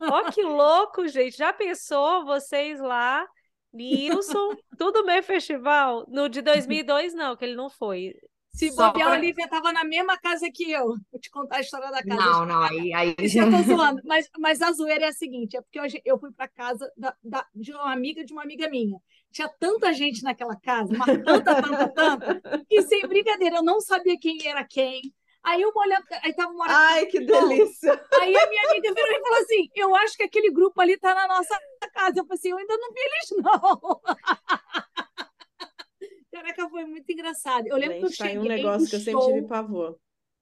Ó, 0.00 0.30
que 0.30 0.42
louco, 0.42 1.08
gente. 1.08 1.36
Já 1.36 1.52
pensou 1.52 2.24
vocês 2.24 2.80
lá, 2.80 3.26
Nilson, 3.72 4.56
tudo 4.78 5.04
bem 5.04 5.22
festival? 5.22 6.04
No 6.08 6.28
de 6.28 6.42
2002, 6.42 7.14
não, 7.14 7.36
que 7.36 7.44
ele 7.44 7.54
não 7.54 7.70
foi. 7.70 8.14
Se 8.52 8.70
Só 8.72 8.88
bobear, 8.88 9.06
a 9.06 9.10
pra- 9.12 9.18
Olivia 9.20 9.48
tava 9.48 9.72
na 9.72 9.84
mesma 9.84 10.18
casa 10.18 10.50
que 10.52 10.70
eu. 10.70 10.86
Vou 10.88 11.20
te 11.20 11.30
contar 11.30 11.58
a 11.58 11.60
história 11.60 11.88
da 11.90 12.02
casa. 12.02 12.20
Não, 12.20 12.44
não, 12.46 12.62
aí, 12.62 12.92
aí 12.92 13.14
eu 13.18 13.50
tô 13.50 13.62
zoando. 13.62 14.02
Mas, 14.04 14.28
mas 14.38 14.60
a 14.60 14.72
zoeira 14.72 15.04
é 15.04 15.08
a 15.08 15.12
seguinte: 15.12 15.56
é 15.56 15.60
porque 15.62 15.80
hoje 15.80 16.02
eu 16.04 16.18
fui 16.18 16.32
para 16.32 16.48
casa 16.48 16.90
da, 16.96 17.14
da- 17.22 17.46
de 17.54 17.72
uma 17.72 17.92
amiga 17.92 18.24
de 18.24 18.32
uma 18.32 18.42
amiga 18.42 18.68
minha. 18.68 18.98
Tinha 19.30 19.48
tanta 19.48 19.92
gente 19.92 20.24
naquela 20.24 20.56
casa, 20.56 20.92
mas 20.98 21.06
tanta, 21.24 21.62
tanta, 21.62 21.88
tanta, 21.88 22.64
que 22.68 22.82
sem 22.82 23.06
brincadeira, 23.06 23.58
eu 23.58 23.62
não 23.62 23.80
sabia 23.80 24.18
quem 24.18 24.44
era 24.44 24.64
quem. 24.64 25.00
Aí 25.42 25.64
uma 25.64 25.82
olhando, 25.82 26.04
aí 26.22 26.34
tava 26.34 26.52
uma 26.52 26.64
hora 26.64 26.74
Ai, 26.74 27.06
que 27.06 27.20
delícia. 27.20 27.92
Aí 28.20 28.36
a 28.36 28.48
minha 28.48 28.68
amiga 28.68 28.92
virou 28.92 29.10
e 29.10 29.20
falou 29.20 29.38
assim: 29.38 29.70
Eu 29.74 29.96
acho 29.96 30.14
que 30.16 30.22
aquele 30.22 30.50
grupo 30.50 30.78
ali 30.80 30.98
tá 30.98 31.14
na 31.14 31.26
nossa 31.26 31.58
casa. 31.94 32.20
Eu 32.20 32.26
falei 32.26 32.38
assim: 32.38 32.50
Eu 32.50 32.58
ainda 32.58 32.76
não 32.76 32.92
vi 32.92 33.00
eles, 33.00 33.30
não. 33.42 34.00
Caraca, 36.30 36.68
foi 36.68 36.84
muito 36.84 37.10
engraçado. 37.10 37.66
Eu 37.66 37.76
lembro 37.76 37.98
que 37.98 38.04
eu 38.04 38.10
tá 38.10 38.16
cheguei 38.16 38.38
um 38.38 38.44
negócio 38.44 38.88
que 38.88 38.96
eu 38.96 39.00
sempre 39.00 39.12
show. 39.12 39.34
tive 39.34 39.46
pavor. 39.46 39.98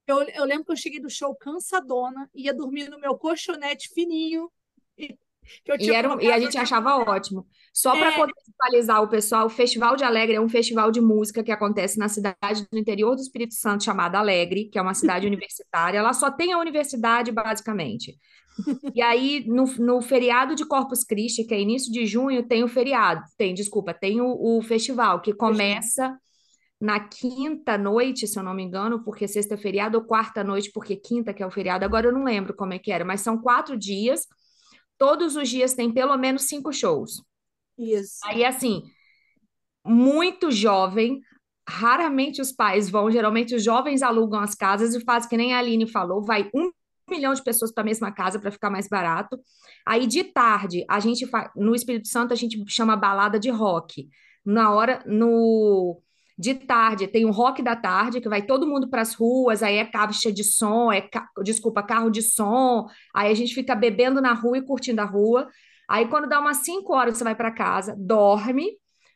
Eu, 0.07 0.23
eu 0.23 0.45
lembro 0.45 0.65
que 0.65 0.73
eu 0.73 0.77
cheguei 0.77 1.01
do 1.01 1.11
show 1.11 1.35
cansadona, 1.37 2.29
ia 2.35 2.53
dormir 2.53 2.89
no 2.89 2.99
meu 2.99 3.17
colchonete 3.17 3.89
fininho. 3.89 4.51
E, 4.97 5.13
eu 5.13 5.19
E, 5.81 5.91
era, 5.91 6.15
um- 6.15 6.21
e 6.21 6.31
a 6.31 6.39
gente 6.39 6.57
achava 6.59 6.97
ótimo. 6.97 7.47
Só 7.73 7.93
para 7.97 8.11
É. 8.13 8.17
contextualizar 8.17 9.03
o 9.03 9.09
pessoal, 9.09 9.47
o 9.47 9.51
Festival 9.51 9.97
de 9.97 10.05
Alegre 10.05 10.37
é 10.37 10.41
um 10.41 10.49
festival 10.49 10.91
de 10.91 11.01
música 11.01 11.43
que 11.43 11.53
acontece 11.53 11.99
na 11.99 12.09
cidade 12.09 12.67
do 12.71 12.79
interior 12.79 13.15
do 13.15 13.23
Espírito 13.23 13.55
Santo, 13.55 13.85
chamada 13.85 14.19
Alegre, 14.19 14.69
que 14.71 14.79
é 14.79 14.83
uma 14.83 14.95
cidade 14.95 15.27
universitária. 15.29 15.99
Ela 15.99 16.13
só 16.13 16.31
tem 16.31 16.53
a 16.53 16.59
universidade, 16.59 17.31
basicamente. 17.33 18.17
E 18.95 19.01
aí, 19.01 19.45
no, 19.47 19.65
no 19.79 20.01
feriado 20.03 20.55
de 20.57 20.67
Corpus 20.67 21.05
Christi, 21.05 21.45
que 21.45 21.55
é 21.55 21.61
início 21.61 21.93
de 21.93 22.05
junho, 22.07 22.43
tem 22.43 22.65
o 22.65 22.69
feriado. 22.69 23.23
Tem, 23.37 23.55
desculpa, 23.55 23.95
tem 23.95 24.21
o, 24.21 24.59
o 24.59 24.63
festival, 24.63 25.21
que 25.21 25.33
começa 25.33 26.17
na 26.81 27.01
quinta 27.01 27.77
noite, 27.79 28.27
se 28.27 28.39
eu 28.39 28.43
não 28.43 28.55
me 28.55 28.63
engano, 28.63 29.03
porque 29.05 29.27
sexta 29.29 29.55
é 29.55 29.57
feriado, 29.57 29.99
ou 29.99 30.05
quarta 30.05 30.45
noite, 30.45 30.71
porque 30.73 30.97
quinta 30.97 31.33
que 31.35 31.43
é 31.43 31.47
o 31.47 31.51
feriado. 31.51 31.85
Agora 31.85 32.07
eu 32.09 32.13
não 32.13 32.25
lembro 32.25 32.55
como 32.55 32.73
é 32.73 32.79
que 32.79 32.91
era, 32.93 33.05
mas 33.05 33.21
são 33.21 33.39
quatro 33.39 33.77
dias. 33.77 34.27
Todos 34.99 35.37
os 35.37 35.49
dias 35.49 35.75
tem 35.75 35.93
pelo 35.93 36.17
menos 36.17 36.43
cinco 36.43 36.73
shows. 36.73 37.23
Isso. 37.79 38.19
Aí, 38.25 38.45
assim, 38.45 38.83
muito 39.85 40.51
jovem, 40.51 41.21
raramente 41.69 42.41
os 42.41 42.51
pais 42.51 42.91
vão, 42.91 43.11
geralmente 43.11 43.55
os 43.55 43.63
jovens 43.63 44.03
alugam 44.03 44.41
as 44.41 44.55
casas 44.55 44.95
e 44.95 45.01
fazem 45.05 45.29
que 45.29 45.37
nem 45.37 45.55
a 45.55 45.59
Aline 45.59 45.87
falou, 45.87 46.23
vai 46.23 46.51
um 46.55 46.71
milhão 47.09 47.33
de 47.33 47.43
pessoas 47.43 47.73
para 47.73 47.83
a 47.83 47.87
mesma 47.87 48.13
casa 48.13 48.39
para 48.39 48.51
ficar 48.51 48.71
mais 48.71 48.89
barato. 48.89 49.39
Aí, 49.87 50.07
de 50.07 50.25
tarde, 50.25 50.85
a 50.89 51.01
gente 51.01 51.27
faz, 51.27 51.51
no 51.57 51.75
Espírito 51.75 52.09
Santo, 52.09 52.33
a 52.33 52.37
gente 52.37 52.63
chama 52.69 52.97
balada 52.97 53.39
de 53.39 53.49
rock. 53.51 54.09
Na 54.45 54.73
hora, 54.73 55.03
no. 55.07 56.01
De 56.39 56.55
tarde, 56.55 57.09
tem 57.09 57.25
o 57.25 57.31
rock 57.33 57.63
da 57.63 57.75
tarde, 57.75 58.21
que 58.21 58.29
vai 58.29 58.43
todo 58.43 58.67
mundo 58.67 58.89
para 58.89 59.03
as 59.03 59.15
ruas, 59.15 59.63
aí 59.63 59.77
é 59.77 59.85
caixa 59.85 60.33
de 60.33 60.45
som, 60.45 60.93
é, 60.93 61.01
ca- 61.01 61.29
desculpa, 61.43 61.83
carro 61.83 62.11
de 62.11 62.23
som, 62.23 62.87
aí 63.15 63.31
a 63.33 63.35
gente 63.35 63.55
fica 63.55 63.75
bebendo 63.75 64.21
na 64.21 64.33
rua 64.35 64.59
e 64.59 64.63
curtindo 64.63 65.01
a 65.01 65.05
rua. 65.05 65.49
Aí, 65.89 66.07
quando 66.07 66.29
dá 66.29 66.39
umas 66.39 66.59
5 66.59 66.95
horas, 66.95 67.17
você 67.19 67.25
vai 67.25 67.35
para 67.35 67.51
casa, 67.51 67.95
dorme, 67.99 68.69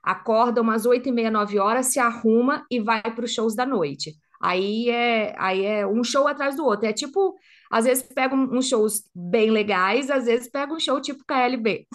acorda 0.02 0.61
umas 0.61 0.85
8 0.85 1.08
e 1.08 1.12
meia, 1.12 1.30
9 1.30 1.58
horas, 1.58 1.87
se 1.87 2.00
arruma 2.00 2.64
e 2.70 2.80
vai 2.80 3.02
para 3.02 3.24
os 3.24 3.32
shows 3.32 3.54
da 3.54 3.64
noite. 3.64 4.14
Aí 4.42 4.88
é, 4.90 5.35
aí 5.38 5.64
é 5.64 5.87
um 5.87 6.02
show 6.02 6.26
atrás 6.26 6.56
do 6.56 6.64
outro. 6.64 6.87
É 6.87 6.92
tipo, 6.92 7.37
às 7.70 7.85
vezes 7.85 8.02
pega 8.02 8.35
uns 8.35 8.66
shows 8.68 9.02
bem 9.14 9.50
legais, 9.50 10.11
às 10.11 10.24
vezes 10.24 10.48
pega 10.50 10.72
um 10.74 10.80
show 10.80 11.00
tipo 11.00 11.24
KLB. 11.24 11.87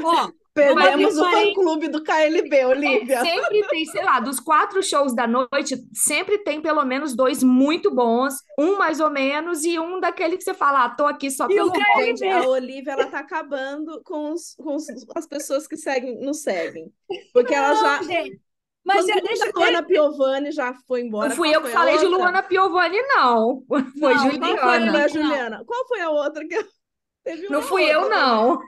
Ó, 0.00 0.32
Perdemos 0.58 1.18
o 1.18 1.24
fã-clube 1.30 1.88
do 1.88 2.02
KLB, 2.02 2.64
Olivia. 2.66 3.20
Sempre 3.24 3.66
tem, 3.68 3.84
sei 3.86 4.04
lá, 4.04 4.20
dos 4.20 4.40
quatro 4.40 4.82
shows 4.82 5.14
da 5.14 5.26
noite, 5.26 5.76
sempre 5.92 6.38
tem 6.38 6.60
pelo 6.60 6.84
menos 6.84 7.14
dois 7.14 7.42
muito 7.42 7.90
bons, 7.94 8.34
um 8.58 8.76
mais 8.76 9.00
ou 9.00 9.10
menos, 9.10 9.64
e 9.64 9.78
um 9.78 10.00
daquele 10.00 10.36
que 10.36 10.42
você 10.44 10.54
fala, 10.54 10.84
ah, 10.84 10.90
tô 10.90 11.06
aqui 11.06 11.30
só 11.30 11.46
E 11.46 11.54
pelo 11.54 11.68
o 11.68 11.72
KLB? 11.72 12.16
Gente, 12.16 12.24
a 12.26 12.48
Olivia, 12.48 12.92
ela 12.92 13.06
tá 13.06 13.20
acabando 13.20 14.02
com, 14.04 14.32
os- 14.32 14.54
com 14.56 14.74
os- 14.76 14.86
as 15.16 15.26
pessoas 15.26 15.66
que 15.66 15.76
seguem, 15.76 16.20
nos 16.20 16.42
seguem. 16.42 16.92
Porque 17.32 17.54
ela 17.54 17.74
já... 17.74 18.02
gente, 18.02 18.40
mas 18.84 19.04
Quando 19.04 19.08
já 19.08 19.20
deixa 19.20 19.44
a 19.44 19.50
Luana 19.54 19.82
Piovani 19.82 20.50
já 20.52 20.72
foi 20.86 21.02
embora. 21.02 21.28
Não 21.28 21.36
fui 21.36 21.54
eu 21.54 21.60
que 21.62 21.68
falei 21.68 21.98
de 21.98 22.04
outra? 22.06 22.18
Luana 22.18 22.42
Piovani, 22.42 22.98
não. 23.02 23.62
Foi 24.00 24.14
Não, 24.14 24.38
Qual 24.38 24.56
foi 24.58 24.70
a 24.70 24.78
Juliana. 24.80 25.08
Juliana? 25.08 25.64
Qual 25.66 25.88
foi 25.88 26.00
a 26.00 26.10
outra 26.10 26.46
que 26.46 26.54
eu... 26.54 26.64
Teve 27.24 27.48
Não 27.50 27.60
fui 27.60 27.82
eu, 27.84 28.00
outra 28.02 28.16
não. 28.16 28.58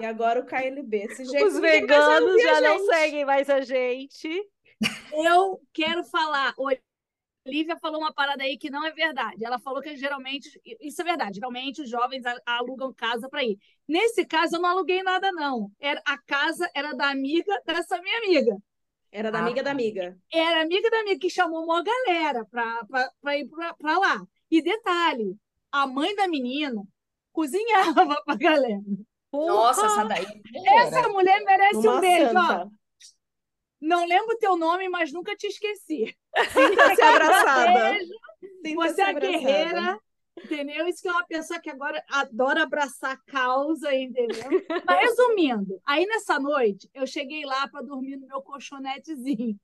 E 0.00 0.04
agora 0.04 0.40
o 0.40 0.46
KLB. 0.46 0.96
Esse 1.04 1.24
jeito, 1.24 1.46
Os 1.46 1.58
veganos 1.58 2.36
a 2.36 2.38
já 2.42 2.60
não 2.60 2.86
seguem 2.86 3.24
mais 3.24 3.48
a 3.50 3.60
gente. 3.60 4.28
Eu 5.12 5.60
quero 5.72 6.04
falar. 6.04 6.54
Olivia 7.46 7.78
falou 7.78 8.00
uma 8.00 8.12
parada 8.12 8.42
aí 8.42 8.58
que 8.58 8.68
não 8.70 8.84
é 8.84 8.92
verdade. 8.92 9.44
Ela 9.44 9.58
falou 9.58 9.80
que 9.80 9.96
geralmente, 9.96 10.48
isso 10.80 11.00
é 11.00 11.04
verdade, 11.04 11.36
geralmente 11.36 11.80
os 11.82 11.88
jovens 11.88 12.24
a- 12.26 12.40
alugam 12.44 12.92
casa 12.92 13.28
para 13.28 13.42
ir. 13.42 13.58
Nesse 13.86 14.26
caso, 14.26 14.56
eu 14.56 14.60
não 14.60 14.68
aluguei 14.68 15.02
nada, 15.02 15.32
não. 15.32 15.70
Era, 15.80 16.02
a 16.06 16.18
casa 16.18 16.70
era 16.74 16.92
da 16.94 17.08
amiga 17.10 17.60
dessa 17.64 18.00
minha 18.02 18.18
amiga. 18.18 18.56
Era 19.10 19.30
da 19.32 19.38
Ah, 19.38 19.42
amiga 19.42 19.56
tá. 19.60 19.62
da 19.64 19.70
amiga. 19.70 20.18
Era 20.30 20.60
amiga 20.62 20.90
da 20.90 21.00
amiga 21.00 21.18
que 21.18 21.30
chamou 21.30 21.64
uma 21.64 21.82
galera 21.82 22.44
para 22.44 23.38
ir 23.38 23.48
para 23.78 23.98
lá. 23.98 24.22
E 24.50 24.60
detalhe, 24.60 25.34
a 25.72 25.86
mãe 25.86 26.14
da 26.14 26.28
menina 26.28 26.82
cozinhava 27.32 28.22
pra 28.26 28.36
galera. 28.36 28.82
Nossa, 29.32 29.86
essa 29.86 30.04
daí. 30.04 30.26
Essa 30.80 31.08
mulher 31.08 31.42
merece 31.44 31.76
Uma 31.76 31.96
um 31.96 32.00
beijo, 32.00 32.26
ó. 32.26 32.30
santa. 32.30 32.70
Não 33.80 34.06
lembro 34.06 34.34
o 34.34 34.38
teu 34.38 34.56
nome, 34.56 34.88
mas 34.88 35.12
nunca 35.12 35.36
te 35.36 35.46
esqueci. 35.46 36.16
Sinta-se 36.52 37.02
abraçada. 37.02 37.92
Beijo. 37.92 38.12
Sinta-se 38.64 38.74
Você 38.74 39.00
é 39.00 39.04
a 39.04 39.08
abraçada. 39.10 39.38
guerreira, 39.38 40.00
entendeu? 40.42 40.88
Isso 40.88 41.02
que 41.02 41.08
é 41.08 41.12
uma 41.12 41.26
pessoa 41.26 41.60
que 41.60 41.70
agora 41.70 42.02
adora 42.10 42.62
abraçar 42.64 43.20
causa, 43.26 43.94
entendeu? 43.94 44.44
Mas 44.84 45.00
resumindo, 45.00 45.80
aí 45.86 46.06
nessa 46.06 46.40
noite 46.40 46.90
eu 46.92 47.06
cheguei 47.06 47.44
lá 47.44 47.68
para 47.68 47.82
dormir 47.84 48.16
no 48.16 48.26
meu 48.26 48.42
colchonetezinho. 48.42 49.56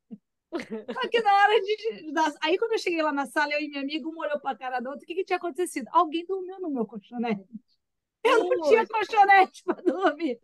Só 0.53 1.09
que 1.09 1.21
na 1.21 1.35
hora 1.35 1.61
de. 1.61 1.77
Aí 2.41 2.57
quando 2.57 2.73
eu 2.73 2.79
cheguei 2.79 3.03
lá 3.03 3.13
na 3.13 3.27
sala, 3.27 3.53
eu 3.55 3.61
e 3.61 3.69
minha 3.69 3.81
amiga, 3.83 4.09
uma 4.09 4.25
olhou 4.27 4.39
para 4.39 4.53
a 4.53 4.57
cara 4.57 4.79
da 4.79 4.91
outra, 4.91 5.03
o 5.03 5.07
que, 5.07 5.15
que 5.17 5.25
tinha 5.25 5.37
acontecido? 5.39 5.89
Alguém 5.91 6.25
dormiu 6.25 6.61
no 6.61 6.71
meu 6.71 6.87
colchonete. 6.87 7.43
Eu 8.25 8.45
não 8.45 8.69
tinha 8.69 8.87
colchonete 8.87 9.63
para 9.65 9.83
dormir. 9.83 10.41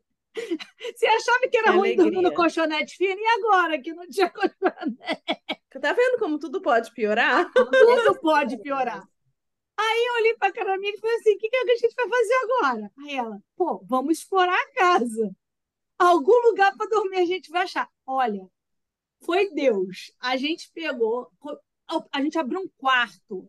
Você 0.95 1.07
achava 1.07 1.49
que 1.51 1.57
era 1.57 1.73
Que 1.73 1.79
ruim 1.79 1.97
dormir 1.97 2.23
no 2.23 2.35
colchonete 2.35 2.97
fino, 2.97 3.21
e 3.21 3.27
agora 3.27 3.81
que 3.81 3.93
não 3.93 4.07
tinha 4.07 4.31
colchonete? 4.31 5.61
Tá 5.81 5.93
vendo 5.93 6.19
como 6.19 6.39
tudo 6.39 6.61
pode 6.61 6.93
piorar? 6.93 7.51
Tudo 7.53 8.21
pode 8.21 8.61
piorar. 8.61 9.03
Aí 9.79 10.07
eu 10.09 10.15
olhei 10.17 10.35
pra 10.35 10.53
cara 10.53 10.73
da 10.73 10.79
minha 10.79 10.93
e 10.93 10.99
falei 10.99 11.17
assim: 11.17 11.35
o 11.35 11.39
que, 11.39 11.49
que 11.49 11.57
a 11.57 11.77
gente 11.77 11.95
vai 11.95 12.09
fazer 12.09 12.35
agora? 12.35 12.93
Aí 12.99 13.15
ela, 13.17 13.39
pô, 13.57 13.83
vamos 13.87 14.19
explorar 14.19 14.55
a 14.55 14.73
casa. 14.75 15.35
Algum 15.99 16.39
lugar 16.49 16.77
para 16.77 16.89
dormir 16.89 17.19
a 17.19 17.25
gente 17.25 17.51
vai 17.51 17.63
achar. 17.63 17.89
Olha, 18.07 18.47
foi 19.25 19.51
Deus. 19.51 20.13
A 20.21 20.37
gente 20.37 20.71
pegou, 20.73 21.31
a 22.13 22.21
gente 22.21 22.39
abriu 22.39 22.61
um 22.61 22.69
quarto, 22.77 23.49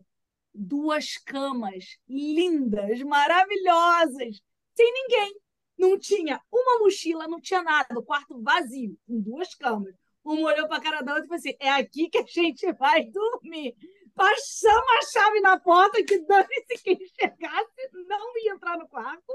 duas 0.54 1.16
camas 1.18 1.98
lindas, 2.08 3.00
maravilhosas, 3.02 4.40
sem 4.74 4.92
ninguém. 4.92 5.40
Não 5.78 5.98
tinha 5.98 6.40
uma 6.52 6.78
mochila, 6.78 7.26
não 7.26 7.40
tinha 7.40 7.62
nada, 7.62 7.98
o 7.98 8.02
quarto 8.02 8.40
vazio, 8.40 8.96
com 9.06 9.20
duas 9.20 9.54
camas. 9.54 9.94
Uma 10.24 10.52
olhou 10.52 10.68
para 10.68 10.76
a 10.76 10.80
cara 10.80 11.02
da 11.02 11.14
outra 11.14 11.24
e 11.24 11.28
falou 11.28 11.38
assim: 11.38 11.56
é 11.58 11.70
aqui 11.70 12.08
que 12.08 12.18
a 12.18 12.24
gente 12.26 12.70
vai 12.74 13.04
dormir. 13.06 13.74
Passamos 14.14 14.92
a 14.98 15.02
chave 15.10 15.40
na 15.40 15.58
porta, 15.58 16.04
que 16.04 16.18
dane-se 16.20 16.82
quem 16.82 16.98
chegasse, 17.18 17.88
não 18.06 18.38
ia 18.38 18.52
entrar 18.52 18.78
no 18.78 18.86
quarto. 18.86 19.32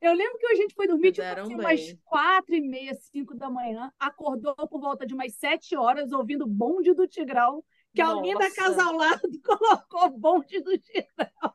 Eu 0.00 0.14
lembro 0.14 0.38
que 0.38 0.46
a 0.46 0.54
gente 0.54 0.74
foi 0.74 0.86
dormir 0.88 1.12
tipo 1.12 1.26
assim, 1.26 1.54
umas 1.54 1.94
quatro 2.04 2.54
e 2.54 2.60
meia, 2.60 2.94
cinco 2.94 3.34
da 3.34 3.50
manhã, 3.50 3.92
acordou 3.98 4.54
por 4.54 4.80
volta 4.80 5.06
de 5.06 5.12
umas 5.12 5.34
sete 5.34 5.76
horas, 5.76 6.10
ouvindo 6.10 6.46
bonde 6.46 6.94
do 6.94 7.06
Tigrão, 7.06 7.62
que 7.94 8.00
alguém 8.00 8.34
da 8.34 8.44
Nossa. 8.44 8.56
casa 8.56 8.84
ao 8.84 8.96
lado 8.96 9.20
colocou 9.44 10.10
bonde 10.10 10.60
do 10.60 10.78
Tigrão. 10.78 11.54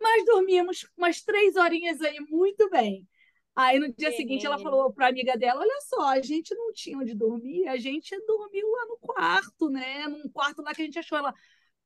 Mas 0.00 0.24
dormimos 0.24 0.86
umas 0.96 1.22
três 1.22 1.56
horinhas 1.56 2.00
aí 2.00 2.20
muito 2.20 2.68
bem. 2.70 3.08
Aí 3.56 3.78
no 3.78 3.92
dia 3.92 4.10
seguinte 4.12 4.44
ela 4.44 4.58
falou 4.58 4.92
para 4.92 5.06
a 5.06 5.08
amiga 5.08 5.36
dela: 5.36 5.60
Olha 5.60 5.80
só, 5.82 6.08
a 6.08 6.20
gente 6.20 6.54
não 6.54 6.72
tinha 6.72 6.98
onde 6.98 7.14
dormir, 7.14 7.68
a 7.68 7.76
gente 7.76 8.14
dormiu 8.26 8.68
lá 8.68 8.86
no 8.86 8.98
quarto, 8.98 9.70
né? 9.70 10.08
Num 10.08 10.28
quarto 10.28 10.60
lá 10.62 10.74
que 10.74 10.82
a 10.82 10.84
gente 10.84 10.98
achou 10.98 11.18
ela. 11.18 11.32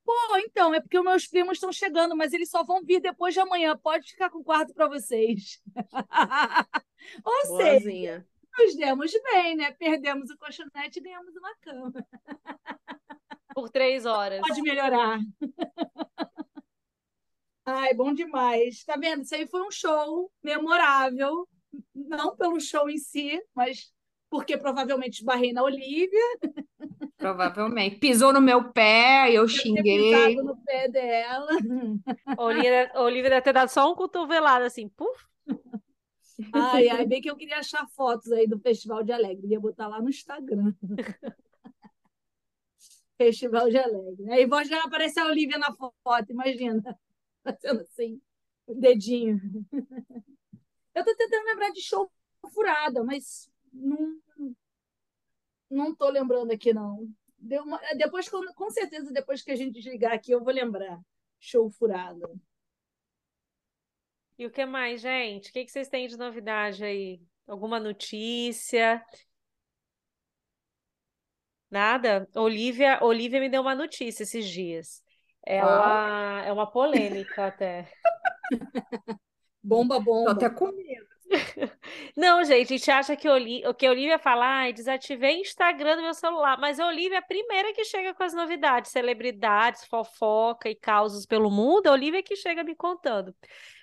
Pô, 0.05 0.15
então, 0.39 0.73
é 0.73 0.81
porque 0.81 0.99
os 0.99 1.05
meus 1.05 1.27
primos 1.27 1.59
estão 1.59 1.71
chegando, 1.71 2.17
mas 2.17 2.33
eles 2.33 2.49
só 2.49 2.65
vão 2.65 2.83
vir 2.83 2.99
depois 2.99 3.35
de 3.35 3.41
amanhã. 3.41 3.77
Pode 3.77 4.11
ficar 4.11 4.31
com 4.31 4.39
o 4.39 4.45
quarto 4.45 4.73
para 4.73 4.89
vocês. 4.89 5.63
Ou 7.23 7.59
seja, 7.59 7.85
Boazinha. 7.85 8.27
nos 8.59 8.75
demos 8.75 9.13
bem, 9.31 9.57
né? 9.57 9.71
Perdemos 9.73 10.31
o 10.31 10.39
colchonete 10.39 10.99
e 10.99 11.03
ganhamos 11.03 11.37
uma 11.37 11.55
cama. 11.57 11.93
Por 13.59 13.71
três 13.71 14.07
horas. 14.07 14.41
Pode 14.47 14.63
melhorar. 14.63 15.19
Ai, 17.67 17.93
bom 17.93 18.15
demais. 18.15 18.85
Tá 18.85 18.97
vendo? 18.97 19.23
Isso 19.23 19.35
aí 19.35 19.49
foi 19.49 19.63
um 19.63 19.71
show 19.73 20.31
memorável. 20.41 21.49
Não 21.93 22.37
pelo 22.37 22.61
show 22.61 22.89
em 22.89 22.99
si, 22.99 23.43
mas 23.53 23.93
porque 24.31 24.57
provavelmente 24.57 25.19
esbarrei 25.19 25.53
na 25.53 25.65
Olivia, 25.65 26.39
Provavelmente. 27.17 27.97
Pisou 27.97 28.33
no 28.33 28.41
meu 28.41 28.73
pé, 28.73 29.33
eu 29.33 29.45
ter 29.47 29.53
xinguei. 29.55 30.13
pisado 30.13 30.45
no 30.45 30.57
pé 30.63 30.89
dela. 30.89 31.51
A 32.27 32.45
Olivia, 32.45 32.93
a 32.95 33.03
Olivia 33.03 33.31
deve 33.31 33.43
ter 33.43 33.53
dado 33.53 33.71
só 33.71 33.91
um 33.91 33.97
cotovelado 33.97 34.65
assim, 34.67 34.89
puf. 34.89 35.27
Ai, 36.53 36.89
ai, 36.89 37.05
bem 37.07 37.21
que 37.21 37.29
eu 37.29 37.35
queria 37.35 37.59
achar 37.59 37.89
fotos 37.89 38.31
aí 38.31 38.47
do 38.47 38.61
Festival 38.61 39.03
de 39.03 39.11
Alegre. 39.11 39.49
Ia 39.49 39.59
botar 39.59 39.89
lá 39.89 40.01
no 40.01 40.09
Instagram. 40.09 40.73
Festival 43.19 43.69
de 43.69 43.77
Alegre. 43.77 44.31
Aí 44.31 44.47
vou 44.47 44.65
já 44.65 44.83
aparece 44.85 45.19
a 45.21 45.27
Olivia 45.27 45.59
na 45.59 45.75
foto, 45.75 46.31
imagina. 46.31 46.83
Fazendo 47.45 47.81
assim, 47.83 48.21
o 48.67 48.75
dedinho. 48.75 49.39
Eu 50.95 51.05
tô 51.05 51.15
tentando 51.17 51.45
lembrar 51.45 51.71
de 51.71 51.83
show 51.83 52.11
furada, 52.53 53.05
mas 53.05 53.51
não, 53.73 54.21
não 55.71 55.95
tô 55.95 56.09
lembrando 56.09 56.53
aqui, 56.53 56.73
não. 56.73 57.09
Uma- 57.41 57.81
depois, 57.97 58.29
com, 58.29 58.71
certeza, 58.71 59.13
depois 59.13 59.43
que 59.43 59.51
a 59.51 59.57
gente 59.57 59.75
desligar 59.75 60.13
aqui, 60.13 60.33
eu 60.33 60.43
vou 60.43 60.53
lembrar. 60.53 60.99
Show 61.39 61.71
furado. 61.71 62.41
E 64.39 64.47
o 64.47 64.51
que 64.51 64.65
mais, 64.65 65.01
gente? 65.01 65.51
O 65.51 65.53
que 65.53 65.69
vocês 65.69 65.89
têm 65.89 66.09
de 66.09 66.17
novidade 66.17 66.85
aí? 66.85 67.21
Alguma 67.47 67.79
notícia? 67.81 69.05
Nada? 71.71 72.29
Olivia, 72.35 72.99
Olivia 73.03 73.41
me 73.41 73.49
deu 73.49 73.61
uma 73.63 73.75
notícia 73.75 74.23
esses 74.23 74.49
dias. 74.49 75.03
Ela 75.45 76.43
é 76.45 76.53
uma 76.53 76.71
polêmica 76.71 77.47
até. 77.47 77.91
Bomba, 79.63 79.97
Tô 79.97 80.03
bomba. 80.03 80.31
até 80.31 80.49
com 80.49 80.73
medo. 80.73 81.07
Não, 82.17 82.43
gente, 82.43 82.73
a 82.73 82.77
gente 82.77 82.91
acha 82.91 83.17
que, 83.17 83.29
Oli... 83.29 83.63
que 83.77 83.87
a 83.87 83.91
Olivia 83.91 84.19
fala, 84.19 84.47
ai, 84.47 84.73
desativei 84.73 85.37
o 85.37 85.41
Instagram 85.41 85.97
do 85.97 86.03
meu 86.03 86.15
celular, 86.15 86.59
mas 86.59 86.81
a 86.81 86.87
Olivia 86.87 87.17
é 87.17 87.19
a 87.19 87.23
primeira 87.23 87.73
que 87.75 87.85
chega 87.85 88.15
com 88.15 88.23
as 88.23 88.33
novidades, 88.33 88.91
celebridades, 88.91 89.85
fofoca 89.85 90.71
e 90.71 90.75
causos 90.75 91.27
pelo 91.27 91.51
mundo, 91.51 91.87
a 91.89 91.93
Olivia 91.93 92.21
é 92.21 92.23
que 92.23 92.37
chega 92.37 92.65
me 92.65 92.75
contando. 92.75 93.35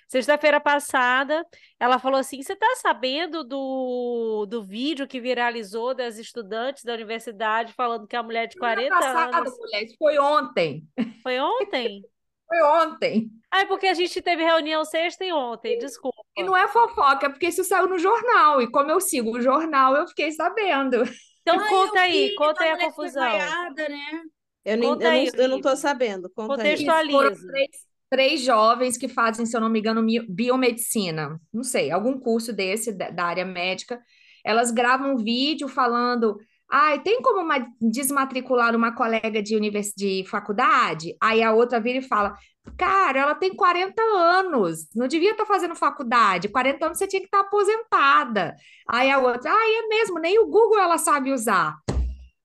Sexta-feira 0.08 0.60
passada, 0.60 1.44
ela 1.80 1.98
falou 1.98 2.18
assim: 2.20 2.42
Você 2.42 2.54
tá 2.54 2.66
sabendo 2.76 3.42
do, 3.42 4.46
do 4.48 4.62
vídeo 4.62 5.06
que 5.06 5.20
viralizou 5.20 5.94
das 5.94 6.16
estudantes 6.18 6.84
da 6.84 6.94
universidade 6.94 7.72
falando 7.72 8.06
que 8.06 8.14
a 8.16 8.22
mulher 8.22 8.46
de 8.46 8.56
40 8.56 8.88
Passado, 8.94 9.34
anos. 9.36 9.58
mulher, 9.58 9.82
isso 9.84 9.96
foi 9.98 10.18
ontem. 10.18 10.84
Foi 11.22 11.38
ontem? 11.40 12.02
Foi 12.48 12.62
ontem. 12.62 13.28
Ah, 13.50 13.62
é 13.62 13.64
porque 13.64 13.88
a 13.88 13.94
gente 13.94 14.22
teve 14.22 14.44
reunião 14.44 14.84
sexta 14.84 15.24
e 15.24 15.32
ontem, 15.32 15.76
desculpa. 15.78 16.22
E 16.36 16.44
não 16.44 16.56
é 16.56 16.68
fofoca, 16.68 17.26
é 17.26 17.28
porque 17.28 17.48
isso 17.48 17.64
saiu 17.64 17.88
no 17.88 17.98
jornal. 17.98 18.62
E 18.62 18.70
como 18.70 18.88
eu 18.90 19.00
sigo 19.00 19.36
o 19.36 19.40
jornal, 19.40 19.96
eu 19.96 20.06
fiquei 20.06 20.30
sabendo. 20.30 21.02
Então 21.42 21.58
Ai, 21.58 21.68
conta 21.68 21.98
eu 21.98 22.02
aí, 22.02 22.28
vi 22.28 22.34
conta 22.34 22.64
aí 22.64 22.70
a 22.70 22.78
confusão. 22.78 23.22
vaiada, 23.22 23.88
né? 23.88 24.22
Eu, 24.64 24.76
nem, 24.76 24.90
Conta 24.90 25.04
eu, 25.04 25.10
aí, 25.10 25.30
não, 25.32 25.32
eu 25.34 25.48
não 25.48 25.60
tô 25.60 25.76
sabendo. 25.76 26.30
Conta 26.30 26.62
aí. 26.62 26.74
Isso, 26.74 27.06
foram 27.10 27.34
Contextualiza. 27.36 27.46
três, 27.46 27.70
três 28.10 28.40
jovens 28.40 28.96
que 28.96 29.08
fazem, 29.08 29.46
se 29.46 29.56
eu 29.56 29.60
não 29.60 29.68
me 29.68 29.80
engano, 29.80 30.04
biomedicina. 30.28 31.40
Não 31.52 31.62
sei, 31.62 31.90
algum 31.90 32.18
curso 32.18 32.52
desse 32.52 32.92
da 32.92 33.24
área 33.24 33.44
médica. 33.44 34.00
Elas 34.44 34.70
gravam 34.70 35.14
um 35.14 35.16
vídeo 35.16 35.68
falando. 35.68 36.38
Ai, 36.70 37.00
tem 37.00 37.20
como 37.22 37.40
uma- 37.42 37.66
desmatricular 37.80 38.74
uma 38.74 38.92
colega 38.94 39.42
de, 39.42 39.56
univers... 39.56 39.92
de 39.96 40.24
faculdade? 40.28 41.16
Aí 41.20 41.42
a 41.42 41.52
outra 41.52 41.80
vira 41.80 41.98
e 41.98 42.02
fala: 42.02 42.34
Cara, 42.76 43.20
ela 43.20 43.34
tem 43.34 43.54
40 43.54 44.00
anos, 44.02 44.88
não 44.94 45.06
devia 45.06 45.30
estar 45.32 45.46
fazendo 45.46 45.74
faculdade. 45.76 46.48
40 46.48 46.86
anos 46.86 46.98
você 46.98 47.06
tinha 47.06 47.20
que 47.20 47.26
estar 47.26 47.40
aposentada. 47.40 48.54
Aí 48.88 49.10
a 49.10 49.18
outra, 49.18 49.50
ai, 49.52 49.74
é 49.76 49.88
mesmo, 49.88 50.18
nem 50.18 50.38
o 50.38 50.46
Google 50.46 50.78
ela 50.78 50.98
sabe 50.98 51.32
usar. 51.32 51.76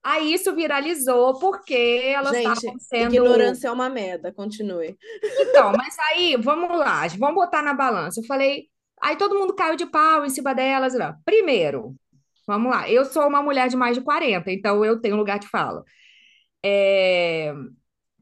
Aí 0.03 0.33
isso 0.33 0.55
viralizou 0.55 1.37
porque 1.39 1.73
elas 2.05 2.35
Gente, 2.35 2.47
estavam 2.53 2.79
sendo. 2.79 3.13
ignorância 3.15 3.67
é 3.67 3.71
uma 3.71 3.89
merda. 3.89 4.33
Continue. 4.33 4.97
Então, 5.39 5.71
mas 5.77 5.95
aí, 6.09 6.35
vamos 6.37 6.75
lá, 6.77 7.07
vamos 7.17 7.35
botar 7.35 7.61
na 7.61 7.73
balança. 7.73 8.19
Eu 8.19 8.25
falei, 8.25 8.67
aí 9.01 9.15
todo 9.15 9.37
mundo 9.37 9.53
caiu 9.55 9.75
de 9.75 9.85
pau 9.85 10.25
em 10.25 10.29
cima 10.29 10.55
delas. 10.55 10.93
Não. 10.95 11.15
Primeiro, 11.23 11.95
vamos 12.47 12.71
lá, 12.71 12.89
eu 12.89 13.05
sou 13.05 13.27
uma 13.27 13.43
mulher 13.43 13.69
de 13.69 13.77
mais 13.77 13.95
de 13.95 14.01
40, 14.03 14.51
então 14.51 14.83
eu 14.83 14.99
tenho 14.99 15.15
lugar 15.17 15.37
de 15.39 15.47
fala. 15.47 15.83
É, 16.63 17.53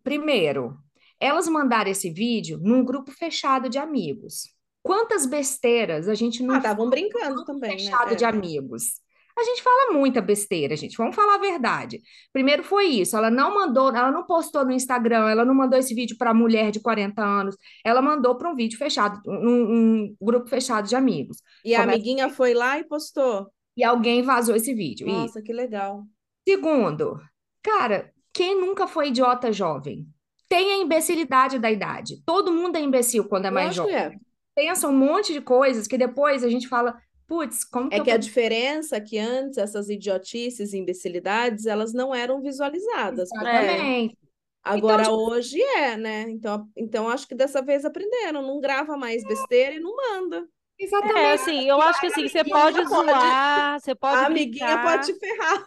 Primeiro, 0.03 0.77
elas 1.19 1.47
mandaram 1.47 1.91
esse 1.91 2.09
vídeo 2.09 2.57
num 2.61 2.83
grupo 2.83 3.11
fechado 3.11 3.69
de 3.69 3.77
amigos. 3.77 4.43
Quantas 4.81 5.25
besteiras 5.25 6.07
a 6.07 6.15
gente 6.15 6.41
não 6.41 6.55
Ah, 6.55 6.57
estavam 6.57 6.89
brincando 6.89 7.43
também, 7.45 7.71
né? 7.71 7.77
fechado 7.79 8.13
É. 8.13 8.15
de 8.15 8.25
amigos? 8.25 9.01
A 9.39 9.43
gente 9.43 9.63
fala 9.63 9.93
muita 9.93 10.21
besteira, 10.21 10.75
gente. 10.75 10.97
Vamos 10.97 11.15
falar 11.15 11.35
a 11.35 11.39
verdade. 11.39 12.01
Primeiro 12.33 12.63
foi 12.63 12.85
isso. 12.87 13.15
Ela 13.15 13.29
não 13.31 13.53
mandou, 13.55 13.89
ela 13.95 14.11
não 14.11 14.25
postou 14.25 14.65
no 14.65 14.71
Instagram, 14.71 15.29
ela 15.29 15.45
não 15.45 15.53
mandou 15.55 15.79
esse 15.79 15.93
vídeo 15.95 16.17
para 16.17 16.33
mulher 16.33 16.71
de 16.71 16.79
40 16.81 17.23
anos. 17.23 17.55
Ela 17.85 18.01
mandou 18.01 18.35
para 18.37 18.51
um 18.51 18.55
vídeo 18.55 18.77
fechado, 18.77 19.19
um, 19.25 20.03
um 20.11 20.15
grupo 20.21 20.47
fechado 20.49 20.87
de 20.87 20.95
amigos. 20.95 21.37
E 21.63 21.73
a 21.73 21.79
Começa- 21.81 21.95
amiguinha 21.95 22.29
foi 22.29 22.53
lá 22.53 22.77
e 22.79 22.83
postou. 22.83 23.47
E 23.77 23.83
alguém 23.83 24.21
vazou 24.21 24.55
esse 24.55 24.73
vídeo. 24.73 25.07
Isso. 25.07 25.15
Nossa, 25.17 25.41
que 25.41 25.53
legal. 25.53 26.03
Segundo, 26.47 27.19
cara, 27.63 28.11
quem 28.33 28.59
nunca 28.59 28.87
foi 28.87 29.07
idiota 29.09 29.51
jovem? 29.51 30.05
tem 30.51 30.73
a 30.73 30.77
imbecilidade 30.77 31.59
da 31.59 31.69
idade. 31.69 32.23
Todo 32.25 32.51
mundo 32.51 32.75
é 32.75 32.81
imbecil 32.81 33.23
quando 33.25 33.45
é 33.45 33.51
mais 33.51 33.67
Lógico 33.77 33.85
que 33.87 33.93
jovem. 34.03 34.17
é. 34.17 34.19
Pensa 34.55 34.87
um 34.87 34.91
monte 34.97 35.31
de 35.31 35.41
coisas 35.41 35.87
que 35.87 35.95
depois 35.95 36.43
a 36.43 36.49
gente 36.49 36.67
fala, 36.67 36.99
putz, 37.29 37.63
como 37.63 37.87
que 37.89 37.95
É 37.95 37.99
eu 37.99 38.03
que 38.03 38.11
a 38.11 38.17
diferença 38.17 38.97
é 38.97 38.99
que 39.01 39.17
antes 39.17 39.57
essas 39.57 39.87
idiotices 39.89 40.73
e 40.73 40.77
imbecilidades, 40.77 41.65
elas 41.65 41.93
não 41.93 42.13
eram 42.13 42.41
visualizadas. 42.41 43.29
porque 43.29 43.45
Exatamente. 43.47 44.17
Agora 44.61 45.03
tipo- 45.03 45.15
hoje 45.15 45.61
é, 45.61 45.95
né? 45.95 46.21
Então, 46.29 46.67
então 46.75 47.07
acho 47.07 47.25
que 47.27 47.33
dessa 47.35 47.61
vez 47.61 47.85
aprenderam, 47.85 48.41
não 48.41 48.59
grava 48.59 48.97
mais 48.97 49.23
besteira 49.23 49.75
e 49.75 49.79
não 49.79 49.95
manda. 49.95 50.45
Exatamente. 50.77 51.17
É, 51.19 51.33
assim, 51.33 51.67
eu 51.69 51.79
acho 51.81 51.99
que 52.01 52.07
assim, 52.07 52.27
você 52.27 52.43
pode 52.43 52.77
pode- 52.77 52.89
zoar, 52.89 53.79
você 53.79 53.95
pode 53.95 54.15
a 54.17 54.25
amiguinha 54.25 54.65
brincar. 54.65 54.83
pode 54.83 55.05
te 55.13 55.19
ferrar. 55.19 55.65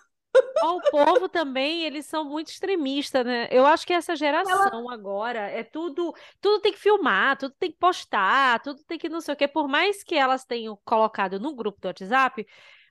O 0.65 0.81
povo 0.91 1.29
também, 1.29 1.85
eles 1.85 2.07
são 2.07 2.25
muito 2.25 2.49
extremistas, 2.49 3.25
né? 3.27 3.49
Eu 3.51 3.67
acho 3.67 3.87
que 3.87 3.93
essa 3.93 4.15
geração 4.17 4.89
agora 4.89 5.41
é 5.41 5.65
tudo, 5.65 6.15
tudo 6.41 6.61
tem 6.61 6.73
que 6.73 6.79
filmar, 6.79 7.37
tudo 7.37 7.55
tem 7.59 7.71
que 7.71 7.79
postar, 7.79 8.61
tudo 8.63 8.83
tem 8.85 8.99
que 8.99 9.09
não 9.09 9.21
sei 9.21 9.35
o 9.35 9.37
quê. 9.37 9.49
Por 9.49 9.69
mais 9.69 10.03
que 10.05 10.15
elas 10.15 10.45
tenham 10.45 10.79
colocado 10.85 11.41
no 11.41 11.55
grupo 11.55 11.81
do 11.81 11.89
WhatsApp, 11.89 12.47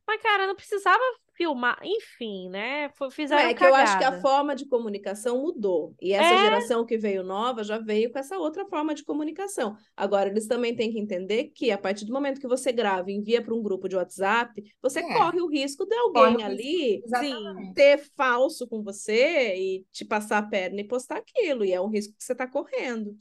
mas, 0.06 0.22
cara, 0.22 0.48
não 0.48 0.56
precisava 0.56 1.02
filmar. 1.42 1.80
Enfim, 1.84 2.50
né? 2.50 2.92
Fizeram 3.12 3.50
É 3.50 3.54
que 3.54 3.64
eu 3.66 3.74
acho 3.74 3.98
que 3.98 4.04
a 4.04 4.08
cagada. 4.08 4.22
forma 4.22 4.56
de 4.56 4.68
comunicação 4.68 5.42
mudou. 5.42 5.96
E 6.02 6.14
essa 6.14 6.36
É. 6.36 6.38
geração 6.38 6.86
que 6.86 6.98
veio 6.98 7.24
nova 7.24 7.64
já 7.64 7.80
veio 7.80 8.12
com 8.12 8.20
essa 8.20 8.38
outra 8.38 8.66
forma 8.68 8.94
de 8.94 9.04
comunicação. 9.04 9.76
Agora, 9.96 10.30
eles 10.30 10.48
também 10.48 10.76
têm 10.76 10.92
que 10.92 11.00
entender 11.00 11.46
que 11.56 11.72
a 11.72 11.78
partir 11.78 12.06
do 12.06 12.14
momento 12.14 12.40
que 12.40 12.48
você 12.48 12.72
grava 12.72 13.10
e 13.10 13.16
envia 13.16 13.42
para 13.42 13.56
um 13.56 13.62
grupo 13.64 13.90
de 13.90 13.96
WhatsApp, 13.96 14.62
você 14.82 15.00
É. 15.00 15.14
corre 15.18 15.42
o 15.42 15.48
risco 15.48 15.86
de 15.86 15.96
Corre 16.14 16.28
alguém 16.30 16.44
o 16.44 16.46
ali 16.46 17.02
Exatamente. 17.04 17.74
ter 17.74 17.98
falso 18.16 18.68
com 18.68 18.84
você 18.84 19.56
e 19.56 19.86
te 19.92 20.06
passar 20.06 20.38
a 20.38 20.44
perna 20.44 20.82
e 20.82 20.88
postar 20.88 21.18
aquilo. 21.18 21.66
E 21.66 21.74
é 21.74 21.82
um 21.82 21.90
risco 21.90 22.14
que 22.16 22.24
você 22.24 22.34
está 22.34 22.48
correndo. 22.48 23.16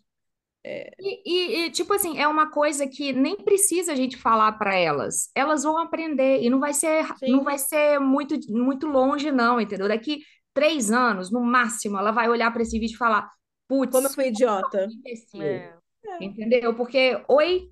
E, 0.98 1.22
e- 1.24 1.66
e, 1.66 1.70
tipo 1.70 1.92
assim, 1.94 2.18
é 2.18 2.28
uma 2.28 2.50
coisa 2.50 2.86
que 2.86 3.12
nem 3.12 3.36
precisa 3.36 3.92
a 3.92 3.96
gente 3.96 4.16
falar 4.16 4.52
para 4.52 4.74
elas. 4.74 5.30
Elas 5.34 5.62
vão 5.62 5.78
aprender 5.78 6.42
e 6.42 6.50
não 6.50 6.60
vai 6.60 6.74
ser, 6.74 7.06
Sim. 7.18 7.32
não 7.32 7.44
vai 7.44 7.58
ser 7.58 7.98
muito, 7.98 8.36
muito 8.52 8.86
longe, 8.86 9.30
não, 9.30 9.60
entendeu? 9.60 9.88
Daqui 9.88 10.20
três 10.52 10.90
anos, 10.90 11.30
no 11.30 11.40
máximo, 11.40 11.98
ela 11.98 12.10
vai 12.10 12.28
olhar 12.28 12.52
para 12.52 12.62
esse 12.62 12.78
vídeo 12.78 12.94
e 12.94 12.98
falar, 12.98 13.30
putz, 13.68 13.92
Como 13.92 14.06
eu 14.06 14.12
fui 14.12 14.28
idiota. 14.28 14.88
É. 15.36 15.80
Entendeu? 16.20 16.74
Porque, 16.74 17.22
oi, 17.28 17.68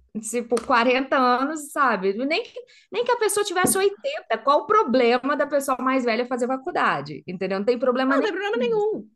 por 0.48 0.64
40 0.64 1.16
anos, 1.16 1.70
sabe? 1.72 2.12
Nem 2.14 2.42
que, 2.42 2.60
nem 2.92 3.04
que 3.04 3.10
a 3.10 3.16
pessoa 3.16 3.44
tivesse 3.44 3.76
80, 3.76 4.38
qual 4.38 4.60
o 4.60 4.66
problema 4.66 5.36
da 5.36 5.46
pessoa 5.46 5.76
mais 5.80 6.04
velha 6.04 6.26
fazer 6.26 6.46
faculdade? 6.46 7.22
Entendeu? 7.26 7.58
Não 7.58 7.66
tem 7.66 7.78
problema 7.78 8.14
não 8.14 8.22
nenhum. 8.22 8.32
tem 8.32 8.40
problema 8.40 8.56
nenhum. 8.56 9.08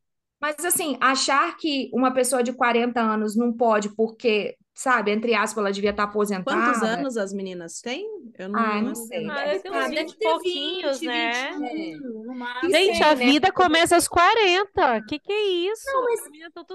Mas, 0.42 0.56
assim, 0.64 0.98
achar 1.00 1.56
que 1.56 1.88
uma 1.94 2.12
pessoa 2.12 2.42
de 2.42 2.52
40 2.52 3.00
anos 3.00 3.36
não 3.36 3.52
pode 3.52 3.94
porque, 3.94 4.56
sabe, 4.74 5.10
entre 5.10 5.34
aspas, 5.34 5.58
ela 5.58 5.72
devia 5.72 5.90
estar 5.90 6.04
aposentada. 6.04 6.56
Quantos 6.60 6.82
anos 6.82 7.16
as 7.16 7.32
meninas 7.32 7.80
têm? 7.80 8.06
Eu 8.38 8.48
não, 8.48 8.58
Ah, 8.58 8.80
não 8.80 8.94
sei. 8.94 9.28
Ah, 9.28 9.44
Deve 9.44 9.70
uns 9.70 9.76
Ah, 9.76 9.88
20 9.88 9.94
deve 9.94 10.16
pouquinhos, 10.18 11.00
20, 11.00 11.08
né? 11.08 11.50
21, 11.52 12.22
no 12.24 12.34
máximo. 12.34 12.70
E 12.70 12.72
Gente, 12.72 12.96
sei, 12.96 13.06
a 13.06 13.14
né? 13.14 13.24
vida 13.24 13.52
começa 13.52 13.94
aos 13.94 14.08
40. 14.08 15.02
Que 15.08 15.18
que 15.18 15.32
é 15.32 15.48
isso? 15.70 15.84
Não, 15.86 16.02
mas, 16.04 16.20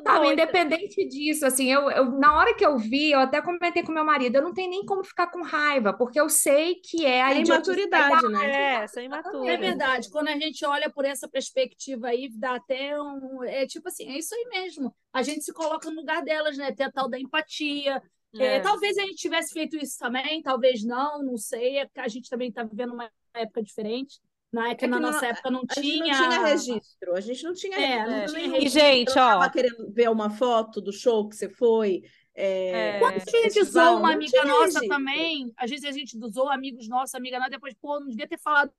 Sabe, 0.03 0.31
independente 0.33 1.07
disso, 1.07 1.45
assim, 1.45 1.71
eu, 1.71 1.89
eu, 1.91 2.12
na 2.12 2.38
hora 2.38 2.53
que 2.55 2.65
eu 2.65 2.77
vi, 2.77 3.12
eu 3.12 3.19
até 3.19 3.41
comentei 3.41 3.83
com 3.83 3.91
meu 3.91 4.05
marido, 4.05 4.36
eu 4.36 4.41
não 4.41 4.53
tenho 4.53 4.69
nem 4.69 4.86
como 4.86 5.03
ficar 5.03 5.27
com 5.27 5.41
raiva, 5.41 5.91
porque 5.93 6.19
eu 6.19 6.29
sei 6.29 6.75
que 6.75 7.05
é 7.05 7.21
a 7.23 7.33
É 7.33 7.41
imaturidade, 7.41 8.27
né? 8.29 8.83
É, 8.83 8.88
são 8.88 9.03
imaturas. 9.03 9.47
É 9.47 9.57
verdade, 9.57 10.10
quando 10.10 10.29
a 10.29 10.38
gente 10.38 10.65
olha 10.65 10.89
por 10.89 11.03
essa 11.05 11.27
perspectiva 11.27 12.07
aí, 12.07 12.29
dá 12.33 12.55
até 12.55 12.99
um. 13.01 13.43
É 13.43 13.65
tipo 13.65 13.88
assim, 13.88 14.07
é 14.10 14.17
isso 14.17 14.33
aí 14.33 14.45
mesmo. 14.49 14.93
A 15.17 15.23
gente 15.23 15.43
se 15.43 15.53
coloca 15.53 15.89
no 15.89 15.95
lugar 15.97 16.23
delas, 16.23 16.58
né? 16.58 16.71
Tem 16.71 16.86
a 16.86 16.91
tal 16.91 17.10
da 17.10 17.19
empatia. 17.19 18.01
É, 18.38 18.58
É. 18.58 18.60
talvez 18.60 18.97
a 18.97 19.01
gente 19.01 19.15
tivesse 19.15 19.51
feito 19.53 19.75
isso 19.77 19.97
também, 19.97 20.41
talvez 20.41 20.84
não, 20.84 21.23
não 21.23 21.38
sei. 21.38 21.77
É 21.80 21.86
porque 21.86 21.99
a 21.99 22.08
gente 22.08 22.30
também 22.30 22.49
está 22.49 22.63
vivendo 22.63 22.93
uma 22.93 23.10
época 23.34 23.63
diferente. 23.63 24.19
Na, 24.51 24.69
é 24.69 24.75
que 24.75 24.86
É 24.86 24.88
que 24.88 24.88
na 24.88 24.99
não- 24.99 25.12
nossa 25.12 25.25
época 25.25 25.49
não 25.51 25.63
A 25.69 25.73
gente 25.73 25.91
tinha. 25.91 26.19
não 26.21 26.30
tinha 26.30 26.45
registro. 26.45 27.15
A 27.15 27.19
gente 27.21 27.43
não 27.43 27.53
tinha 27.53 27.77
É, 27.77 27.97
não 28.06 28.12
registro 28.13 28.39
tinha 28.39 28.47
nenhum. 28.51 28.65
E, 28.65 28.69
gente, 28.69 29.12
ó. 29.12 29.13
tava 29.13 29.49
querendo 29.49 29.91
ver 29.91 30.10
uma 30.10 30.30
foto 30.30 30.80
do 30.82 30.91
show 30.93 31.27
que 31.27 31.36
você 31.36 31.49
foi. 31.49 32.01
É, 32.36 32.95
É. 32.97 32.99
Quando 32.99 33.15
a 33.15 33.19
gente 33.41 33.63
zoou 33.63 33.97
uma 33.97 34.13
amiga 34.13 34.45
nossa 34.45 34.62
registro. 34.65 34.88
também, 34.88 35.51
às 35.58 35.69
vezes 35.69 35.86
a 35.86 35.91
gente 35.91 36.17
zoou 36.32 36.49
amigos 36.49 36.88
nossos, 36.88 37.15
amiga 37.15 37.39
nossa, 37.39 37.49
depois, 37.49 37.73
pô, 37.82 37.99
não 37.99 38.08
devia 38.08 38.27
ter 38.27 38.38
falado 38.39 38.71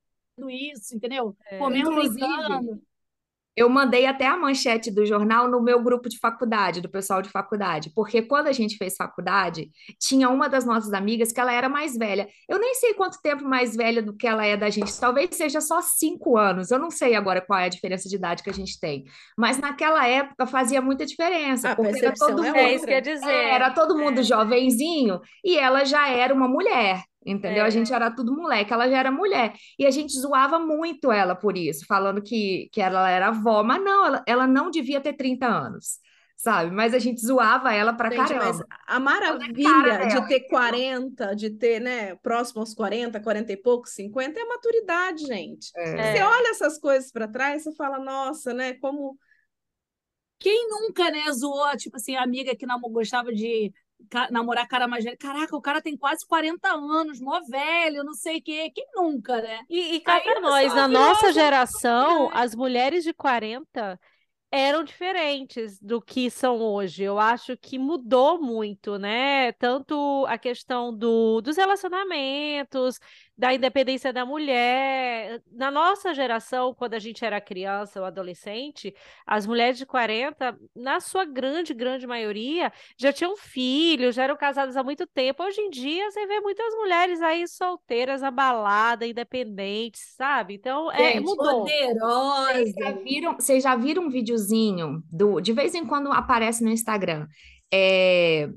isso, 0.49 0.95
entendeu? 0.95 1.37
É. 1.51 1.59
Pô, 1.59 1.69
mesmo 1.69 1.91
Inclusive. 1.91 2.21
Eu 3.59 3.69
mandei 3.69 4.07
até 4.07 4.25
a 4.27 4.37
manchete 4.37 4.89
do 4.91 5.05
jornal 5.05 5.49
no 5.49 5.61
meu 5.61 5.83
grupo 5.83 6.09
de 6.09 6.17
faculdade, 6.19 6.81
do 6.81 6.89
pessoal 6.89 7.21
de 7.21 7.29
faculdade, 7.29 7.91
porque 7.93 8.23
quando 8.23 8.47
a 8.47 8.53
gente 8.53 8.77
fez 8.77 8.95
faculdade, 8.97 9.69
tinha 9.99 10.29
uma 10.29 10.49
das 10.49 10.65
nossas 10.65 10.93
amigas 10.93 11.33
que 11.33 11.41
ela 11.41 11.53
era 11.53 11.69
mais 11.69 11.97
velha. 11.97 12.29
Eu 12.49 12.59
nem 12.61 12.75
sei 12.75 12.95
quanto 12.95 13.21
tempo 13.21 13.45
mais 13.45 13.75
velha 13.75 14.01
do 14.01 14.17
que 14.17 14.27
ela 14.29 14.47
é 14.47 14.57
da 14.57 14.71
gente, 14.71 14.99
talvez 15.01 15.31
seja 15.35 15.61
só 15.61 15.81
cinco 15.83 16.37
anos. 16.39 16.71
Eu 16.71 16.79
não 16.79 16.91
sei 16.91 17.17
agora 17.17 17.41
qual 17.41 17.59
é 17.59 17.65
a 17.65 17.69
diferença 17.69 18.09
de 18.09 18.15
idade 18.15 18.43
que 18.45 18.51
a 18.51 18.55
gente 18.55 18.79
tem, 18.79 19.05
mas 19.37 19.59
naquela 19.59 20.07
época 20.07 20.47
fazia 20.47 20.81
muita 20.81 21.05
diferença, 21.05 21.73
A 21.73 21.77
porque 21.77 21.99
era 21.99 22.15
todo 22.15 22.45
é 22.45 22.47
mundo, 22.53 22.57
É 22.57 22.75
isso 22.75 22.87
que 22.87 23.01
dizer. 23.01 23.29
é, 23.29 23.55
era 23.55 23.71
todo 23.71 23.99
mundo 23.99 24.23
jovenzinho 24.23 25.21
e 25.45 25.59
ela 25.59 25.85
já 25.85 26.09
era 26.09 26.33
uma 26.33 26.47
mulher. 26.49 27.03
Entendeu? 27.27 27.65
É. 27.65 27.67
A 27.67 27.71
gente 27.71 27.93
era 27.93 28.11
tudo 28.11 28.35
moleque, 28.35 28.73
ela 28.73 28.89
já 28.89 28.99
era 28.99 29.11
mulher. 29.11 29.53
E 29.79 29.85
a 29.85 29.91
gente 29.91 30.13
zoava 30.19 30.59
muito 30.59 31.11
ela 31.13 31.35
por 31.35 31.57
isso, 31.57 31.85
falando 31.87 32.23
que, 32.23 32.69
que 32.73 32.81
ela 32.81 33.11
era 33.11 33.29
avó, 33.29 33.63
mas 33.63 33.83
não, 33.83 34.07
ela, 34.07 34.25
ela 34.27 34.47
não 34.47 34.71
devia 34.71 35.01
ter 35.01 35.13
30 35.15 35.47
anos, 35.47 35.99
sabe? 36.37 36.71
Mas 36.71 36.95
a 36.95 36.99
gente 36.99 37.21
zoava 37.21 37.75
ela 37.75 37.93
pra 37.93 38.09
Gente, 38.09 38.19
mas 38.35 38.59
caramba. 38.59 38.67
a 38.87 39.01
maravilha 39.01 40.07
de 40.07 40.29
ter 40.29 40.41
40, 40.49 41.35
de 41.35 41.51
ter, 41.51 41.81
né, 41.81 42.15
próximo 42.17 42.61
aos 42.61 42.73
40, 42.73 43.21
40 43.21 43.53
e 43.53 43.57
poucos, 43.57 43.93
50, 43.93 44.39
é 44.39 44.43
a 44.43 44.49
maturidade, 44.49 45.27
gente. 45.27 45.71
É. 45.77 46.15
Você 46.17 46.23
olha 46.23 46.51
essas 46.51 46.79
coisas 46.79 47.11
para 47.11 47.29
trás, 47.29 47.65
você 47.65 47.75
fala, 47.75 47.99
nossa, 47.99 48.55
né, 48.55 48.75
como 48.75 49.19
Quem 50.39 50.69
nunca, 50.69 51.11
né, 51.11 51.31
zoou, 51.33 51.77
tipo 51.77 51.97
assim, 51.97 52.15
a 52.15 52.23
amiga 52.23 52.55
que 52.57 52.65
namo- 52.67 52.89
gostava 52.91 53.33
de 53.33 53.73
namorar 54.31 54.67
cara 54.67 54.87
mais 54.87 55.05
velho. 55.05 55.19
Caraca, 55.19 55.57
o 55.57 55.61
cara 55.61 55.83
tem 55.83 55.97
quase 55.97 56.27
40 56.27 56.69
anos, 56.69 57.21
mó 57.21 57.41
velho, 57.49 58.05
não 58.05 58.15
sei 58.15 58.39
o 58.39 58.43
quê. 58.43 58.71
Quem 58.75 58.87
nunca, 58.95 59.41
né? 59.41 59.61
E, 59.69 59.97
e 59.97 60.01
cá 60.01 60.21
pra 60.21 60.41
nós, 60.41 60.75
na 60.75 60.89
nossa 60.89 61.33
geração, 61.33 62.31
as 62.33 62.55
mulheres 62.55 63.05
de 63.05 63.13
40 63.13 63.99
eram 64.51 64.83
diferentes 64.83 65.79
do 65.81 66.01
que 66.01 66.31
são 66.31 66.59
hoje. 66.61 67.03
Eu 67.03 67.19
acho 67.19 67.57
que 67.57 67.79
mudou 67.79 68.41
muito, 68.41 68.99
né? 68.99 69.53
Tanto 69.53 70.25
a 70.27 70.39
questão 70.39 70.95
do, 70.97 71.41
dos 71.41 71.57
relacionamentos, 71.57 72.99
da 73.39 73.55
independência 73.55 74.13
da 74.13 74.27
mulher. 74.27 75.41
Na 75.53 75.71
nossa 75.71 76.13
geração, 76.13 76.75
quando 76.75 76.95
a 76.95 76.99
gente 76.99 77.25
era 77.25 77.41
criança 77.41 78.01
ou 78.01 78.05
adolescente, 78.05 78.93
as 79.25 79.47
mulheres 79.47 79.79
de 79.79 79.87
40, 79.87 80.59
na 80.75 80.99
sua 80.99 81.25
grande, 81.25 81.73
grande 81.73 82.05
maioria, 82.05 82.73
já 82.99 83.13
tinham 83.13 83.37
filhos, 83.37 84.17
já 84.17 84.25
eram 84.25 84.37
casadas 84.37 84.77
há 84.77 84.83
muito 84.83 85.07
tempo. 85.07 85.45
Hoje 85.45 85.61
em 85.61 85.71
dia, 85.71 86.11
você 86.11 86.27
vê 86.27 86.41
muitas 86.41 86.75
mulheres 86.75 87.23
aí 87.23 87.47
solteiras, 87.47 88.23
na 88.23 88.33
balada, 88.33 89.07
independentes, 89.07 90.15
sabe? 90.17 90.55
Então, 90.55 90.91
é, 90.91 91.13
Gente, 91.13 91.21
mudou. 91.21 91.63
Vocês 91.63 91.93
Poderosa. 91.93 92.73
já 92.77 92.91
viram, 92.91 93.35
vocês 93.35 93.63
já 93.63 93.77
viram 93.77 94.03
um 94.07 94.11
videozinho 94.11 95.01
do, 95.13 95.41
de 95.41 95.53
vez 95.53 95.77
em 95.77 95.87
quando 95.87 96.11
aparece 96.11 96.65
no 96.65 96.71
Instagram, 96.71 97.29
é, 97.73 98.49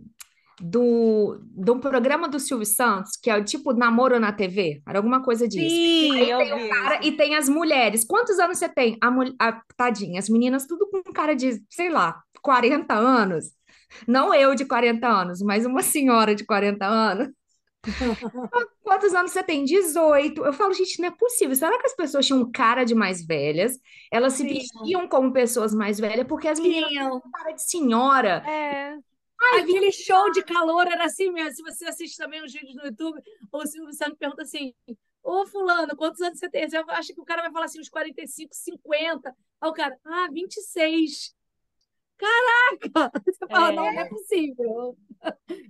do, 0.61 1.41
um 1.57 1.79
programa 1.79 2.29
do 2.29 2.39
Silvio 2.39 2.65
Santos, 2.65 3.17
que 3.21 3.29
é 3.29 3.37
o 3.37 3.43
tipo 3.43 3.73
Namoro 3.73 4.19
na 4.19 4.31
TV, 4.31 4.81
era 4.87 4.99
alguma 4.99 5.23
coisa 5.23 5.47
disso. 5.47 5.69
Sim, 5.69 6.11
Aí 6.11 6.29
eu 6.29 6.37
tem 6.37 6.53
o 6.53 6.69
cara 6.69 6.99
e 7.05 7.11
tem 7.13 7.35
as 7.35 7.49
mulheres. 7.49 8.05
Quantos 8.05 8.37
anos 8.39 8.57
você 8.57 8.69
tem? 8.69 8.97
A, 9.01 9.09
a, 9.39 9.61
tadinha, 9.75 10.19
as 10.19 10.29
meninas 10.29 10.67
tudo 10.67 10.87
com 10.89 11.01
cara 11.11 11.35
de, 11.35 11.63
sei 11.69 11.89
lá, 11.89 12.21
40 12.41 12.93
anos. 12.93 13.45
Não 14.07 14.33
eu 14.33 14.55
de 14.55 14.63
40 14.65 15.07
anos, 15.07 15.41
mas 15.41 15.65
uma 15.65 15.81
senhora 15.81 16.35
de 16.35 16.45
40 16.45 16.85
anos. 16.85 17.29
Quantos 18.83 19.13
anos 19.15 19.31
você 19.31 19.43
tem? 19.43 19.65
18. 19.65 20.45
Eu 20.45 20.53
falo, 20.53 20.73
gente, 20.73 20.99
não 20.99 21.07
é 21.07 21.11
possível. 21.11 21.55
Será 21.55 21.79
que 21.79 21.87
as 21.87 21.95
pessoas 21.95 22.25
tinham 22.25 22.49
cara 22.51 22.83
de 22.83 22.93
mais 22.93 23.25
velhas? 23.25 23.79
Elas 24.11 24.33
se 24.33 24.43
Sim. 24.43 24.53
vestiam 24.53 25.07
como 25.07 25.33
pessoas 25.33 25.73
mais 25.73 25.99
velhas 25.99 26.27
porque 26.27 26.47
as 26.47 26.59
meninas 26.59 26.89
Tinham. 26.89 27.21
cara 27.33 27.51
de 27.51 27.63
senhora. 27.63 28.43
É, 28.47 28.97
Aquele 29.59 29.91
show 29.91 30.31
de 30.31 30.43
calor 30.43 30.87
era 30.87 31.05
assim 31.05 31.31
mesmo. 31.31 31.55
Se 31.55 31.63
você 31.63 31.85
assiste 31.85 32.17
também 32.17 32.43
os 32.43 32.51
vídeos 32.53 32.75
no 32.75 32.85
YouTube, 32.85 33.21
o 33.51 33.65
Silvio 33.65 33.93
Santos 33.93 34.17
pergunta 34.17 34.43
assim: 34.43 34.73
Ô, 35.23 35.45
Fulano, 35.45 35.95
quantos 35.95 36.21
anos 36.21 36.39
você 36.39 36.49
tem? 36.49 36.69
Você 36.69 36.77
acha 36.77 37.13
que 37.13 37.21
o 37.21 37.25
cara 37.25 37.41
vai 37.41 37.51
falar 37.51 37.65
assim, 37.65 37.79
uns 37.79 37.89
45, 37.89 38.53
50? 38.53 39.35
Aí 39.61 39.69
o 39.69 39.73
cara, 39.73 39.97
ah, 40.05 40.27
26. 40.31 41.35
Caraca! 42.17 43.11
Você 43.25 43.47
fala, 43.47 43.69
É. 43.69 43.75
não, 43.75 43.83
não 43.91 43.99
é 43.99 44.07
possível. 44.07 44.95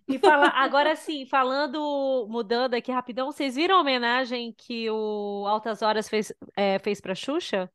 E 0.05 0.19
fala, 0.19 0.47
agora 0.49 0.97
sim, 0.97 1.25
falando, 1.25 2.27
mudando 2.29 2.73
aqui 2.73 2.91
rapidão, 2.91 3.31
vocês 3.31 3.55
viram 3.55 3.77
a 3.77 3.79
homenagem 3.81 4.53
que 4.57 4.89
o 4.89 5.45
Altas 5.47 5.81
Horas 5.81 6.09
fez, 6.09 6.33
é, 6.57 6.77
fez 6.79 6.99
para 6.99 7.15
Xuxa? 7.15 7.71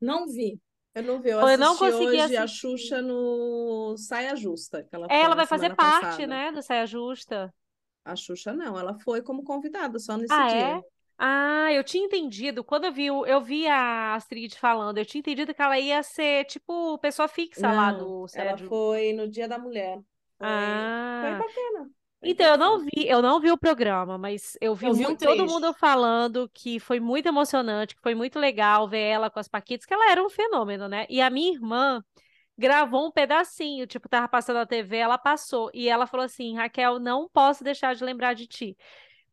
Não 0.00 0.26
vi. 0.26 0.60
Eu 0.94 1.02
não 1.04 1.20
vi, 1.20 1.30
eu 1.30 1.40
Eu 1.40 1.58
não 1.58 1.76
consegui 1.76 2.20
hoje 2.20 2.36
a 2.36 2.46
assistir. 2.46 2.48
Xuxa 2.48 3.00
no 3.02 3.96
Saia 3.96 4.34
Justa, 4.36 4.88
ela 4.92 5.08
É, 5.08 5.20
foi 5.20 5.20
ela 5.22 5.34
vai 5.34 5.46
fazer 5.46 5.70
parte, 5.70 6.26
passada. 6.26 6.26
né, 6.26 6.52
do 6.52 6.62
Saia 6.62 6.86
Justa. 6.86 7.52
A 8.04 8.16
Xuxa 8.16 8.52
não, 8.54 8.78
ela 8.78 8.98
foi 9.00 9.20
como 9.22 9.44
convidada 9.44 9.98
só 9.98 10.16
nesse 10.16 10.42
Ah, 10.42 10.44
dia. 10.44 10.74
é? 10.78 10.84
Ah, 11.18 11.72
eu 11.72 11.84
tinha 11.84 12.04
entendido. 12.04 12.64
Quando 12.64 12.84
eu 12.86 12.92
vi, 12.92 13.06
eu 13.06 13.40
vi 13.40 13.66
a 13.68 14.14
Astrid 14.14 14.54
falando, 14.58 14.98
eu 14.98 15.06
tinha 15.06 15.20
entendido 15.20 15.54
que 15.54 15.62
ela 15.62 15.78
ia 15.78 16.02
ser, 16.02 16.44
tipo, 16.46 16.98
pessoa 16.98 17.28
fixa 17.28 17.72
lá 17.72 17.92
Não, 17.92 17.92
do 17.92 18.26
ela 18.32 18.56
Saia 18.56 18.56
Justa. 18.56 18.68
foi 18.68 19.12
no 19.12 19.28
Dia 19.28 19.48
da 19.48 19.58
Mulher. 19.58 20.00
Foi, 20.38 20.92
foi 21.20 21.34
Ah, 21.34 21.36
bacana. 21.36 21.90
Então 22.26 22.46
eu 22.46 22.58
não 22.58 22.78
vi, 22.80 22.90
eu 23.06 23.20
não 23.20 23.38
vi 23.40 23.50
o 23.50 23.58
programa, 23.58 24.16
mas 24.16 24.56
eu 24.60 24.74
vi 24.74 24.86
Eu 24.86 24.94
vi 24.94 25.06
um 25.06 25.16
todo 25.16 25.46
mundo 25.46 25.72
falando 25.74 26.48
que 26.52 26.80
foi 26.80 26.98
muito 27.00 27.26
emocionante, 27.26 27.94
que 27.94 28.00
foi 28.02 28.14
muito 28.14 28.38
legal 28.38 28.88
ver 28.88 29.00
ela 29.00 29.30
com 29.30 29.38
as 29.38 29.48
Paquitas, 29.48 29.86
que 29.86 29.92
ela 29.92 30.10
era 30.10 30.22
um 30.22 30.30
fenômeno, 30.30 30.88
né? 30.88 31.06
E 31.10 31.20
a 31.20 31.28
minha 31.30 31.52
irmã 31.52 32.02
gravou 32.58 33.06
um 33.08 33.10
pedacinho, 33.12 33.86
tipo, 33.86 34.08
tava 34.08 34.28
passando 34.28 34.56
na 34.56 34.66
TV, 34.66 34.96
ela 34.98 35.18
passou 35.18 35.70
e 35.74 35.88
ela 35.88 36.06
falou 36.06 36.24
assim: 36.26 36.56
"Raquel, 36.56 36.98
não 36.98 37.28
posso 37.28 37.64
deixar 37.64 37.94
de 37.94 38.04
lembrar 38.04 38.34
de 38.34 38.46
ti". 38.46 38.76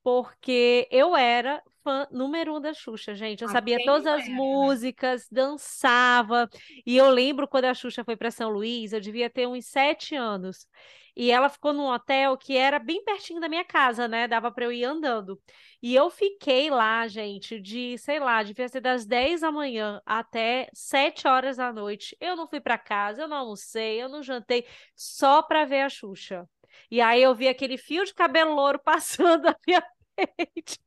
Porque 0.03 0.87
eu 0.91 1.15
era 1.15 1.61
fã 1.83 2.07
número 2.11 2.55
um 2.55 2.61
da 2.61 2.73
Xuxa, 2.73 3.13
gente. 3.15 3.41
Eu 3.41 3.47
Ah, 3.47 3.49
sabia 3.49 3.79
todas 3.79 4.05
não 4.05 4.07
as 4.07 4.27
era, 4.27 4.41
né? 4.59 4.71
músicas, 4.77 5.27
dançava. 5.31 6.49
E 6.85 6.97
eu 6.97 7.09
lembro 7.09 7.47
quando 7.47 7.65
a 7.65 7.73
Xuxa 7.73 8.03
foi 8.03 8.15
para 8.15 8.31
São 8.31 8.49
Luís, 8.49 8.93
eu 8.93 8.99
devia 9.01 9.29
ter 9.29 9.47
uns 9.47 9.65
sete 9.67 10.15
anos. 10.15 10.67
E 11.15 11.29
ela 11.31 11.49
ficou 11.49 11.73
num 11.73 11.87
hotel 11.87 12.37
que 12.37 12.55
era 12.55 12.79
bem 12.79 13.03
pertinho 13.03 13.39
da 13.41 13.49
minha 13.49 13.65
casa, 13.65 14.07
né? 14.07 14.27
Dava 14.27 14.51
para 14.51 14.65
eu 14.65 14.71
ir 14.71 14.83
andando. 14.85 15.39
E 15.81 15.93
eu 15.95 16.09
fiquei 16.09 16.69
lá, 16.69 17.07
gente, 17.07 17.59
de, 17.59 17.97
sei 17.97 18.19
lá, 18.19 18.41
devia 18.43 18.67
ser 18.69 18.81
das 18.81 19.05
10 19.05 19.41
da 19.41 19.51
manhã 19.51 20.01
até 20.05 20.69
7 20.73 21.27
horas 21.27 21.57
da 21.57 21.73
noite. 21.73 22.15
Eu 22.19 22.35
não 22.35 22.47
fui 22.47 22.61
para 22.61 22.77
casa, 22.77 23.23
eu 23.23 23.27
não 23.27 23.37
almocei, 23.37 24.01
eu 24.01 24.07
não 24.09 24.23
jantei, 24.23 24.65
só 24.95 25.41
para 25.41 25.65
ver 25.65 25.81
a 25.81 25.89
Xuxa. 25.89 26.47
E 26.89 27.01
aí 27.01 27.21
eu 27.21 27.33
vi 27.35 27.47
aquele 27.47 27.77
fio 27.77 28.05
de 28.05 28.13
cabelo 28.13 28.53
louro 28.55 28.79
passando 28.83 29.47
à 29.47 29.55
minha 29.67 29.83
frente 30.27 30.79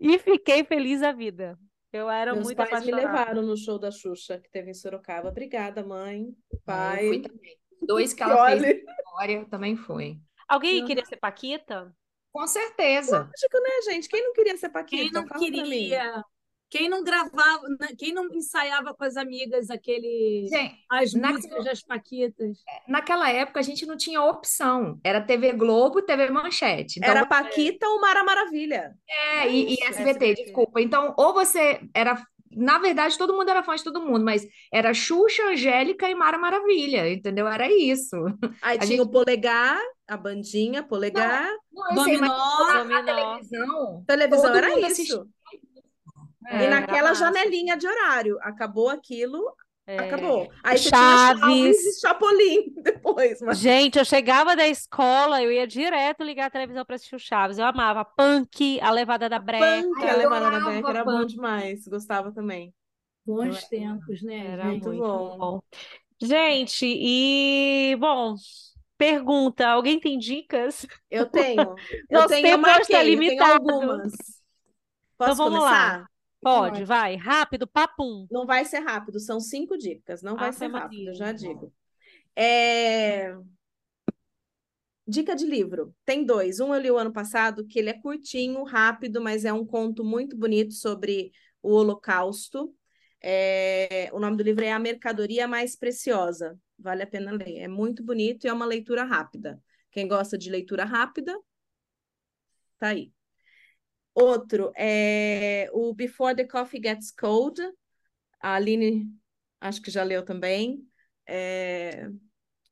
e 0.00 0.18
fiquei 0.18 0.64
feliz 0.64 1.00
da 1.00 1.12
vida. 1.12 1.58
Eu 1.92 2.08
era 2.10 2.34
Meus 2.34 2.44
muito 2.44 2.56
pais 2.56 2.70
me 2.70 2.76
apaixonada. 2.92 3.06
levaram 3.06 3.42
no 3.42 3.56
show 3.56 3.78
da 3.78 3.90
Xuxa, 3.90 4.38
que 4.38 4.50
teve 4.50 4.70
em 4.70 4.74
Sorocaba. 4.74 5.28
Obrigada, 5.30 5.82
mãe, 5.84 6.34
É, 6.68 7.04
eu 7.04 7.08
fui 7.08 7.20
pai. 7.20 7.20
também. 7.22 7.58
Dois 7.80 8.12
que 8.12 8.22
ela 8.22 8.44
fez 8.50 8.62
história 8.84 9.46
também 9.46 9.76
foi. 9.76 10.18
Alguém 10.48 10.84
queria 10.84 11.04
ser 11.04 11.16
Paquita? 11.16 11.94
Com 12.32 12.46
certeza. 12.46 13.18
lógico, 13.20 13.60
né, 13.62 13.92
gente? 13.92 14.08
Quem 14.08 14.22
não 14.22 14.32
queria 14.34 14.56
ser 14.56 14.68
Quem 14.68 14.72
Paquita? 14.72 15.20
não 15.20 15.26
Fala 15.28 15.40
pra 15.52 15.64
mim. 15.64 15.90
queria, 15.90 16.24
quem 16.70 16.88
não 16.88 17.02
gravava, 17.02 17.62
né, 17.80 17.88
quem 17.98 18.12
não 18.12 18.26
ensaiava 18.34 18.94
com 18.94 19.04
as 19.04 19.16
amigas 19.16 19.70
aquele, 19.70 20.46
Gente, 20.50 20.76
as 20.90 21.14
naquela, 21.14 21.32
músicas 21.34 21.64
das 21.64 21.82
Paquitas. 21.82 22.58
naquela 22.86 23.30
época 23.30 23.60
a 23.60 23.62
gente 23.62 23.86
não 23.86 23.96
tinha 23.96 24.22
opção. 24.22 25.00
Era 25.04 25.20
TV 25.20 25.52
Globo, 25.52 26.02
TV 26.02 26.30
Manchete. 26.30 26.98
Então, 26.98 27.10
Era 27.10 27.26
Paquita 27.26 27.86
ou 27.88 28.00
Mara 28.00 28.22
Maravilha? 28.24 28.94
é, 29.08 29.46
É 29.46 29.48
e, 29.48 29.70
e 29.70 29.74
isso. 29.74 29.84
SBT, 29.84 30.10
SBT. 30.10 30.44
desculpa. 30.44 30.80
Então, 30.80 31.14
ou 31.16 31.32
você 31.34 31.80
era. 31.94 32.22
Na 32.50 32.78
verdade, 32.78 33.18
todo 33.18 33.34
mundo 33.36 33.50
era 33.50 33.62
fã 33.62 33.76
de 33.76 33.84
todo 33.84 34.00
mundo, 34.00 34.24
mas 34.24 34.46
era 34.72 34.94
Xuxa, 34.94 35.42
Angélica 35.50 36.08
e 36.08 36.14
Mara 36.14 36.38
Maravilha, 36.38 37.12
entendeu? 37.12 37.46
Era 37.46 37.70
isso. 37.70 38.16
Aí 38.62 38.78
A 38.78 38.80
tinha 38.80 38.96
gente. 38.96 39.06
o 39.06 39.10
Polegar, 39.10 39.78
a 40.08 40.16
bandinha, 40.16 40.80
Não, 40.80 40.88
Polegar. 40.88 41.46
não, 41.70 41.90
eu 41.92 41.98
sei, 42.04 42.16
mas 42.16 42.30
Dominó, 42.30 42.72
Dominó. 42.72 43.02
televisão, 43.04 44.04
Televisão 44.06 44.54
era 44.54 44.70
mundo 44.70 44.86
assistia. 44.86 45.24
E 46.50 46.54
É, 46.56 46.64
Era 46.64 46.80
naquela 46.80 47.14
janelinha 47.14 47.76
de 47.76 47.86
horário. 47.86 48.38
Acabou 48.42 48.88
aquilo, 48.88 49.42
É. 49.86 49.98
acabou. 49.98 50.50
Aí 50.64 50.78
você 50.78 50.88
tinha 50.88 51.00
Chaves 51.00 51.40
Chaves. 51.40 51.76
e 51.96 52.00
Chapolin 52.00 52.72
depois. 52.82 53.40
Mas... 53.42 53.58
Gente, 53.58 53.98
eu 53.98 54.04
chegava 54.04 54.54
da 54.56 54.66
escola, 54.68 55.42
eu 55.42 55.50
ia 55.52 55.66
direto 55.66 56.22
ligar 56.22 56.46
a 56.46 56.50
televisão 56.50 56.84
para 56.84 56.96
assistir 56.96 57.16
o 57.16 57.18
Chaves. 57.18 57.58
Eu 57.58 57.64
amava 57.66 58.04
Punk, 58.04 58.80
A 58.80 58.90
Levada 58.90 59.28
da 59.28 59.38
Punk, 59.40 59.50
a 59.54 59.58
Breca. 59.94 60.16
Levada 60.16 60.50
da 60.50 60.60
Beca 60.60 60.90
era 60.90 61.04
bom 61.04 61.24
demais. 61.24 61.86
Gostava 61.88 62.32
também. 62.32 62.72
bons 63.26 63.62
Eu- 63.62 63.68
tempos, 63.68 64.22
né, 64.22 64.52
Era? 64.52 64.64
Muito 64.64 64.88
muito 64.88 65.02
bom. 65.02 65.38
bom. 65.38 65.62
Gente, 66.20 66.84
e 66.86 67.94
bom, 68.00 68.34
pergunta, 68.96 69.68
alguém 69.68 70.00
tem 70.00 70.18
dicas? 70.18 70.86
Eu 71.10 71.26
tenho. 71.26 71.60
Eu 72.10 72.20
Nosso 72.20 72.28
tenho, 72.28 72.46
eu 72.46 72.52
tempo 72.56 72.66
está 72.66 72.78
marquei, 72.78 72.96
eu 72.96 73.00
tenho 73.00 73.20
limitado. 73.20 73.52
algumas. 73.70 74.12
Então 75.14 75.26
Posso 75.28 75.36
vamos 75.36 75.60
lá. 75.62 76.06
Pode, 76.40 76.84
vai, 76.84 77.16
rápido, 77.16 77.66
papum. 77.66 78.26
Não 78.30 78.46
vai 78.46 78.64
ser 78.64 78.78
rápido, 78.78 79.18
são 79.18 79.40
cinco 79.40 79.76
dicas. 79.76 80.22
Não 80.22 80.36
vai 80.36 80.48
Ave 80.48 80.56
ser 80.56 80.68
rápido, 80.68 81.08
eu 81.08 81.14
já 81.14 81.32
digo. 81.32 81.72
É... 82.36 83.34
Dica 85.06 85.34
de 85.34 85.46
livro. 85.46 85.94
Tem 86.04 86.24
dois. 86.24 86.60
Um 86.60 86.74
eu 86.74 86.80
li 86.80 86.90
o 86.90 86.98
ano 86.98 87.12
passado, 87.12 87.66
que 87.66 87.78
ele 87.78 87.90
é 87.90 88.00
curtinho, 88.00 88.62
rápido, 88.62 89.20
mas 89.20 89.44
é 89.44 89.52
um 89.52 89.64
conto 89.64 90.04
muito 90.04 90.36
bonito 90.36 90.74
sobre 90.74 91.32
o 91.62 91.72
Holocausto. 91.72 92.74
É, 93.20 94.10
O 94.12 94.20
nome 94.20 94.36
do 94.36 94.42
livro 94.42 94.64
é 94.64 94.70
A 94.72 94.78
Mercadoria 94.78 95.48
Mais 95.48 95.74
Preciosa. 95.74 96.58
Vale 96.78 97.02
a 97.02 97.06
pena 97.06 97.32
ler. 97.32 97.58
É 97.58 97.68
muito 97.68 98.04
bonito 98.04 98.44
e 98.44 98.48
é 98.48 98.52
uma 98.52 98.66
leitura 98.66 99.02
rápida. 99.04 99.60
Quem 99.90 100.06
gosta 100.06 100.38
de 100.38 100.50
leitura 100.50 100.84
rápida, 100.84 101.36
tá 102.78 102.88
aí. 102.88 103.12
Outro 104.20 104.72
é 104.76 105.70
o 105.72 105.94
Before 105.94 106.34
the 106.34 106.44
Coffee 106.44 106.80
Gets 106.82 107.12
Cold. 107.12 107.62
A 108.40 108.54
Aline, 108.54 109.06
acho 109.60 109.80
que 109.80 109.92
já 109.92 110.02
leu 110.02 110.24
também. 110.24 110.84
É, 111.24 112.08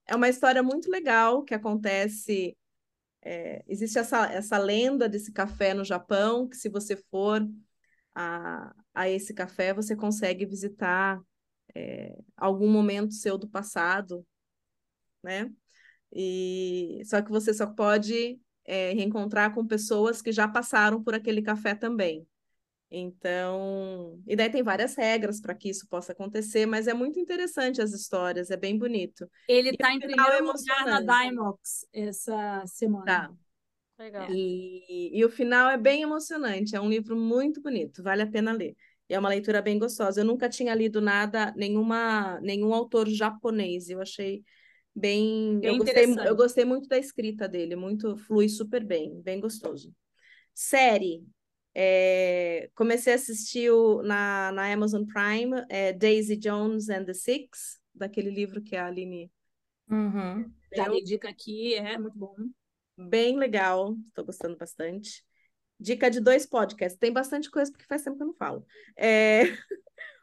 é 0.06 0.16
uma 0.16 0.28
história 0.28 0.60
muito 0.60 0.90
legal 0.90 1.44
que 1.44 1.54
acontece. 1.54 2.56
é, 3.22 3.62
existe 3.68 3.98
essa, 3.98 4.26
essa 4.32 4.58
lenda 4.58 5.08
desse 5.08 5.32
café 5.32 5.74
no 5.74 5.84
Japão, 5.84 6.48
que 6.48 6.56
se 6.56 6.68
você 6.68 6.96
for 6.96 7.46
a, 8.14 8.74
a 8.94 9.08
esse 9.08 9.32
café, 9.32 9.72
você 9.72 9.94
consegue 9.94 10.46
visitar 10.46 11.20
é, 11.76 12.18
algum 12.36 12.68
momento 12.68 13.14
seu 13.14 13.38
do 13.38 13.48
passado, 13.48 14.26
né? 15.22 15.52
E 16.12 17.02
só 17.04 17.22
que 17.22 17.30
você 17.30 17.54
só 17.54 17.66
pode 17.66 18.40
é, 18.66 18.92
reencontrar 18.92 19.54
com 19.54 19.66
pessoas 19.66 20.20
que 20.20 20.32
já 20.32 20.48
passaram 20.48 21.02
por 21.02 21.14
aquele 21.14 21.42
café 21.42 21.74
também. 21.74 22.26
Então, 22.90 24.22
e 24.26 24.36
daí 24.36 24.48
tem 24.48 24.62
várias 24.62 24.94
regras 24.94 25.40
para 25.40 25.54
que 25.54 25.68
isso 25.68 25.88
possa 25.88 26.12
acontecer, 26.12 26.66
mas 26.66 26.86
é 26.86 26.94
muito 26.94 27.18
interessante 27.18 27.82
as 27.82 27.92
histórias, 27.92 28.50
é 28.50 28.56
bem 28.56 28.78
bonito. 28.78 29.28
Ele 29.48 29.70
está 29.70 29.92
em 29.92 30.00
final 30.00 30.28
é 30.28 30.36
primeiro 30.36 30.56
lugar 30.56 31.02
na. 31.02 31.24
Dimox 31.24 31.86
essa 31.92 32.62
semana. 32.66 33.04
Tá. 33.04 33.32
Legal. 33.98 34.30
E, 34.30 35.18
e 35.18 35.24
o 35.24 35.30
final 35.30 35.70
é 35.70 35.78
bem 35.78 36.02
emocionante, 36.02 36.76
é 36.76 36.80
um 36.80 36.88
livro 36.88 37.16
muito 37.16 37.62
bonito, 37.62 38.02
vale 38.02 38.22
a 38.22 38.26
pena 38.26 38.52
ler. 38.52 38.76
E 39.08 39.14
é 39.14 39.18
uma 39.18 39.28
leitura 39.28 39.62
bem 39.62 39.78
gostosa. 39.78 40.20
Eu 40.20 40.24
nunca 40.24 40.48
tinha 40.48 40.74
lido 40.74 41.00
nada, 41.00 41.52
nenhuma, 41.56 42.40
nenhum 42.40 42.74
autor 42.74 43.08
japonês. 43.08 43.88
Eu 43.88 44.00
achei 44.00 44.42
bem, 44.96 45.60
Bem 45.60 45.70
eu 45.70 45.76
gostei, 45.78 46.04
eu 46.26 46.36
gostei 46.36 46.64
muito 46.64 46.88
da 46.88 46.98
escrita 46.98 47.48
dele, 47.48 47.76
muito 47.76 48.16
flui 48.16 48.48
super 48.48 48.84
bem, 48.84 49.20
bem 49.22 49.40
gostoso. 49.40 49.94
Série, 50.54 51.24
é, 51.74 52.70
comecei 52.74 53.12
a 53.12 53.16
assistir 53.16 53.70
o- 53.70 54.02
na, 54.02 54.52
na 54.52 54.72
Amazon 54.72 55.04
Prime, 55.04 55.64
é, 55.68 55.92
Daisy 55.92 56.36
Jones 56.36 56.88
and 56.88 57.04
the 57.04 57.14
Six, 57.14 57.78
daquele 57.94 58.30
livro 58.30 58.62
que 58.62 58.76
a 58.76 58.86
Aline 58.86 59.30
Uhum. 59.88 60.52
Já 60.74 60.88
dei 60.88 61.02
dica 61.02 61.28
aqui, 61.28 61.74
é 61.74 61.98
muito 61.98 62.18
bom. 62.18 62.34
Bem 62.96 63.36
legal, 63.38 63.96
estou 64.08 64.24
gostando 64.24 64.56
bastante. 64.56 65.24
Dica 65.78 66.10
de 66.10 66.20
dois 66.20 66.46
podcasts. 66.46 66.98
Tem 66.98 67.12
bastante 67.12 67.50
coisa 67.50 67.70
porque 67.70 67.84
faz 67.86 68.02
tempo 68.02 68.16
que 68.16 68.22
eu 68.22 68.28
não 68.28 68.34
falo. 68.34 68.66
É, 68.96 69.42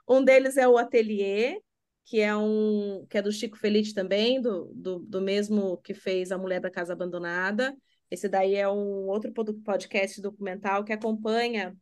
Um 0.07 0.23
deles 0.23 0.57
é 0.57 0.67
o 0.67 0.77
Atelier, 0.77 1.59
que 2.05 2.19
é 2.19 2.35
um 2.35 3.05
que 3.09 3.17
é 3.17 3.21
do 3.21 3.31
Chico 3.31 3.57
Felice 3.57 3.93
também, 3.93 4.41
do, 4.41 4.71
do, 4.73 4.99
do 4.99 5.21
mesmo 5.21 5.77
que 5.77 5.93
fez 5.93 6.31
A 6.31 6.37
Mulher 6.37 6.59
da 6.59 6.71
Casa 6.71 6.93
Abandonada. 6.93 7.75
Esse 8.11 8.29
daí 8.29 8.55
é 8.55 8.69
um 8.69 9.07
outro 9.07 9.31
pod- 9.31 9.53
podcast 9.63 10.21
documental 10.21 10.83
que 10.83 10.93
acompanha 10.93 11.75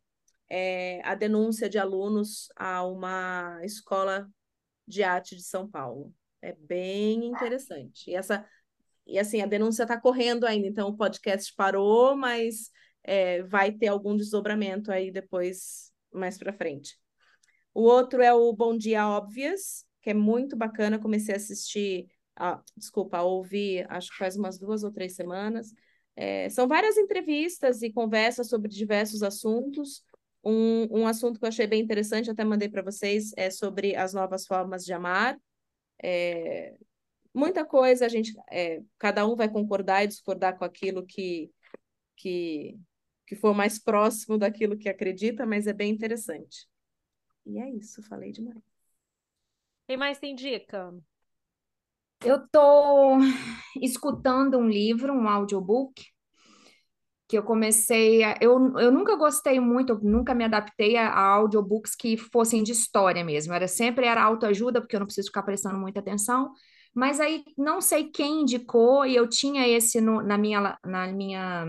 é, 0.50 1.02
a 1.04 1.16
denúncia 1.16 1.68
de 1.68 1.78
alunos 1.78 2.48
a 2.56 2.86
uma 2.86 3.60
escola 3.64 4.30
de 4.88 5.04
arte 5.04 5.36
de 5.36 5.44
São 5.44 5.70
Paulo. 5.70 6.14
É 6.42 6.54
bem 6.54 7.26
interessante. 7.26 8.10
E 8.12 8.16
essa 8.16 8.46
e 9.06 9.20
assim, 9.20 9.42
a 9.42 9.46
denúncia 9.46 9.84
está 9.84 10.00
correndo 10.00 10.46
ainda, 10.46 10.68
então 10.68 10.88
o 10.88 10.96
podcast 10.96 11.54
parou, 11.56 12.16
mas 12.16 12.70
é, 13.04 13.42
vai 13.44 13.72
ter 13.72 13.88
algum 13.88 14.16
desdobramento 14.16 14.92
aí 14.92 15.12
depois, 15.12 15.92
mais 16.14 16.38
para 16.38 16.54
frente. 16.54 16.98
O 17.74 17.82
outro 17.84 18.22
é 18.22 18.34
o 18.34 18.54
Bom 18.54 18.78
Dia 18.78 19.08
Óbvias, 19.08 19.86
que 20.02 20.10
é 20.10 20.14
muito 20.14 20.56
bacana. 20.56 21.00
Comecei 21.00 21.34
a 21.34 21.38
assistir, 21.38 22.08
ah, 22.36 22.62
desculpa, 22.76 23.18
a 23.18 23.24
ouvir, 23.24 23.86
acho 23.90 24.12
que 24.12 24.18
faz 24.18 24.36
umas 24.36 24.58
duas 24.58 24.84
ou 24.84 24.92
três 24.92 25.16
semanas. 25.16 25.74
É, 26.16 26.50
são 26.50 26.68
várias 26.68 26.98
entrevistas 26.98 27.82
e 27.82 27.92
conversas 27.92 28.50
sobre 28.50 28.70
diversos 28.70 29.24
assuntos. 29.24 30.04
Um, 30.44 31.02
um 31.02 31.08
assunto 31.08 31.40
que 31.40 31.46
eu 31.46 31.50
achei 31.50 31.68
bem 31.68 31.82
interessante, 31.82 32.30
até 32.30 32.44
mandei 32.44 32.68
para 32.68 32.82
vocês, 32.82 33.32
é 33.38 33.50
sobre 33.50 33.96
as 33.96 34.14
novas 34.14 34.46
formas 34.46 34.84
de 34.84 34.92
amar. 34.92 35.40
É, 36.04 36.76
muita 37.34 37.64
coisa 37.64 38.06
a 38.06 38.10
gente, 38.10 38.34
é, 38.50 38.82
cada 38.98 39.26
um 39.28 39.36
vai 39.36 39.50
concordar 39.50 40.04
e 40.04 40.08
discordar 40.08 40.58
com 40.58 40.66
aquilo 40.66 41.06
que, 41.06 41.52
que, 42.18 42.78
que 43.28 43.36
for 43.36 43.54
mais 43.54 43.80
próximo 43.80 44.38
daquilo 44.38 44.78
que 44.78 44.90
acredita, 44.90 45.46
mas 45.46 45.68
é 45.68 45.74
bem 45.74 45.92
interessante. 45.92 46.68
E 47.46 47.60
é 47.60 47.70
isso, 47.70 48.02
falei 48.04 48.32
demais. 48.32 48.71
Quem 49.92 49.98
mais 49.98 50.18
tem 50.20 50.34
dica? 50.34 50.94
Eu 52.24 52.48
tô 52.50 53.18
escutando 53.82 54.58
um 54.58 54.70
livro, 54.70 55.12
um 55.14 55.28
audiobook, 55.28 56.02
que 57.28 57.38
eu 57.38 57.44
comecei 57.44 58.24
a, 58.24 58.38
eu, 58.42 58.78
eu 58.78 58.90
nunca 58.92 59.16
gostei 59.18 59.60
muito, 59.60 59.98
nunca 60.04 60.34
me 60.36 60.44
adaptei 60.46 60.98
a, 60.98 61.10
a 61.10 61.28
audiobooks 61.36 61.94
que 61.96 62.16
fossem 62.18 62.62
de 62.64 62.72
história 62.74 63.24
mesmo. 63.24 63.54
Era 63.54 63.68
sempre 63.68 64.06
era 64.06 64.24
autoajuda, 64.24 64.82
porque 64.82 64.96
eu 64.96 65.00
não 65.00 65.08
preciso 65.08 65.28
ficar 65.28 65.44
prestando 65.44 65.78
muita 65.78 66.00
atenção. 66.00 66.52
Mas 66.94 67.20
aí 67.20 67.44
não 67.58 67.82
sei 67.82 68.10
quem 68.12 68.42
indicou 68.42 69.06
e 69.06 69.16
eu 69.16 69.28
tinha 69.28 69.68
esse 69.68 70.00
no, 70.00 70.22
na 70.22 70.38
minha 70.38 70.78
na 70.86 71.08
minha 71.08 71.66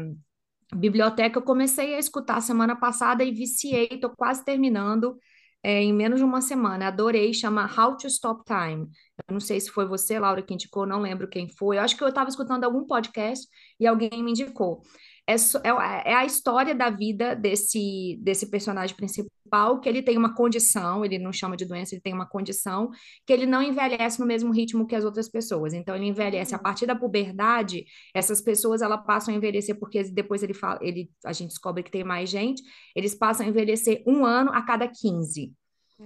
biblioteca, 0.74 1.38
eu 1.38 1.42
comecei 1.42 1.94
a 1.94 1.98
escutar 1.98 2.40
semana 2.40 2.74
passada 2.76 3.22
e 3.24 3.32
viciei, 3.32 3.88
tô 4.00 4.10
quase 4.10 4.44
terminando. 4.44 5.16
É, 5.62 5.80
em 5.80 5.92
menos 5.92 6.18
de 6.18 6.24
uma 6.24 6.40
semana. 6.40 6.88
Adorei, 6.88 7.32
chama 7.32 7.70
How 7.78 7.96
to 7.96 8.06
Stop 8.08 8.42
Time. 8.44 8.88
Eu 9.28 9.32
não 9.32 9.40
sei 9.40 9.60
se 9.60 9.70
foi 9.70 9.86
você, 9.86 10.18
Laura, 10.18 10.42
que 10.42 10.52
indicou, 10.52 10.84
não 10.86 11.00
lembro 11.00 11.28
quem 11.28 11.48
foi. 11.48 11.76
Eu 11.78 11.82
acho 11.82 11.96
que 11.96 12.02
eu 12.02 12.08
estava 12.08 12.28
escutando 12.28 12.64
algum 12.64 12.84
podcast 12.84 13.46
e 13.78 13.86
alguém 13.86 14.22
me 14.22 14.32
indicou 14.32 14.82
é, 15.26 15.34
é, 15.34 16.12
é 16.12 16.14
a 16.14 16.24
história 16.24 16.74
da 16.74 16.90
vida 16.90 17.34
desse, 17.34 18.18
desse 18.20 18.50
personagem 18.50 18.96
principal, 18.96 19.80
que 19.80 19.88
ele 19.88 20.02
tem 20.02 20.16
uma 20.16 20.34
condição, 20.34 21.04
ele 21.04 21.18
não 21.18 21.32
chama 21.32 21.56
de 21.56 21.64
doença, 21.64 21.94
ele 21.94 22.02
tem 22.02 22.12
uma 22.12 22.26
condição, 22.26 22.90
que 23.26 23.32
ele 23.32 23.46
não 23.46 23.62
envelhece 23.62 24.18
no 24.18 24.26
mesmo 24.26 24.52
ritmo 24.52 24.86
que 24.86 24.96
as 24.96 25.04
outras 25.04 25.28
pessoas. 25.28 25.72
Então, 25.72 25.94
ele 25.94 26.06
envelhece. 26.06 26.54
A 26.54 26.56
uhum. 26.56 26.62
partir 26.62 26.86
da 26.86 26.96
puberdade, 26.96 27.84
essas 28.14 28.40
pessoas 28.40 28.82
elas 28.82 29.04
passam 29.06 29.32
a 29.32 29.36
envelhecer, 29.36 29.78
porque 29.78 30.02
depois 30.04 30.42
ele 30.42 30.54
fala, 30.54 30.78
ele, 30.82 31.10
a 31.24 31.32
gente 31.32 31.50
descobre 31.50 31.82
que 31.82 31.90
tem 31.90 32.04
mais 32.04 32.28
gente, 32.28 32.62
eles 32.94 33.14
passam 33.14 33.46
a 33.46 33.48
envelhecer 33.48 34.02
um 34.06 34.24
ano 34.24 34.50
a 34.52 34.62
cada 34.62 34.88
15. 34.88 35.52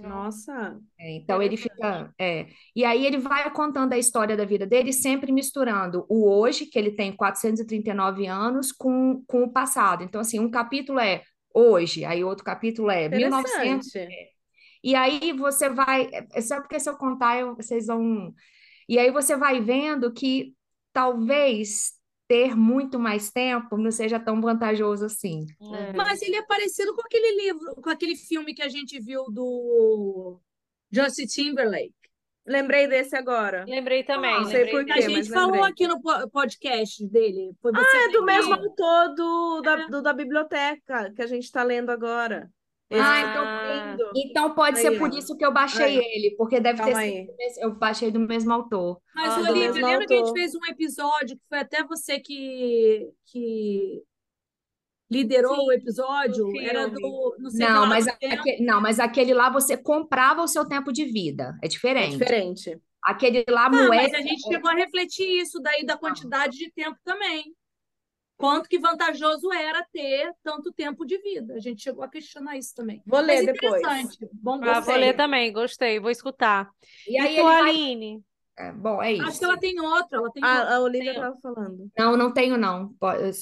Nossa. 0.01 0.79
É, 0.99 1.15
então 1.15 1.41
ele 1.41 1.57
fica. 1.57 2.13
É, 2.19 2.47
e 2.75 2.83
aí 2.85 3.05
ele 3.05 3.17
vai 3.17 3.49
contando 3.51 3.93
a 3.93 3.97
história 3.97 4.35
da 4.35 4.45
vida 4.45 4.65
dele, 4.65 4.93
sempre 4.93 5.31
misturando 5.31 6.05
o 6.09 6.29
hoje, 6.29 6.65
que 6.65 6.77
ele 6.77 6.91
tem 6.91 7.15
439 7.15 8.27
anos, 8.27 8.71
com, 8.71 9.23
com 9.27 9.43
o 9.43 9.51
passado. 9.51 10.03
Então, 10.03 10.21
assim, 10.21 10.39
um 10.39 10.49
capítulo 10.49 10.99
é 10.99 11.23
hoje, 11.53 12.05
aí 12.05 12.23
outro 12.23 12.43
capítulo 12.43 12.89
é 12.91 13.09
1900. 13.09 13.95
É. 13.95 14.07
E 14.83 14.95
aí 14.95 15.33
você 15.33 15.69
vai. 15.69 16.09
É 16.33 16.41
só 16.41 16.61
porque 16.61 16.79
se 16.79 16.89
eu 16.89 16.95
contar, 16.97 17.39
eu, 17.39 17.55
vocês 17.55 17.87
vão. 17.87 18.33
E 18.87 18.97
aí 18.99 19.11
você 19.11 19.35
vai 19.35 19.59
vendo 19.59 20.13
que 20.13 20.53
talvez 20.93 21.96
ter 22.27 22.55
muito 22.55 22.99
mais 22.99 23.31
tempo 23.31 23.77
não 23.77 23.91
seja 23.91 24.19
tão 24.19 24.41
vantajoso 24.41 25.05
assim. 25.05 25.45
É. 25.73 25.93
Mas 25.93 26.21
ele 26.21 26.35
é 26.35 26.41
parecido 26.41 26.93
com 26.93 27.01
aquele 27.01 27.43
livro, 27.43 27.75
com 27.75 27.89
aquele 27.89 28.15
filme 28.15 28.53
que 28.53 28.61
a 28.61 28.69
gente 28.69 28.99
viu 28.99 29.25
do 29.31 30.39
Justin 30.91 31.25
Timberlake. 31.25 31.93
Lembrei 32.45 32.87
desse 32.87 33.15
agora. 33.15 33.65
Lembrei 33.67 34.03
também. 34.03 34.33
Não 34.33 34.45
sei 34.45 34.71
por 34.71 34.85
quê, 34.85 34.93
A 34.93 35.01
gente 35.01 35.29
falou 35.29 35.63
aqui 35.65 35.85
no 35.85 35.99
podcast 36.31 37.05
dele. 37.05 37.53
ah, 37.65 38.05
é 38.05 38.09
do 38.09 38.23
mesmo 38.23 38.53
autor 38.53 39.13
do, 39.15 39.61
da, 39.61 39.73
é. 39.73 39.87
do, 39.89 40.01
da 40.01 40.13
biblioteca 40.13 41.11
que 41.13 41.21
a 41.21 41.27
gente 41.27 41.43
está 41.43 41.61
lendo 41.61 41.89
agora. 41.89 42.49
Ah, 42.91 43.19
então, 43.93 44.11
então 44.15 44.55
pode 44.55 44.77
aí, 44.77 44.81
ser 44.81 44.97
por 44.97 45.13
isso 45.13 45.35
que 45.35 45.45
eu 45.45 45.51
baixei 45.51 45.83
aí. 45.83 45.97
ele, 45.97 46.35
porque 46.37 46.59
deve 46.59 46.77
Calma 46.77 46.93
ter 46.93 47.25
sido. 47.25 47.65
Eu 47.65 47.75
baixei 47.75 48.11
do 48.11 48.19
mesmo 48.19 48.53
autor. 48.53 49.01
Mas, 49.13 49.33
ah, 49.33 49.51
Olivia, 49.51 49.71
lembra 49.73 49.91
autor. 49.91 50.07
que 50.07 50.13
a 50.13 50.17
gente 50.17 50.31
fez 50.31 50.55
um 50.55 50.65
episódio 50.69 51.37
que 51.37 51.43
foi 51.49 51.59
até 51.59 51.83
você 51.83 52.17
que, 52.19 53.09
que 53.25 54.03
liderou 55.11 55.55
Sim, 55.55 55.67
o 55.67 55.71
episódio? 55.73 56.61
Era 56.61 56.87
do. 56.87 57.35
Não, 57.39 57.49
sei 57.49 57.67
não 57.67 57.85
mas 57.87 58.07
aquele, 58.07 58.65
não, 58.65 58.81
mas 58.81 58.99
aquele 59.01 59.33
lá 59.33 59.49
você 59.49 59.75
comprava 59.75 60.41
o 60.41 60.47
seu 60.47 60.65
tempo 60.65 60.93
de 60.93 61.03
vida. 61.03 61.57
É 61.61 61.67
diferente. 61.67 62.15
É 62.15 62.17
diferente. 62.17 62.81
Aquele 63.03 63.43
lá, 63.49 63.65
ah, 63.65 63.69
moeda. 63.69 63.89
Mas 63.89 64.13
a 64.13 64.21
gente 64.21 64.47
chegou 64.47 64.69
a 64.69 64.75
refletir 64.75 65.41
isso 65.41 65.59
daí 65.61 65.85
da 65.85 65.97
quantidade 65.97 66.57
de 66.57 66.71
tempo 66.71 66.97
também 67.03 67.53
quanto 68.37 68.69
que 68.69 68.79
vantajoso 68.79 69.51
era 69.51 69.83
ter 69.91 70.31
tanto 70.43 70.71
tempo 70.71 71.05
de 71.05 71.17
vida. 71.17 71.55
A 71.55 71.59
gente 71.59 71.81
chegou 71.81 72.03
a 72.03 72.07
questionar 72.07 72.55
isso 72.55 72.73
também. 72.75 73.01
Vou 73.05 73.19
ler 73.19 73.43
Mas 73.43 73.45
depois. 73.47 74.17
Bom, 74.33 74.59
ah, 74.63 74.79
vou 74.79 74.95
ler 74.95 75.15
também, 75.15 75.51
gostei, 75.51 75.99
vou 75.99 76.11
escutar. 76.11 76.69
E, 77.07 77.13
e 77.13 77.19
aí, 77.19 77.35
tu, 77.35 77.47
Aline? 77.47 78.13
Vai... 78.13 78.27
É, 78.59 78.71
bom, 78.71 79.01
é 79.03 79.13
isso. 79.13 79.23
Acho 79.23 79.39
que 79.39 79.45
ela 79.45 79.57
tem 79.57 79.79
outra. 79.79 80.17
Ela 80.17 80.31
tem 80.31 80.43
ah, 80.43 80.59
outra. 80.59 80.75
A 80.75 80.79
Olivia 80.81 81.11
estava 81.11 81.37
falando. 81.39 81.91
Não, 81.97 82.17
não 82.17 82.33
tenho, 82.33 82.57
não. 82.57 82.95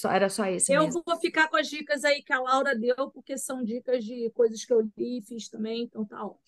Era 0.09 0.29
só 0.29 0.45
esse. 0.45 0.73
Eu 0.73 0.83
mesmo. 0.83 1.03
vou 1.05 1.17
ficar 1.17 1.47
com 1.47 1.55
as 1.55 1.69
dicas 1.69 2.03
aí 2.03 2.21
que 2.21 2.33
a 2.33 2.41
Laura 2.41 2.75
deu, 2.75 3.11
porque 3.11 3.37
são 3.37 3.63
dicas 3.63 4.03
de 4.03 4.29
coisas 4.33 4.65
que 4.65 4.73
eu 4.73 4.81
li 4.81 5.19
e 5.19 5.21
fiz 5.21 5.47
também, 5.47 5.83
então 5.83 6.05
tá 6.05 6.21
ótimo. 6.21 6.43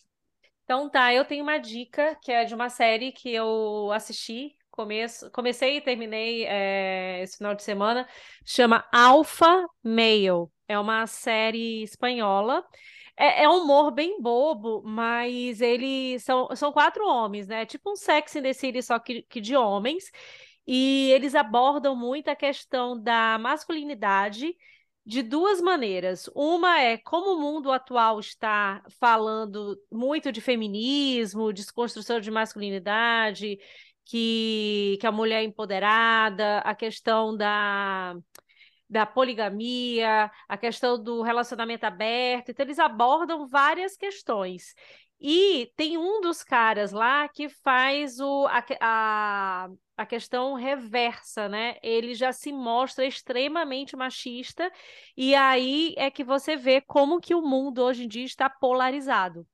Então 0.65 0.89
tá, 0.89 1.13
eu 1.13 1.23
tenho 1.23 1.43
uma 1.43 1.57
dica 1.57 2.17
que 2.21 2.29
é 2.29 2.43
de 2.43 2.53
uma 2.53 2.67
série 2.67 3.13
que 3.13 3.33
eu 3.33 3.89
assisti 3.93 4.56
começo, 4.77 5.31
comecei 5.31 5.77
e 5.77 5.81
terminei 5.81 6.45
é, 6.45 7.21
esse 7.23 7.37
final 7.37 7.55
de 7.55 7.63
semana, 7.63 8.07
chama 8.45 8.85
Alpha 8.93 9.67
Male. 9.83 10.47
É 10.67 10.77
uma 10.79 11.07
série 11.07 11.81
espanhola. 11.81 12.63
É, 13.17 13.43
é 13.43 13.49
um 13.49 13.63
humor 13.63 13.91
bem 13.91 14.21
bobo, 14.21 14.83
mas 14.85 15.61
eles 15.61 16.23
são, 16.23 16.55
são 16.55 16.71
quatro 16.71 17.03
homens, 17.07 17.47
né? 17.47 17.65
Tipo 17.65 17.91
um 17.93 17.95
Sex 17.95 18.35
and 18.35 18.43
the 18.43 18.81
só 18.83 18.99
que, 18.99 19.23
que 19.23 19.41
de 19.41 19.55
homens. 19.55 20.11
E 20.67 21.09
eles 21.11 21.33
abordam 21.33 21.95
muito 21.95 22.29
a 22.29 22.35
questão 22.35 23.01
da 23.01 23.39
masculinidade 23.39 24.55
de 25.07 25.23
duas 25.23 25.61
maneiras. 25.61 26.29
Uma 26.35 26.81
é 26.81 26.97
como 26.97 27.35
o 27.35 27.39
mundo 27.39 27.71
atual 27.71 28.19
está 28.19 28.83
falando 28.99 29.81
muito 29.89 30.31
de 30.33 30.41
feminismo, 30.41 31.53
desconstrução 31.53 32.19
de 32.19 32.29
masculinidade, 32.29 33.57
que, 34.07 34.97
que 35.01 35.07
a 35.07 35.11
mulher 35.11 35.41
é 35.41 35.43
empoderada, 35.43 36.59
a 36.59 36.73
questão 36.73 37.35
da, 37.35 38.15
da 38.89 39.05
poligamia, 39.05 40.31
a 40.47 40.57
questão 40.57 41.01
do 41.01 41.21
relacionamento 41.21 41.85
aberto. 41.85 42.51
Então, 42.51 42.65
eles 42.65 42.79
abordam 42.79 43.47
várias 43.47 43.97
questões. 43.97 44.73
E 45.19 45.71
tem 45.75 45.97
um 45.97 46.21
dos 46.21 46.43
caras 46.43 46.91
lá 46.91 47.27
que 47.27 47.49
faz 47.49 48.19
o, 48.19 48.45
a, 48.47 48.63
a, 48.79 49.69
a 49.97 50.05
questão 50.05 50.53
reversa, 50.53 51.49
né? 51.49 51.77
Ele 51.81 52.13
já 52.13 52.31
se 52.31 52.53
mostra 52.53 53.05
extremamente 53.05 53.95
machista, 53.95 54.71
e 55.17 55.33
aí 55.33 55.95
é 55.97 56.11
que 56.11 56.23
você 56.23 56.55
vê 56.55 56.81
como 56.81 57.19
que 57.19 57.33
o 57.33 57.41
mundo 57.41 57.83
hoje 57.83 58.05
em 58.05 58.07
dia 58.07 58.25
está 58.25 58.47
polarizado. 58.49 59.45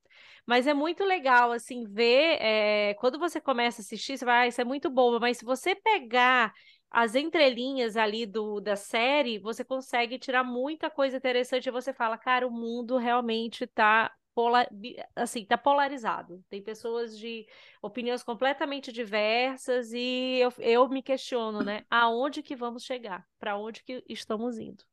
Mas 0.46 0.66
é 0.66 0.74
muito 0.74 1.04
legal, 1.04 1.52
assim, 1.52 1.84
ver. 1.84 2.38
É, 2.40 2.94
quando 2.94 3.18
você 3.18 3.40
começa 3.40 3.80
a 3.80 3.84
assistir, 3.84 4.18
você 4.18 4.24
vai, 4.24 4.44
ah, 4.44 4.48
isso 4.48 4.60
é 4.60 4.64
muito 4.64 4.90
bom, 4.90 5.18
mas 5.18 5.38
se 5.38 5.44
você 5.44 5.74
pegar 5.74 6.52
as 6.90 7.14
entrelinhas 7.14 7.96
ali 7.96 8.26
do, 8.26 8.60
da 8.60 8.76
série, 8.76 9.38
você 9.38 9.64
consegue 9.64 10.18
tirar 10.18 10.44
muita 10.44 10.90
coisa 10.90 11.16
interessante 11.16 11.66
e 11.66 11.72
você 11.72 11.92
fala, 11.92 12.16
cara, 12.18 12.46
o 12.46 12.50
mundo 12.50 12.96
realmente 12.96 13.66
tá 13.66 14.12
Polar, 14.34 14.68
assim, 15.14 15.44
tá 15.44 15.56
polarizado. 15.56 16.44
Tem 16.50 16.60
pessoas 16.60 17.16
de 17.16 17.46
opiniões 17.80 18.24
completamente 18.24 18.90
diversas 18.92 19.92
e 19.92 20.38
eu, 20.40 20.52
eu 20.58 20.88
me 20.88 21.02
questiono, 21.04 21.62
né? 21.62 21.84
Aonde 21.88 22.42
que 22.42 22.56
vamos 22.56 22.82
chegar? 22.82 23.24
Para 23.38 23.56
onde 23.56 23.84
que 23.84 24.02
estamos 24.08 24.58
indo? 24.58 24.84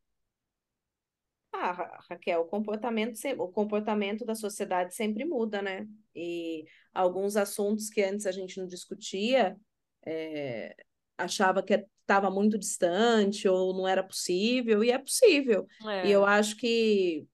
Raquel, 1.72 2.42
o 2.42 2.46
comportamento, 2.46 3.18
o 3.38 3.48
comportamento 3.48 4.26
da 4.26 4.36
sociedade 4.36 4.96
sempre 4.96 5.26
muda, 5.26 5.62
né? 5.62 5.88
E 6.16 6.66
alguns 6.94 7.36
assuntos 7.36 7.90
que 7.90 8.02
antes 8.02 8.26
a 8.26 8.32
gente 8.32 8.58
não 8.60 8.68
discutia, 8.68 9.58
é, 10.06 10.76
achava 11.18 11.64
que 11.64 11.86
estava 12.02 12.30
muito 12.30 12.58
distante 12.58 13.48
ou 13.48 13.74
não 13.74 13.88
era 13.88 14.04
possível, 14.04 14.84
e 14.84 14.92
é 14.92 14.98
possível. 14.98 15.66
É. 15.88 16.08
E 16.08 16.12
eu 16.12 16.26
acho 16.26 16.58
que, 16.58 17.26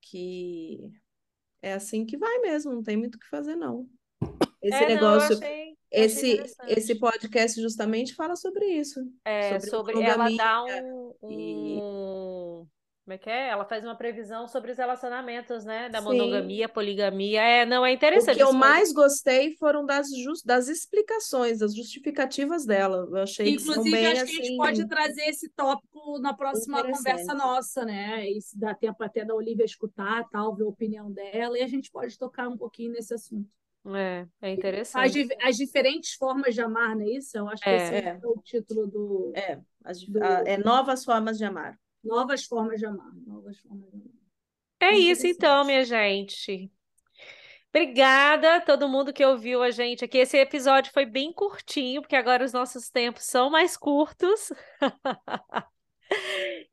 que 0.00 0.78
é 1.62 1.74
assim 1.74 2.06
que 2.06 2.16
vai 2.16 2.38
mesmo, 2.38 2.72
não 2.72 2.82
tem 2.82 2.96
muito 2.96 3.16
o 3.16 3.18
que 3.18 3.28
fazer, 3.28 3.56
não. 3.56 3.86
Esse 4.62 4.84
é, 4.84 4.88
negócio. 4.88 5.38
Não, 5.38 5.46
achei, 5.46 5.76
esse, 5.90 6.42
esse 6.68 6.94
podcast 6.94 7.60
justamente 7.60 8.14
fala 8.14 8.36
sobre 8.36 8.64
isso. 8.66 9.00
É, 9.24 9.58
sobre, 9.60 9.94
sobre 9.94 10.02
ela 10.04 10.30
dá 10.36 10.64
um, 10.64 11.14
um... 11.22 11.30
E 11.30 11.78
como 13.10 13.14
é 13.14 13.18
que 13.18 13.28
é? 13.28 13.48
Ela 13.48 13.64
faz 13.64 13.82
uma 13.82 13.96
previsão 13.96 14.46
sobre 14.46 14.70
os 14.70 14.78
relacionamentos, 14.78 15.64
né? 15.64 15.88
Da 15.88 15.98
Sim. 15.98 16.04
monogamia, 16.04 16.68
poligamia. 16.68 17.42
É, 17.42 17.66
não, 17.66 17.84
é 17.84 17.90
O 17.90 17.92
interessante. 17.94 18.36
que 18.36 18.42
eu 18.42 18.50
foi- 18.50 18.56
mais 18.56 18.92
gostei 18.92 19.56
foram 19.56 19.84
das, 19.84 20.06
jus- 20.14 20.44
das 20.44 20.68
explicações, 20.68 21.58
das 21.58 21.74
justificativas 21.74 22.64
dela. 22.64 23.08
Eu 23.10 23.16
achei 23.16 23.56
que 23.56 23.62
são 23.62 23.72
Inclusive, 23.74 23.96
bem 23.96 24.06
acho 24.06 24.24
que 24.26 24.30
a 24.30 24.34
gente 24.34 24.46
assim. 24.46 24.56
pode 24.56 24.86
trazer 24.86 25.22
esse 25.22 25.48
tópico 25.50 26.20
na 26.20 26.32
próxima 26.34 26.84
conversa 26.84 27.34
nossa, 27.34 27.84
né? 27.84 28.30
E 28.30 28.40
se 28.40 28.56
dá 28.56 28.74
tempo 28.76 29.02
até 29.02 29.24
da 29.24 29.34
Olivia 29.34 29.64
escutar, 29.64 30.28
tal, 30.30 30.54
ver 30.54 30.62
a 30.62 30.68
opinião 30.68 31.10
dela, 31.10 31.58
e 31.58 31.62
a 31.62 31.66
gente 31.68 31.90
pode 31.90 32.16
tocar 32.16 32.48
um 32.48 32.56
pouquinho 32.56 32.92
nesse 32.92 33.12
assunto. 33.12 33.48
É, 33.86 34.26
é 34.42 34.52
As, 34.52 34.58
interessante. 34.58 35.24
di- 35.24 35.36
as 35.42 35.56
diferentes 35.56 36.12
formas 36.14 36.54
de 36.54 36.60
amar, 36.60 36.94
não 36.94 37.02
é 37.02 37.08
isso? 37.10 37.36
Eu 37.36 37.48
acho 37.48 37.60
que 37.60 37.68
É. 37.70 37.76
esse 37.76 37.94
é 37.96 38.20
o 38.22 38.40
título 38.44 38.86
do 38.86 39.32
É, 39.34 39.58
as 39.82 40.00
Do- 40.04 40.22
a- 40.22 40.44
é 40.46 40.56
novas 40.58 41.04
formas 41.04 41.36
de 41.38 41.44
amar. 41.44 41.76
Novas 42.02 42.44
Formas 42.44 42.78
de 42.78 42.86
Amar. 42.86 43.12
Novas 43.26 43.58
Formas 43.58 43.90
de 43.90 43.96
Amar. 43.96 44.20
É 44.80 44.96
isso 44.96 45.26
então, 45.26 45.64
minha 45.64 45.84
gente. 45.84 46.70
Obrigada 47.68 48.56
a 48.56 48.60
todo 48.60 48.88
mundo 48.88 49.12
que 49.12 49.24
ouviu 49.24 49.62
a 49.62 49.70
gente 49.70 50.04
aqui. 50.04 50.18
Esse 50.18 50.36
episódio 50.38 50.92
foi 50.92 51.06
bem 51.06 51.32
curtinho, 51.32 52.02
porque 52.02 52.16
agora 52.16 52.44
os 52.44 52.52
nossos 52.52 52.88
tempos 52.88 53.24
são 53.24 53.50
mais 53.50 53.76
curtos. 53.76 54.52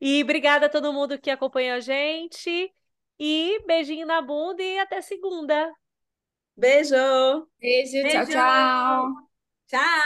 E 0.00 0.22
obrigada 0.22 0.66
a 0.66 0.68
todo 0.68 0.92
mundo 0.92 1.18
que 1.18 1.30
acompanhou 1.30 1.76
a 1.76 1.80
gente. 1.80 2.72
E 3.18 3.60
beijinho 3.66 4.06
na 4.06 4.20
bunda 4.22 4.62
e 4.62 4.78
até 4.78 5.00
segunda. 5.00 5.72
Beijo! 6.56 6.94
Beijo, 7.60 7.92
tchau, 8.08 8.26
Beijo. 8.26 8.32
tchau. 8.32 9.28
Tchau! 9.68 9.88